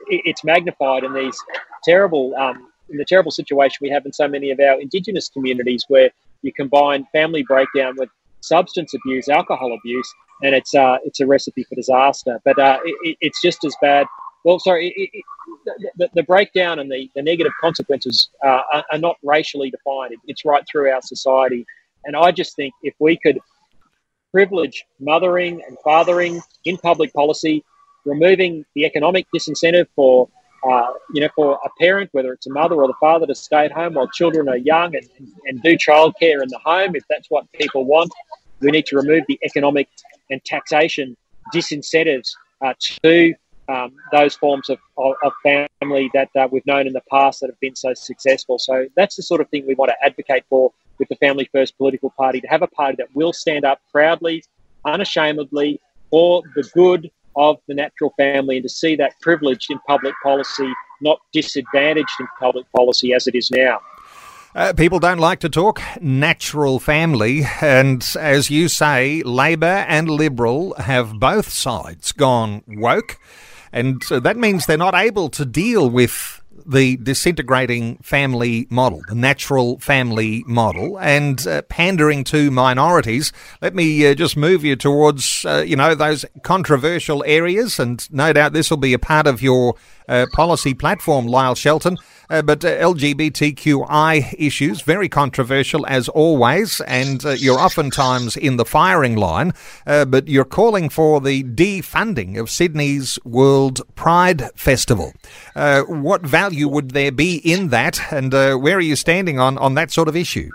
it's 0.08 0.44
magnified 0.44 1.04
in 1.04 1.14
these 1.14 1.38
terrible, 1.84 2.36
um, 2.36 2.70
in 2.90 2.98
the 2.98 3.06
terrible 3.06 3.32
situation 3.32 3.78
we 3.82 3.90
have 3.90 4.06
in 4.06 4.14
so 4.14 4.28
many 4.28 4.52
of 4.52 4.60
our 4.60 4.80
Indigenous 4.80 5.30
communities, 5.30 5.86
where 5.88 6.10
you 6.42 6.54
combine 6.54 7.06
family 7.12 7.44
breakdown 7.44 7.96
with 7.98 8.10
substance 8.42 8.94
abuse, 8.94 9.28
alcohol 9.30 9.74
abuse, 9.74 10.14
and 10.44 10.54
it's 10.54 10.74
uh, 10.76 10.98
it's 11.04 11.20
a 11.20 11.26
recipe 11.26 11.64
for 11.64 11.76
disaster. 11.76 12.40
But 12.46 12.60
uh, 12.60 12.80
it, 12.84 13.18
it's 13.22 13.42
just 13.42 13.64
as 13.66 13.76
bad. 13.82 14.08
Well, 14.44 14.60
sorry, 14.60 14.94
it, 14.96 15.10
it, 15.14 15.24
the, 15.98 16.10
the, 16.14 16.24
breakdown 16.24 16.78
and 16.78 16.92
the, 16.92 17.10
the 17.16 17.24
negative 17.24 17.52
consequences 17.60 18.30
uh, 18.44 18.62
are, 18.72 18.84
are, 18.92 19.00
not 19.00 19.16
racially 19.24 19.72
defined. 19.72 20.16
it's 20.28 20.46
right 20.46 20.64
through 20.72 20.92
our 20.92 21.02
society, 21.02 21.66
and 22.04 22.16
I 22.16 22.32
just 22.32 22.56
think 22.56 22.72
if 22.84 22.94
we 23.00 23.18
could 23.18 23.40
privilege 24.32 24.86
mothering 25.00 25.64
and 25.68 25.78
fathering 25.84 26.42
in 26.66 26.78
public 26.78 27.12
policy 27.14 27.64
removing 28.06 28.66
the 28.76 28.86
economic 28.86 29.28
disincentive 29.36 29.88
for 29.96 30.30
uh, 30.70 30.94
you 31.14 31.22
know 31.22 31.30
for 31.36 31.60
a 31.64 31.70
parent, 31.80 32.10
whether 32.14 32.34
it's 32.34 32.48
a 32.48 32.50
mother 32.52 32.76
or 32.76 32.88
the 32.88 32.96
father, 33.00 33.28
to 33.28 33.36
stay 33.36 33.66
at 33.66 33.72
home 33.72 33.94
while 33.94 34.08
children 34.08 34.50
are 34.50 34.58
young 34.58 34.96
and, 34.96 35.08
and 35.46 35.62
do 35.62 35.78
childcare 35.78 36.42
in 36.42 36.50
the 36.50 36.60
home 36.64 36.96
if 36.96 37.04
that's 37.10 37.30
what 37.30 37.52
people 37.54 37.86
want. 37.86 38.12
We 38.62 38.72
need 38.72 38.86
to 38.88 38.96
remove 38.96 39.24
the 39.28 39.40
economic 39.44 39.90
and 40.32 40.44
taxation 40.44 41.16
disincentives 41.54 42.30
uh, 42.62 42.74
to 43.04 43.34
um, 43.68 43.94
those 44.12 44.36
forms 44.36 44.70
of, 44.70 44.80
of, 44.98 45.14
of 45.24 45.34
family 45.44 46.10
that 46.14 46.30
uh, 46.36 46.48
we've 46.52 46.66
known 46.66 46.88
in 46.88 46.94
the 46.94 47.02
past 47.12 47.42
that 47.42 47.48
have 47.48 47.60
been 47.60 47.76
so 47.76 47.94
successful. 47.94 48.60
So 48.60 48.88
that's 48.96 49.16
the 49.16 49.24
sort 49.24 49.42
of 49.42 49.50
thing 49.50 49.66
we 49.68 49.76
want 49.76 49.90
to 49.90 50.06
advocate 50.06 50.44
for 50.50 50.72
with 51.00 51.10
the 51.10 51.16
Family 51.16 51.50
First 51.52 51.78
political 51.78 52.12
party 52.12 52.42
to 52.42 52.48
have 52.48 52.62
a 52.62 52.68
party 52.68 52.96
that 53.00 53.08
will 53.14 53.34
stand 53.34 53.66
up 53.66 53.82
proudly, 53.92 54.44
unashamedly 54.86 55.80
for 56.10 56.44
the 56.56 56.64
good 56.74 57.12
of 57.36 57.58
the 57.68 57.74
natural 57.74 58.14
family 58.18 58.58
and 58.58 58.64
to 58.64 58.70
see 58.70 58.96
that 58.96 59.14
privileged 59.22 59.70
in 59.70 59.80
public 59.88 60.14
policy, 60.24 60.72
not 61.02 61.20
disadvantaged 61.34 62.10
in 62.20 62.28
public 62.40 62.66
policy 62.76 63.14
as 63.14 63.28
it 63.28 63.36
is 63.36 63.52
now. 63.52 63.80
Uh, 64.56 64.72
people 64.72 65.00
don't 65.00 65.20
like 65.20 65.40
to 65.42 65.50
talk 65.50 65.82
natural 66.00 66.80
family, 66.80 67.44
and 67.60 68.16
as 68.18 68.50
you 68.50 68.70
say, 68.70 69.22
Labor 69.24 69.66
and 69.66 70.10
Liberal 70.10 70.74
have 70.76 71.20
both 71.20 71.50
sides 71.50 72.14
gone 72.14 72.64
woke, 72.66 73.20
and 73.74 74.02
that 74.10 74.38
means 74.38 74.66
they're 74.66 74.78
not 74.78 74.96
able 74.96 75.28
to 75.28 75.44
deal 75.44 75.90
with 75.90 76.42
the 76.66 76.98
disintegrating 76.98 77.98
family 77.98 78.68
model, 78.70 79.02
the 79.08 79.16
natural 79.16 79.80
family 79.80 80.44
model, 80.48 81.00
and 81.00 81.46
uh, 81.48 81.62
pandering 81.64 82.24
to 82.26 82.52
minorities. 82.52 83.32
Let 83.62 83.76
me 83.76 84.08
uh, 84.08 84.16
just 84.16 84.36
move 84.36 84.64
you 84.64 84.76
towards, 84.76 85.46
uh, 85.46 85.64
you 85.66 85.76
know, 85.76 85.96
those 85.96 86.26
controversial 86.44 87.24
areas, 87.26 87.80
and 87.80 88.08
no 88.12 88.34
doubt 88.34 88.54
this 88.54 88.70
will 88.70 88.78
be 88.78 88.94
a 88.94 89.00
part 89.00 89.28
of 89.28 89.42
your 89.42 89.76
uh, 90.08 90.26
policy 90.34 90.74
platform, 90.74 91.28
Lyle 91.28 91.56
Shelton. 91.56 91.98
Uh, 92.30 92.42
but 92.42 92.64
uh, 92.66 92.70
LGBTQI 92.78 94.36
issues, 94.38 94.82
very 94.82 95.08
controversial 95.08 95.86
as 95.86 96.10
always, 96.10 96.82
and 96.82 97.24
uh, 97.26 97.30
you're 97.32 97.60
oftentimes 97.60 98.36
in 98.36 98.58
the 98.58 98.66
firing 98.66 99.16
line. 99.16 99.54
Uh, 99.86 100.06
but 100.06 100.28
you're 100.28 100.46
calling 100.46 100.90
for 100.90 101.22
the 101.22 101.44
defunding 101.44 102.40
of 102.40 102.50
Sydney's 102.50 103.20
World 103.24 103.82
Pride 103.96 104.50
Festival. 104.56 105.14
Uh, 105.56 105.84
what 105.84 106.22
value 106.22 106.68
would 106.68 106.92
there 106.92 107.12
be 107.12 107.38
in 107.38 107.70
that, 107.70 108.12
and 108.12 108.34
where 108.34 108.78
are 108.78 108.82
you 108.82 108.96
standing 108.96 109.40
on, 109.40 109.58
on 109.58 109.76
that 109.76 109.92
sort 109.92 110.08
of 110.08 110.16
issue? 110.16 110.50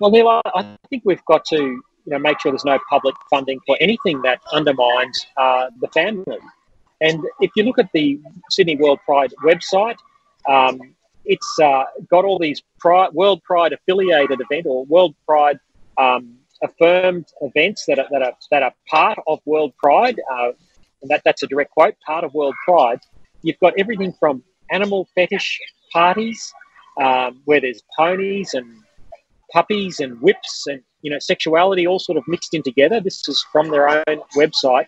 Well, 0.00 0.10
Neil, 0.10 0.28
I 0.28 0.76
think 0.90 1.02
we've 1.04 1.24
got 1.24 1.44
to 1.46 1.56
you 1.56 1.82
know, 2.06 2.18
make 2.18 2.38
sure 2.40 2.52
there's 2.52 2.64
no 2.64 2.78
public 2.88 3.14
funding 3.30 3.58
for 3.66 3.76
anything 3.80 4.22
that 4.22 4.40
undermines 4.52 5.26
the 5.36 5.88
family. 5.92 6.38
And 7.00 7.24
if 7.40 7.50
you 7.56 7.64
look 7.64 7.78
at 7.78 7.90
the 7.92 8.20
Sydney 8.50 8.76
World 8.76 9.00
Pride 9.04 9.32
website, 9.44 9.96
um, 10.48 10.80
it's 11.24 11.58
uh, 11.62 11.84
got 12.08 12.24
all 12.24 12.38
these 12.38 12.62
Pride, 12.78 13.12
World 13.12 13.42
Pride 13.42 13.72
affiliated 13.72 14.40
event 14.40 14.66
or 14.66 14.84
World 14.86 15.14
Pride 15.26 15.58
um, 15.98 16.36
affirmed 16.62 17.26
events 17.42 17.84
that 17.86 17.98
are, 17.98 18.06
that 18.10 18.22
are 18.22 18.32
that 18.50 18.62
are 18.62 18.72
part 18.88 19.18
of 19.26 19.40
World 19.44 19.74
Pride, 19.76 20.18
uh, 20.32 20.52
and 21.02 21.10
that, 21.10 21.22
that's 21.24 21.42
a 21.42 21.46
direct 21.46 21.72
quote, 21.72 21.94
part 22.06 22.24
of 22.24 22.32
World 22.34 22.54
Pride. 22.64 23.00
you've 23.42 23.58
got 23.58 23.74
everything 23.78 24.12
from 24.18 24.42
animal 24.70 25.08
fetish 25.14 25.60
parties 25.92 26.52
um, 27.00 27.40
where 27.44 27.60
there's 27.60 27.82
ponies 27.96 28.54
and 28.54 28.66
puppies 29.52 30.00
and 30.00 30.20
whips 30.20 30.64
and 30.66 30.82
you 31.02 31.10
know 31.10 31.18
sexuality 31.18 31.86
all 31.86 31.98
sort 31.98 32.18
of 32.18 32.24
mixed 32.26 32.54
in 32.54 32.62
together. 32.62 33.00
This 33.00 33.28
is 33.28 33.44
from 33.52 33.70
their 33.70 33.88
own 33.88 34.20
website. 34.36 34.86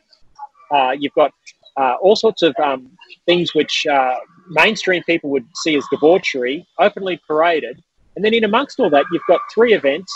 Uh, 0.70 0.94
you've 0.98 1.14
got 1.14 1.32
uh, 1.78 1.94
all 2.02 2.16
sorts 2.16 2.42
of 2.42 2.54
um, 2.62 2.90
things 3.26 3.54
which 3.54 3.86
uh, 3.86 4.16
mainstream 4.48 5.02
people 5.04 5.30
would 5.30 5.46
see 5.54 5.76
as 5.76 5.84
debauchery, 5.90 6.66
openly 6.78 7.20
paraded, 7.26 7.82
and 8.16 8.24
then 8.24 8.34
in 8.34 8.42
amongst 8.42 8.80
all 8.80 8.90
that, 8.90 9.04
you've 9.12 9.22
got 9.28 9.40
three 9.54 9.74
events 9.74 10.12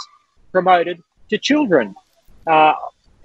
promoted 0.51 1.01
to 1.31 1.39
children. 1.39 1.95
Uh, 2.47 2.73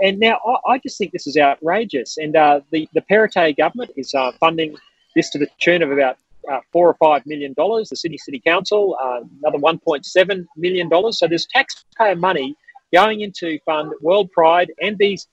and 0.01 0.19
now 0.19 0.39
I, 0.45 0.73
I, 0.73 0.77
just 0.77 0.99
think 0.99 1.11
this 1.11 1.25
is 1.25 1.35
outrageous. 1.35 2.17
And 2.17 2.35
uh, 2.35 2.61
the 2.71 2.88
the 2.93 3.01
Perrottet 3.01 3.57
government 3.57 3.91
is 3.97 4.13
uh, 4.13 4.31
funding 4.39 4.77
this 5.15 5.31
to 5.31 5.39
the 5.39 5.47
tune 5.59 5.81
of 5.81 5.91
about 5.91 6.17
uh, 6.51 6.59
four 6.71 6.88
or 6.88 6.93
five 6.95 7.25
million 7.25 7.53
dollars. 7.53 7.89
The 7.89 7.95
Sydney 7.95 8.19
City 8.19 8.39
Council, 8.39 8.95
uh, 9.03 9.21
another 9.41 9.57
one 9.57 9.79
point 9.79 10.05
seven 10.05 10.47
million 10.55 10.89
dollars. 10.89 11.17
So 11.17 11.27
there's 11.27 11.47
taxpayer 11.47 12.15
money 12.15 12.55
going 12.93 13.21
into 13.21 13.59
fund 13.65 13.91
World 14.01 14.31
Pride 14.31 14.71
and 14.81 14.97
these 14.97 15.27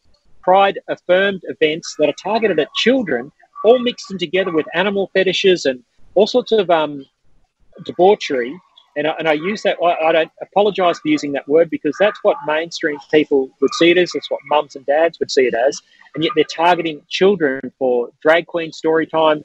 Pride 0.45 0.78
affirmed 0.88 1.42
events 1.45 1.97
that 1.99 2.09
are 2.09 2.14
targeted 2.22 2.61
at 2.61 2.72
children, 2.74 3.32
all 3.64 3.78
mixed 3.78 4.11
in 4.11 4.18
together 4.18 4.53
with 4.53 4.66
animal 4.74 5.11
fetishes 5.14 5.64
and 5.64 5.82
all 6.14 6.26
sorts 6.26 6.53
of 6.53 6.70
um, 6.70 7.05
debauchery 7.84 8.55
and 8.97 9.07
I, 9.07 9.14
and 9.18 9.28
I 9.28 9.32
use 9.32 9.62
that. 9.62 9.76
I, 9.82 10.09
I 10.09 10.12
don't 10.12 10.30
apologise 10.40 10.99
for 10.99 11.09
using 11.09 11.32
that 11.32 11.49
word 11.49 11.70
because 11.70 11.97
that's 11.99 12.18
what 12.22 12.36
mainstream 12.47 12.99
people 13.11 13.51
would 13.61 13.74
see 13.74 13.90
it 13.90 13.99
as. 13.99 14.12
That's 14.14 14.30
what 14.30 14.40
mums 14.47 14.76
and 14.76 14.86
dads 14.86 15.18
would 15.18 15.30
see 15.30 15.47
it 15.47 15.55
as. 15.55 15.80
And 16.14 16.22
yet 16.22 16.32
they're 16.36 16.45
targeting 16.45 17.03
children 17.09 17.72
for 17.78 18.11
drag 18.22 18.47
queen 18.47 18.72
story 18.72 19.07
time, 19.07 19.45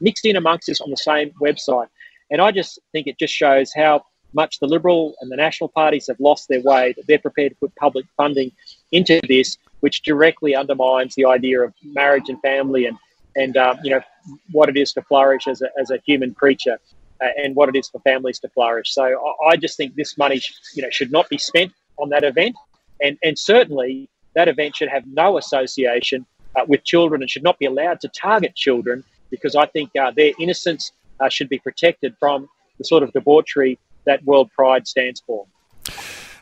mixed 0.00 0.24
in 0.24 0.36
amongst 0.36 0.68
this 0.68 0.80
on 0.80 0.90
the 0.90 0.96
same 0.96 1.30
website. 1.40 1.88
And 2.30 2.40
I 2.40 2.50
just 2.50 2.78
think 2.92 3.06
it 3.06 3.18
just 3.18 3.34
shows 3.34 3.72
how 3.74 4.04
much 4.34 4.58
the 4.58 4.66
Liberal 4.66 5.14
and 5.20 5.30
the 5.30 5.36
National 5.36 5.68
parties 5.68 6.06
have 6.06 6.20
lost 6.20 6.48
their 6.48 6.62
way, 6.62 6.92
that 6.96 7.06
they're 7.06 7.18
prepared 7.18 7.52
to 7.52 7.56
put 7.56 7.74
public 7.76 8.06
funding 8.16 8.52
into 8.92 9.20
this, 9.26 9.56
which 9.80 10.02
directly 10.02 10.54
undermines 10.54 11.14
the 11.14 11.24
idea 11.24 11.60
of 11.60 11.72
marriage 11.82 12.28
and 12.28 12.40
family 12.40 12.86
and, 12.86 12.96
and 13.36 13.56
um, 13.56 13.78
you 13.82 13.90
know, 13.90 14.00
what 14.52 14.68
it 14.68 14.76
is 14.76 14.92
to 14.92 15.02
flourish 15.02 15.46
as 15.46 15.62
a, 15.62 15.68
as 15.80 15.90
a 15.90 15.98
human 16.04 16.34
creature 16.34 16.78
uh, 17.20 17.28
and 17.36 17.54
what 17.54 17.68
it 17.68 17.76
is 17.76 17.88
for 17.88 18.00
families 18.00 18.38
to 18.40 18.48
flourish. 18.48 18.92
So 18.92 19.04
I, 19.04 19.50
I 19.50 19.56
just 19.56 19.76
think 19.76 19.94
this 19.94 20.16
money, 20.18 20.40
you 20.74 20.82
know, 20.82 20.90
should 20.90 21.12
not 21.12 21.28
be 21.28 21.38
spent 21.38 21.72
on 21.98 22.10
that 22.10 22.24
event, 22.24 22.54
and 23.02 23.18
and 23.22 23.38
certainly 23.38 24.08
that 24.34 24.48
event 24.48 24.76
should 24.76 24.88
have 24.88 25.04
no 25.06 25.38
association 25.38 26.24
uh, 26.56 26.64
with 26.66 26.84
children 26.84 27.22
and 27.22 27.30
should 27.30 27.42
not 27.42 27.58
be 27.58 27.66
allowed 27.66 28.00
to 28.00 28.08
target 28.08 28.54
children 28.54 29.04
because 29.30 29.54
I 29.54 29.66
think 29.66 29.90
uh, 29.96 30.12
their 30.12 30.32
innocence 30.38 30.92
uh, 31.20 31.28
should 31.28 31.48
be 31.48 31.58
protected 31.58 32.16
from 32.18 32.48
the 32.78 32.84
sort 32.84 33.02
of 33.02 33.12
debauchery 33.12 33.78
that 34.04 34.24
World 34.24 34.50
Pride 34.52 34.86
stands 34.86 35.20
for. 35.20 35.46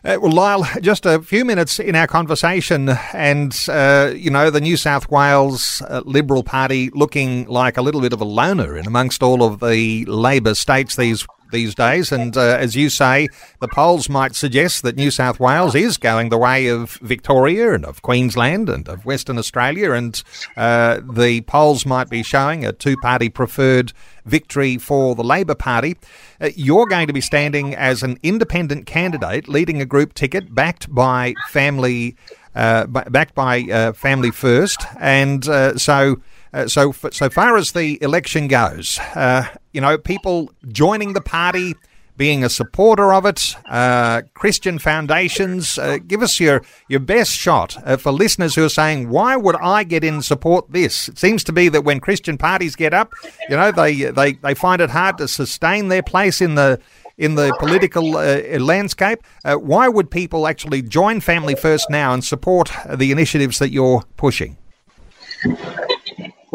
Uh, 0.07 0.21
well, 0.21 0.31
Lyle, 0.31 0.65
just 0.83 1.05
a 1.05 1.21
few 1.21 1.45
minutes 1.45 1.81
in 1.81 1.97
our 1.97 2.07
conversation, 2.07 2.91
and 3.13 3.67
uh, 3.69 4.13
you 4.15 4.31
know, 4.31 4.51
the 4.51 4.61
New 4.61 4.77
South 4.77 5.11
Wales 5.11 5.83
uh, 5.89 6.01
Liberal 6.05 6.45
Party 6.45 6.91
looking 6.91 7.45
like 7.47 7.77
a 7.77 7.83
little 7.83 8.01
bit 8.01 8.13
of 8.13 8.21
a 8.21 8.25
loner 8.25 8.77
in 8.77 8.87
amongst 8.87 9.21
all 9.21 9.43
of 9.43 9.59
the 9.59 10.05
Labor 10.05 10.55
states 10.55 10.95
these 10.95 11.27
these 11.51 11.75
days. 11.75 12.13
And 12.13 12.37
uh, 12.37 12.57
as 12.59 12.77
you 12.77 12.91
say, 12.91 13.29
the 13.61 13.69
polls 13.69 14.09
might 14.09 14.35
suggest 14.35 14.83
that 14.83 14.97
New 14.97 15.11
South 15.11 15.41
Wales 15.41 15.75
is 15.75 15.97
going 15.97 16.29
the 16.29 16.39
way 16.39 16.69
of 16.69 16.93
Victoria 17.03 17.75
and 17.75 17.85
of 17.85 18.03
Queensland 18.03 18.69
and 18.69 18.89
of 18.89 19.05
Western 19.05 19.39
Australia. 19.39 19.93
And 19.93 20.23
uh, 20.57 21.01
the 21.03 21.43
polls 21.43 21.87
might 21.87 22.09
be 22.09 22.23
showing 22.23 22.65
a 22.65 22.73
two 22.73 22.97
party 22.99 23.29
preferred 23.29 23.93
victory 24.25 24.79
for 24.79 25.15
the 25.15 25.25
Labor 25.25 25.55
Party. 25.55 25.97
Uh, 26.41 26.51
you're 26.55 26.87
going 26.87 27.07
to 27.07 27.13
be 27.13 27.21
standing 27.21 27.75
as 27.75 28.03
an 28.03 28.19
independent 28.23 28.87
candidate, 28.87 29.49
leading 29.49 29.81
a 29.81 29.87
group 29.87 30.15
ticket 30.15 30.55
backed 30.55 30.93
by 30.95 31.35
family. 31.49 32.17
Uh, 32.55 32.87
backed 32.87 33.35
by 33.35 33.61
uh, 33.65 33.93
Family 33.93 34.31
First, 34.31 34.81
and 34.99 35.47
uh, 35.47 35.77
so 35.77 36.23
uh, 36.57 36.67
so, 36.67 36.91
so 36.91 37.29
far 37.29 37.59
as 37.59 37.73
the 37.73 38.03
election 38.03 38.49
goes, 38.49 38.99
uh, 39.15 39.47
you 39.75 39.81
know, 39.81 39.99
people 39.99 40.51
joining 40.69 41.13
the 41.13 41.21
party, 41.21 41.75
being 42.17 42.43
a 42.43 42.49
supporter 42.49 43.13
of 43.13 43.27
it, 43.27 43.55
uh, 43.69 44.23
Christian 44.33 44.79
foundations. 44.79 45.77
Uh, 45.77 45.99
give 45.99 46.23
us 46.23 46.41
your, 46.41 46.63
your 46.89 47.01
best 47.01 47.33
shot 47.33 47.77
uh, 47.85 47.99
for 47.99 48.11
listeners 48.11 48.55
who 48.55 48.65
are 48.65 48.71
saying, 48.71 49.11
why 49.11 49.37
would 49.37 49.57
I 49.57 49.85
get 49.85 50.03
in 50.03 50.23
support 50.23 50.73
this? 50.73 51.11
It 51.11 51.19
seems 51.19 51.45
to 51.45 51.53
be 51.53 51.69
that 51.69 51.85
when 51.85 52.01
Christian 52.01 52.39
parties 52.39 52.75
get 52.75 52.95
up, 52.95 53.13
you 53.51 53.57
know, 53.57 53.71
they, 53.71 54.05
they, 54.05 54.33
they 54.33 54.55
find 54.55 54.81
it 54.81 54.89
hard 54.89 55.19
to 55.19 55.29
sustain 55.29 55.89
their 55.89 56.03
place 56.03 56.41
in 56.41 56.55
the 56.55 56.81
in 57.19 57.35
the 57.35 57.51
political 57.59 58.19
uh, 58.19 58.43
landscape. 58.59 59.21
Uh, 59.43 59.55
why 59.55 59.89
would 59.89 60.11
people 60.11 60.47
actually 60.47 60.83
join 60.83 61.19
Family 61.19 61.55
First 61.55 61.89
now 61.89 62.13
and 62.13 62.23
support 62.23 62.71
the 62.95 63.11
initiatives 63.11 63.59
that 63.59 63.71
you're 63.71 64.03
pushing? 64.19 64.59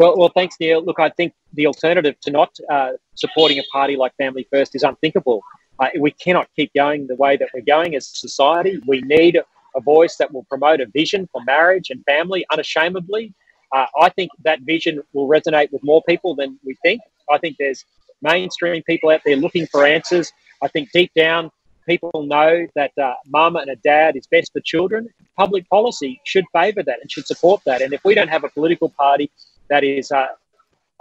Well, 0.02 0.16
well, 0.16 0.32
thanks, 0.34 0.56
Neil. 0.58 0.84
Look, 0.84 0.98
I 0.98 1.10
think 1.10 1.32
the 1.52 1.68
alternative 1.68 2.18
to 2.22 2.32
not 2.32 2.58
uh, 2.68 2.94
supporting 3.14 3.60
a 3.60 3.62
party 3.72 3.94
like 3.94 4.12
Family 4.16 4.44
First 4.50 4.74
is 4.74 4.82
unthinkable. 4.82 5.44
Uh, 5.78 5.90
we 5.96 6.10
cannot 6.10 6.48
keep 6.56 6.74
going 6.74 7.06
the 7.06 7.14
way 7.14 7.36
that 7.36 7.50
we're 7.54 7.60
going 7.60 7.94
as 7.94 8.08
a 8.08 8.16
society. 8.16 8.82
We 8.84 9.00
need 9.02 9.36
a 9.76 9.80
voice 9.80 10.16
that 10.16 10.34
will 10.34 10.42
promote 10.42 10.80
a 10.80 10.86
vision 10.86 11.28
for 11.30 11.40
marriage 11.44 11.90
and 11.90 12.04
family 12.04 12.44
unashamedly. 12.50 13.32
Uh, 13.70 13.86
I 14.00 14.08
think 14.08 14.32
that 14.42 14.62
vision 14.62 15.04
will 15.12 15.28
resonate 15.28 15.70
with 15.70 15.84
more 15.84 16.02
people 16.08 16.34
than 16.34 16.58
we 16.64 16.76
think. 16.82 17.00
I 17.30 17.38
think 17.38 17.58
there's 17.60 17.84
mainstream 18.22 18.82
people 18.82 19.10
out 19.10 19.20
there 19.24 19.36
looking 19.36 19.68
for 19.68 19.86
answers. 19.86 20.32
I 20.64 20.66
think 20.66 20.90
deep 20.90 21.12
down, 21.14 21.52
people 21.86 22.10
know 22.26 22.66
that 22.74 22.90
uh, 22.98 23.14
mum 23.28 23.54
and 23.54 23.70
a 23.70 23.76
dad 23.76 24.16
is 24.16 24.26
best 24.26 24.52
for 24.52 24.58
children. 24.62 25.08
Public 25.36 25.68
policy 25.68 26.20
should 26.24 26.44
favour 26.52 26.82
that 26.82 26.98
and 27.00 27.08
should 27.08 27.28
support 27.28 27.62
that. 27.66 27.82
And 27.82 27.92
if 27.92 28.02
we 28.04 28.16
don't 28.16 28.28
have 28.28 28.42
a 28.42 28.48
political 28.48 28.88
party 28.88 29.30
that 29.68 29.84
is 29.84 30.10
uh, 30.10 30.26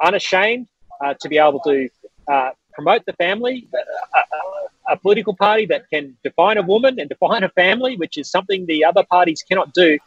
unashamed 0.04 0.68
uh, 1.04 1.14
to 1.20 1.30
be 1.30 1.38
able 1.38 1.60
to 1.62 1.90
uh, 2.28 2.52
promote 2.74 3.06
the 3.06 3.14
family, 3.14 3.68
a, 4.16 4.94
a, 4.94 4.98
political 4.98 5.36
party 5.36 5.66
that 5.66 5.90
can 5.90 6.16
define 6.24 6.58
a 6.58 6.62
woman 6.62 7.00
and 7.00 7.10
define 7.10 7.44
a 7.44 7.50
family, 7.50 7.98
which 7.98 8.18
is 8.18 8.30
something 8.30 8.66
the 8.66 8.84
other 8.86 9.04
parties 9.10 9.44
cannot 9.48 9.74
do. 9.74 9.98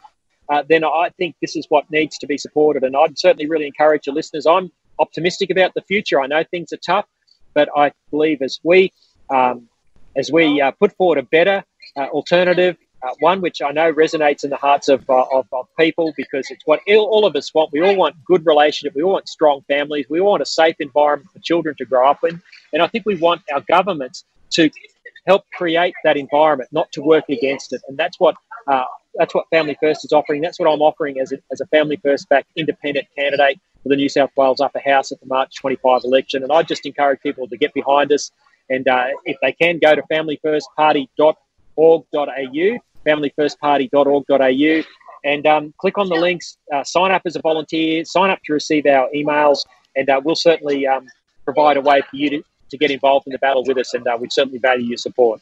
Uh, 0.49 0.63
then 0.67 0.83
I 0.83 1.09
think 1.17 1.35
this 1.41 1.55
is 1.55 1.65
what 1.69 1.89
needs 1.91 2.17
to 2.19 2.27
be 2.27 2.37
supported. 2.37 2.83
And 2.83 2.95
I'd 2.95 3.17
certainly 3.17 3.47
really 3.47 3.67
encourage 3.67 4.07
your 4.07 4.15
listeners. 4.15 4.45
I'm 4.45 4.71
optimistic 4.99 5.49
about 5.49 5.73
the 5.73 5.81
future. 5.81 6.21
I 6.21 6.27
know 6.27 6.43
things 6.43 6.71
are 6.71 6.77
tough, 6.77 7.05
but 7.53 7.69
I 7.75 7.91
believe 8.11 8.41
as 8.41 8.59
we 8.63 8.91
um, 9.29 9.67
as 10.15 10.31
we 10.31 10.61
uh, 10.61 10.71
put 10.71 10.95
forward 10.95 11.17
a 11.17 11.23
better 11.23 11.63
alternative 11.97 12.77
uh, 13.05 13.13
one 13.19 13.41
which 13.41 13.61
I 13.61 13.71
know 13.71 13.93
resonates 13.93 14.43
in 14.43 14.49
the 14.49 14.57
hearts 14.57 14.87
of, 14.87 15.07
uh, 15.09 15.25
of, 15.31 15.47
of, 15.51 15.67
people 15.77 16.13
because 16.17 16.49
it's 16.49 16.65
what 16.65 16.79
all 16.87 17.25
of 17.25 17.35
us 17.35 17.53
want. 17.53 17.71
We 17.71 17.81
all 17.81 17.95
want 17.95 18.15
good 18.25 18.45
relationships. 18.45 18.95
We 18.95 19.03
all 19.03 19.13
want 19.13 19.29
strong 19.29 19.61
families. 19.67 20.07
We 20.09 20.19
all 20.19 20.31
want 20.31 20.41
a 20.41 20.45
safe 20.45 20.75
environment 20.79 21.31
for 21.31 21.39
children 21.39 21.75
to 21.77 21.85
grow 21.85 22.09
up 22.09 22.23
in. 22.23 22.41
And 22.73 22.81
I 22.81 22.87
think 22.87 23.05
we 23.05 23.15
want 23.15 23.41
our 23.53 23.61
governments 23.61 24.25
to 24.51 24.69
help 25.27 25.43
create 25.51 25.93
that 26.03 26.17
environment, 26.17 26.69
not 26.71 26.91
to 26.93 27.01
work 27.01 27.25
against 27.29 27.73
it. 27.73 27.81
And 27.87 27.97
that's 27.97 28.19
what 28.19 28.35
uh, 28.67 28.85
that's 29.15 29.35
what 29.35 29.47
Family 29.49 29.77
First 29.79 30.05
is 30.05 30.11
offering. 30.11 30.41
That's 30.41 30.59
what 30.59 30.71
I'm 30.71 30.81
offering 30.81 31.19
as 31.19 31.31
a, 31.31 31.37
as 31.51 31.61
a 31.61 31.65
Family 31.67 31.97
First 31.97 32.27
back 32.29 32.45
independent 32.55 33.07
candidate 33.15 33.59
for 33.83 33.89
the 33.89 33.95
New 33.95 34.09
South 34.09 34.31
Wales 34.35 34.59
Upper 34.59 34.79
House 34.79 35.11
at 35.11 35.19
the 35.19 35.27
March 35.27 35.55
25 35.55 36.01
election. 36.03 36.41
And 36.43 36.51
I 36.51 36.63
just 36.63 36.85
encourage 36.85 37.21
people 37.21 37.47
to 37.47 37.57
get 37.57 37.73
behind 37.73 38.11
us. 38.11 38.31
And 38.69 38.87
uh, 38.87 39.07
if 39.25 39.37
they 39.41 39.51
can, 39.51 39.79
go 39.79 39.95
to 39.95 40.01
familyfirstparty.org.au 40.11 42.79
familyfirstparty.org.au, 43.05 44.83
and 45.23 45.47
um, 45.47 45.73
click 45.77 45.97
on 45.97 46.09
the 46.09 46.15
links, 46.15 46.57
uh, 46.73 46.83
sign 46.83 47.11
up 47.11 47.23
as 47.25 47.35
a 47.35 47.41
volunteer, 47.41 48.05
sign 48.05 48.29
up 48.29 48.39
to 48.45 48.53
receive 48.53 48.85
our 48.85 49.09
emails, 49.15 49.59
and 49.95 50.09
uh, 50.09 50.21
we'll 50.23 50.35
certainly 50.35 50.85
um, 50.85 51.07
provide 51.43 51.77
a 51.77 51.81
way 51.81 52.01
for 52.01 52.15
you 52.15 52.29
to, 52.29 52.43
to 52.69 52.77
get 52.77 52.91
involved 52.91 53.25
in 53.27 53.31
the 53.31 53.39
battle 53.39 53.63
with 53.65 53.77
us, 53.77 53.93
and 53.93 54.05
uh, 54.07 54.17
we 54.19 54.27
certainly 54.29 54.59
value 54.59 54.87
your 54.87 54.97
support. 54.97 55.41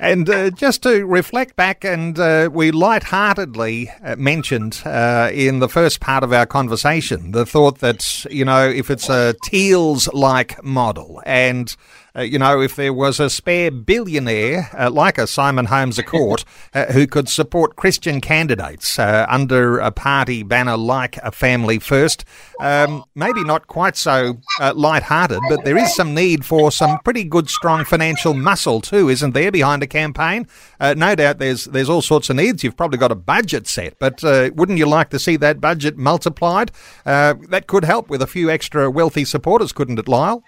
And 0.00 0.30
uh, 0.30 0.50
just 0.50 0.84
to 0.84 1.04
reflect 1.04 1.56
back, 1.56 1.84
and 1.84 2.16
uh, 2.18 2.50
we 2.52 2.70
lightheartedly 2.70 3.90
uh, 4.02 4.14
mentioned 4.14 4.80
uh, 4.84 5.30
in 5.32 5.58
the 5.58 5.68
first 5.68 5.98
part 5.98 6.22
of 6.22 6.32
our 6.32 6.46
conversation 6.46 7.32
the 7.32 7.44
thought 7.44 7.80
that, 7.80 8.24
you 8.30 8.44
know, 8.44 8.68
if 8.68 8.90
it's 8.90 9.08
a 9.08 9.34
Teals 9.42 10.06
like 10.12 10.62
model 10.62 11.20
and 11.26 11.74
uh, 12.18 12.22
you 12.22 12.38
know, 12.38 12.60
if 12.60 12.74
there 12.74 12.92
was 12.92 13.20
a 13.20 13.30
spare 13.30 13.70
billionaire 13.70 14.68
uh, 14.76 14.90
like 14.90 15.18
a 15.18 15.26
Simon 15.26 15.66
Holmes 15.66 15.98
a 15.98 16.02
Court 16.02 16.44
uh, 16.74 16.86
who 16.86 17.06
could 17.06 17.28
support 17.28 17.76
Christian 17.76 18.20
candidates 18.20 18.98
uh, 18.98 19.26
under 19.28 19.78
a 19.78 19.92
party 19.92 20.42
banner 20.42 20.76
like 20.76 21.16
a 21.18 21.30
Family 21.30 21.78
First. 21.78 22.24
Um, 22.60 23.04
maybe 23.14 23.44
not 23.44 23.68
quite 23.68 23.96
so 23.96 24.38
uh, 24.60 24.74
light-hearted, 24.74 25.40
but 25.48 25.64
there 25.64 25.76
is 25.76 25.94
some 25.94 26.14
need 26.14 26.44
for 26.44 26.72
some 26.72 26.98
pretty 27.04 27.22
good, 27.22 27.48
strong 27.48 27.84
financial 27.84 28.34
muscle 28.34 28.80
too, 28.80 29.08
isn't 29.08 29.32
there, 29.32 29.52
behind 29.52 29.82
a 29.82 29.86
campaign? 29.86 30.48
Uh, 30.80 30.94
no 30.96 31.14
doubt, 31.14 31.38
there's 31.38 31.66
there's 31.66 31.88
all 31.88 32.02
sorts 32.02 32.30
of 32.30 32.36
needs. 32.36 32.64
You've 32.64 32.76
probably 32.76 32.98
got 32.98 33.12
a 33.12 33.16
budget 33.16 33.68
set, 33.68 33.98
but 34.00 34.24
uh, 34.24 34.50
wouldn't 34.54 34.78
you 34.78 34.86
like 34.86 35.10
to 35.10 35.18
see 35.18 35.36
that 35.36 35.60
budget 35.60 35.96
multiplied? 35.96 36.72
Uh, 37.06 37.34
that 37.50 37.68
could 37.68 37.84
help 37.84 38.10
with 38.10 38.22
a 38.22 38.26
few 38.26 38.50
extra 38.50 38.90
wealthy 38.90 39.24
supporters, 39.24 39.72
couldn't 39.72 39.98
it, 39.98 40.08
Lyle? 40.08 40.42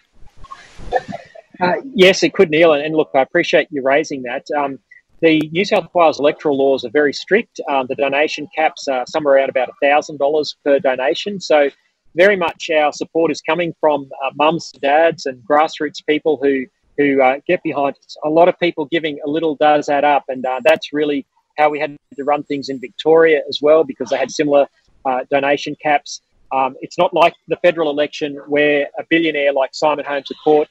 Uh, 1.60 1.74
yes, 1.94 2.22
it 2.22 2.32
could, 2.32 2.50
Neil. 2.50 2.72
And, 2.72 2.94
look, 2.94 3.10
I 3.14 3.22
appreciate 3.22 3.68
you 3.70 3.82
raising 3.82 4.22
that. 4.22 4.46
Um, 4.56 4.78
the 5.20 5.40
New 5.52 5.64
South 5.64 5.88
Wales 5.94 6.18
electoral 6.18 6.56
laws 6.56 6.84
are 6.84 6.90
very 6.90 7.12
strict. 7.12 7.60
Um, 7.68 7.86
the 7.88 7.94
donation 7.94 8.48
caps 8.56 8.88
are 8.88 9.04
somewhere 9.06 9.34
around 9.34 9.50
about 9.50 9.68
$1,000 9.82 10.54
per 10.64 10.78
donation. 10.78 11.40
So, 11.40 11.68
very 12.16 12.36
much 12.36 12.70
our 12.70 12.92
support 12.92 13.30
is 13.30 13.40
coming 13.40 13.72
from 13.78 14.08
uh, 14.24 14.30
mums, 14.34 14.72
dads, 14.82 15.26
and 15.26 15.40
grassroots 15.48 16.04
people 16.06 16.38
who 16.42 16.64
who 16.98 17.22
uh, 17.22 17.36
get 17.46 17.62
behind 17.62 17.96
us. 17.96 18.16
A 18.24 18.28
lot 18.28 18.48
of 18.48 18.58
people 18.58 18.84
giving 18.86 19.18
a 19.24 19.30
little 19.30 19.54
does 19.54 19.88
add 19.88 20.04
up, 20.04 20.24
and 20.28 20.44
uh, 20.44 20.60
that's 20.64 20.92
really 20.92 21.24
how 21.56 21.70
we 21.70 21.78
had 21.78 21.96
to 22.16 22.24
run 22.24 22.42
things 22.42 22.68
in 22.68 22.80
Victoria 22.80 23.42
as 23.48 23.60
well 23.62 23.84
because 23.84 24.10
they 24.10 24.18
had 24.18 24.30
similar 24.30 24.66
uh, 25.04 25.20
donation 25.30 25.76
caps. 25.80 26.20
Um, 26.52 26.76
it's 26.80 26.98
not 26.98 27.14
like 27.14 27.34
the 27.48 27.56
federal 27.56 27.90
election 27.90 28.36
where 28.48 28.88
a 28.98 29.04
billionaire 29.08 29.52
like 29.52 29.70
Simon 29.72 30.04
Holmes 30.04 30.30
a 30.30 30.34
Court 30.42 30.68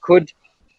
could 0.00 0.32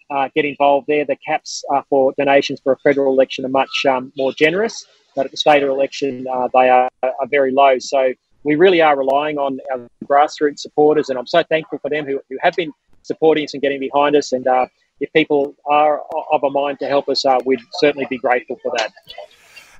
uh, 0.09 0.29
get 0.35 0.45
involved 0.45 0.87
there. 0.87 1.05
The 1.05 1.15
caps 1.17 1.63
uh, 1.73 1.81
for 1.89 2.13
donations 2.17 2.59
for 2.59 2.73
a 2.73 2.77
federal 2.77 3.13
election 3.13 3.45
are 3.45 3.49
much 3.49 3.85
um, 3.87 4.11
more 4.17 4.33
generous, 4.33 4.85
but 5.15 5.25
at 5.25 5.31
the 5.31 5.37
state 5.37 5.63
election, 5.63 6.27
uh, 6.31 6.47
they 6.53 6.69
are, 6.69 6.89
are, 7.03 7.27
very 7.29 7.51
low. 7.51 7.77
So 7.79 8.13
we 8.43 8.55
really 8.55 8.81
are 8.81 8.97
relying 8.97 9.37
on 9.37 9.59
our 9.71 9.87
grassroots 10.05 10.59
supporters, 10.59 11.09
and 11.09 11.19
I'm 11.19 11.27
so 11.27 11.43
thankful 11.43 11.79
for 11.79 11.89
them 11.89 12.05
who, 12.05 12.19
who 12.29 12.37
have 12.41 12.55
been 12.55 12.71
supporting 13.03 13.43
us 13.45 13.53
and 13.53 13.61
getting 13.61 13.79
behind 13.79 14.15
us. 14.15 14.31
And 14.31 14.47
uh, 14.47 14.67
if 14.99 15.11
people 15.13 15.55
are 15.65 16.01
of 16.31 16.43
a 16.43 16.49
mind 16.49 16.79
to 16.79 16.87
help 16.87 17.09
us, 17.09 17.25
uh, 17.25 17.37
we'd 17.45 17.61
certainly 17.73 18.07
be 18.09 18.17
grateful 18.17 18.57
for 18.63 18.71
that. 18.77 18.91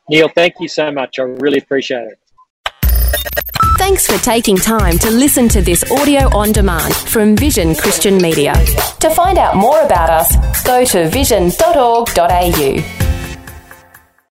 Neil, 0.09 0.27
thank 0.27 0.55
you 0.59 0.67
so 0.67 0.91
much. 0.91 1.17
I 1.17 1.23
really 1.23 1.59
appreciate 1.59 2.07
it. 2.07 2.19
Thanks 3.77 4.05
for 4.05 4.17
taking 4.21 4.57
time 4.57 4.97
to 4.97 5.11
listen 5.11 5.47
to 5.49 5.61
this 5.61 5.89
audio 5.89 6.23
on 6.35 6.51
demand 6.51 6.93
from 6.93 7.37
Vision 7.37 7.73
Christian 7.73 8.17
Media. 8.17 8.53
To 8.99 9.09
find 9.11 9.37
out 9.37 9.55
more 9.55 9.81
about 9.81 10.09
us, 10.09 10.63
go 10.63 10.83
to 10.83 11.07
vision.org.au. 11.07 13.04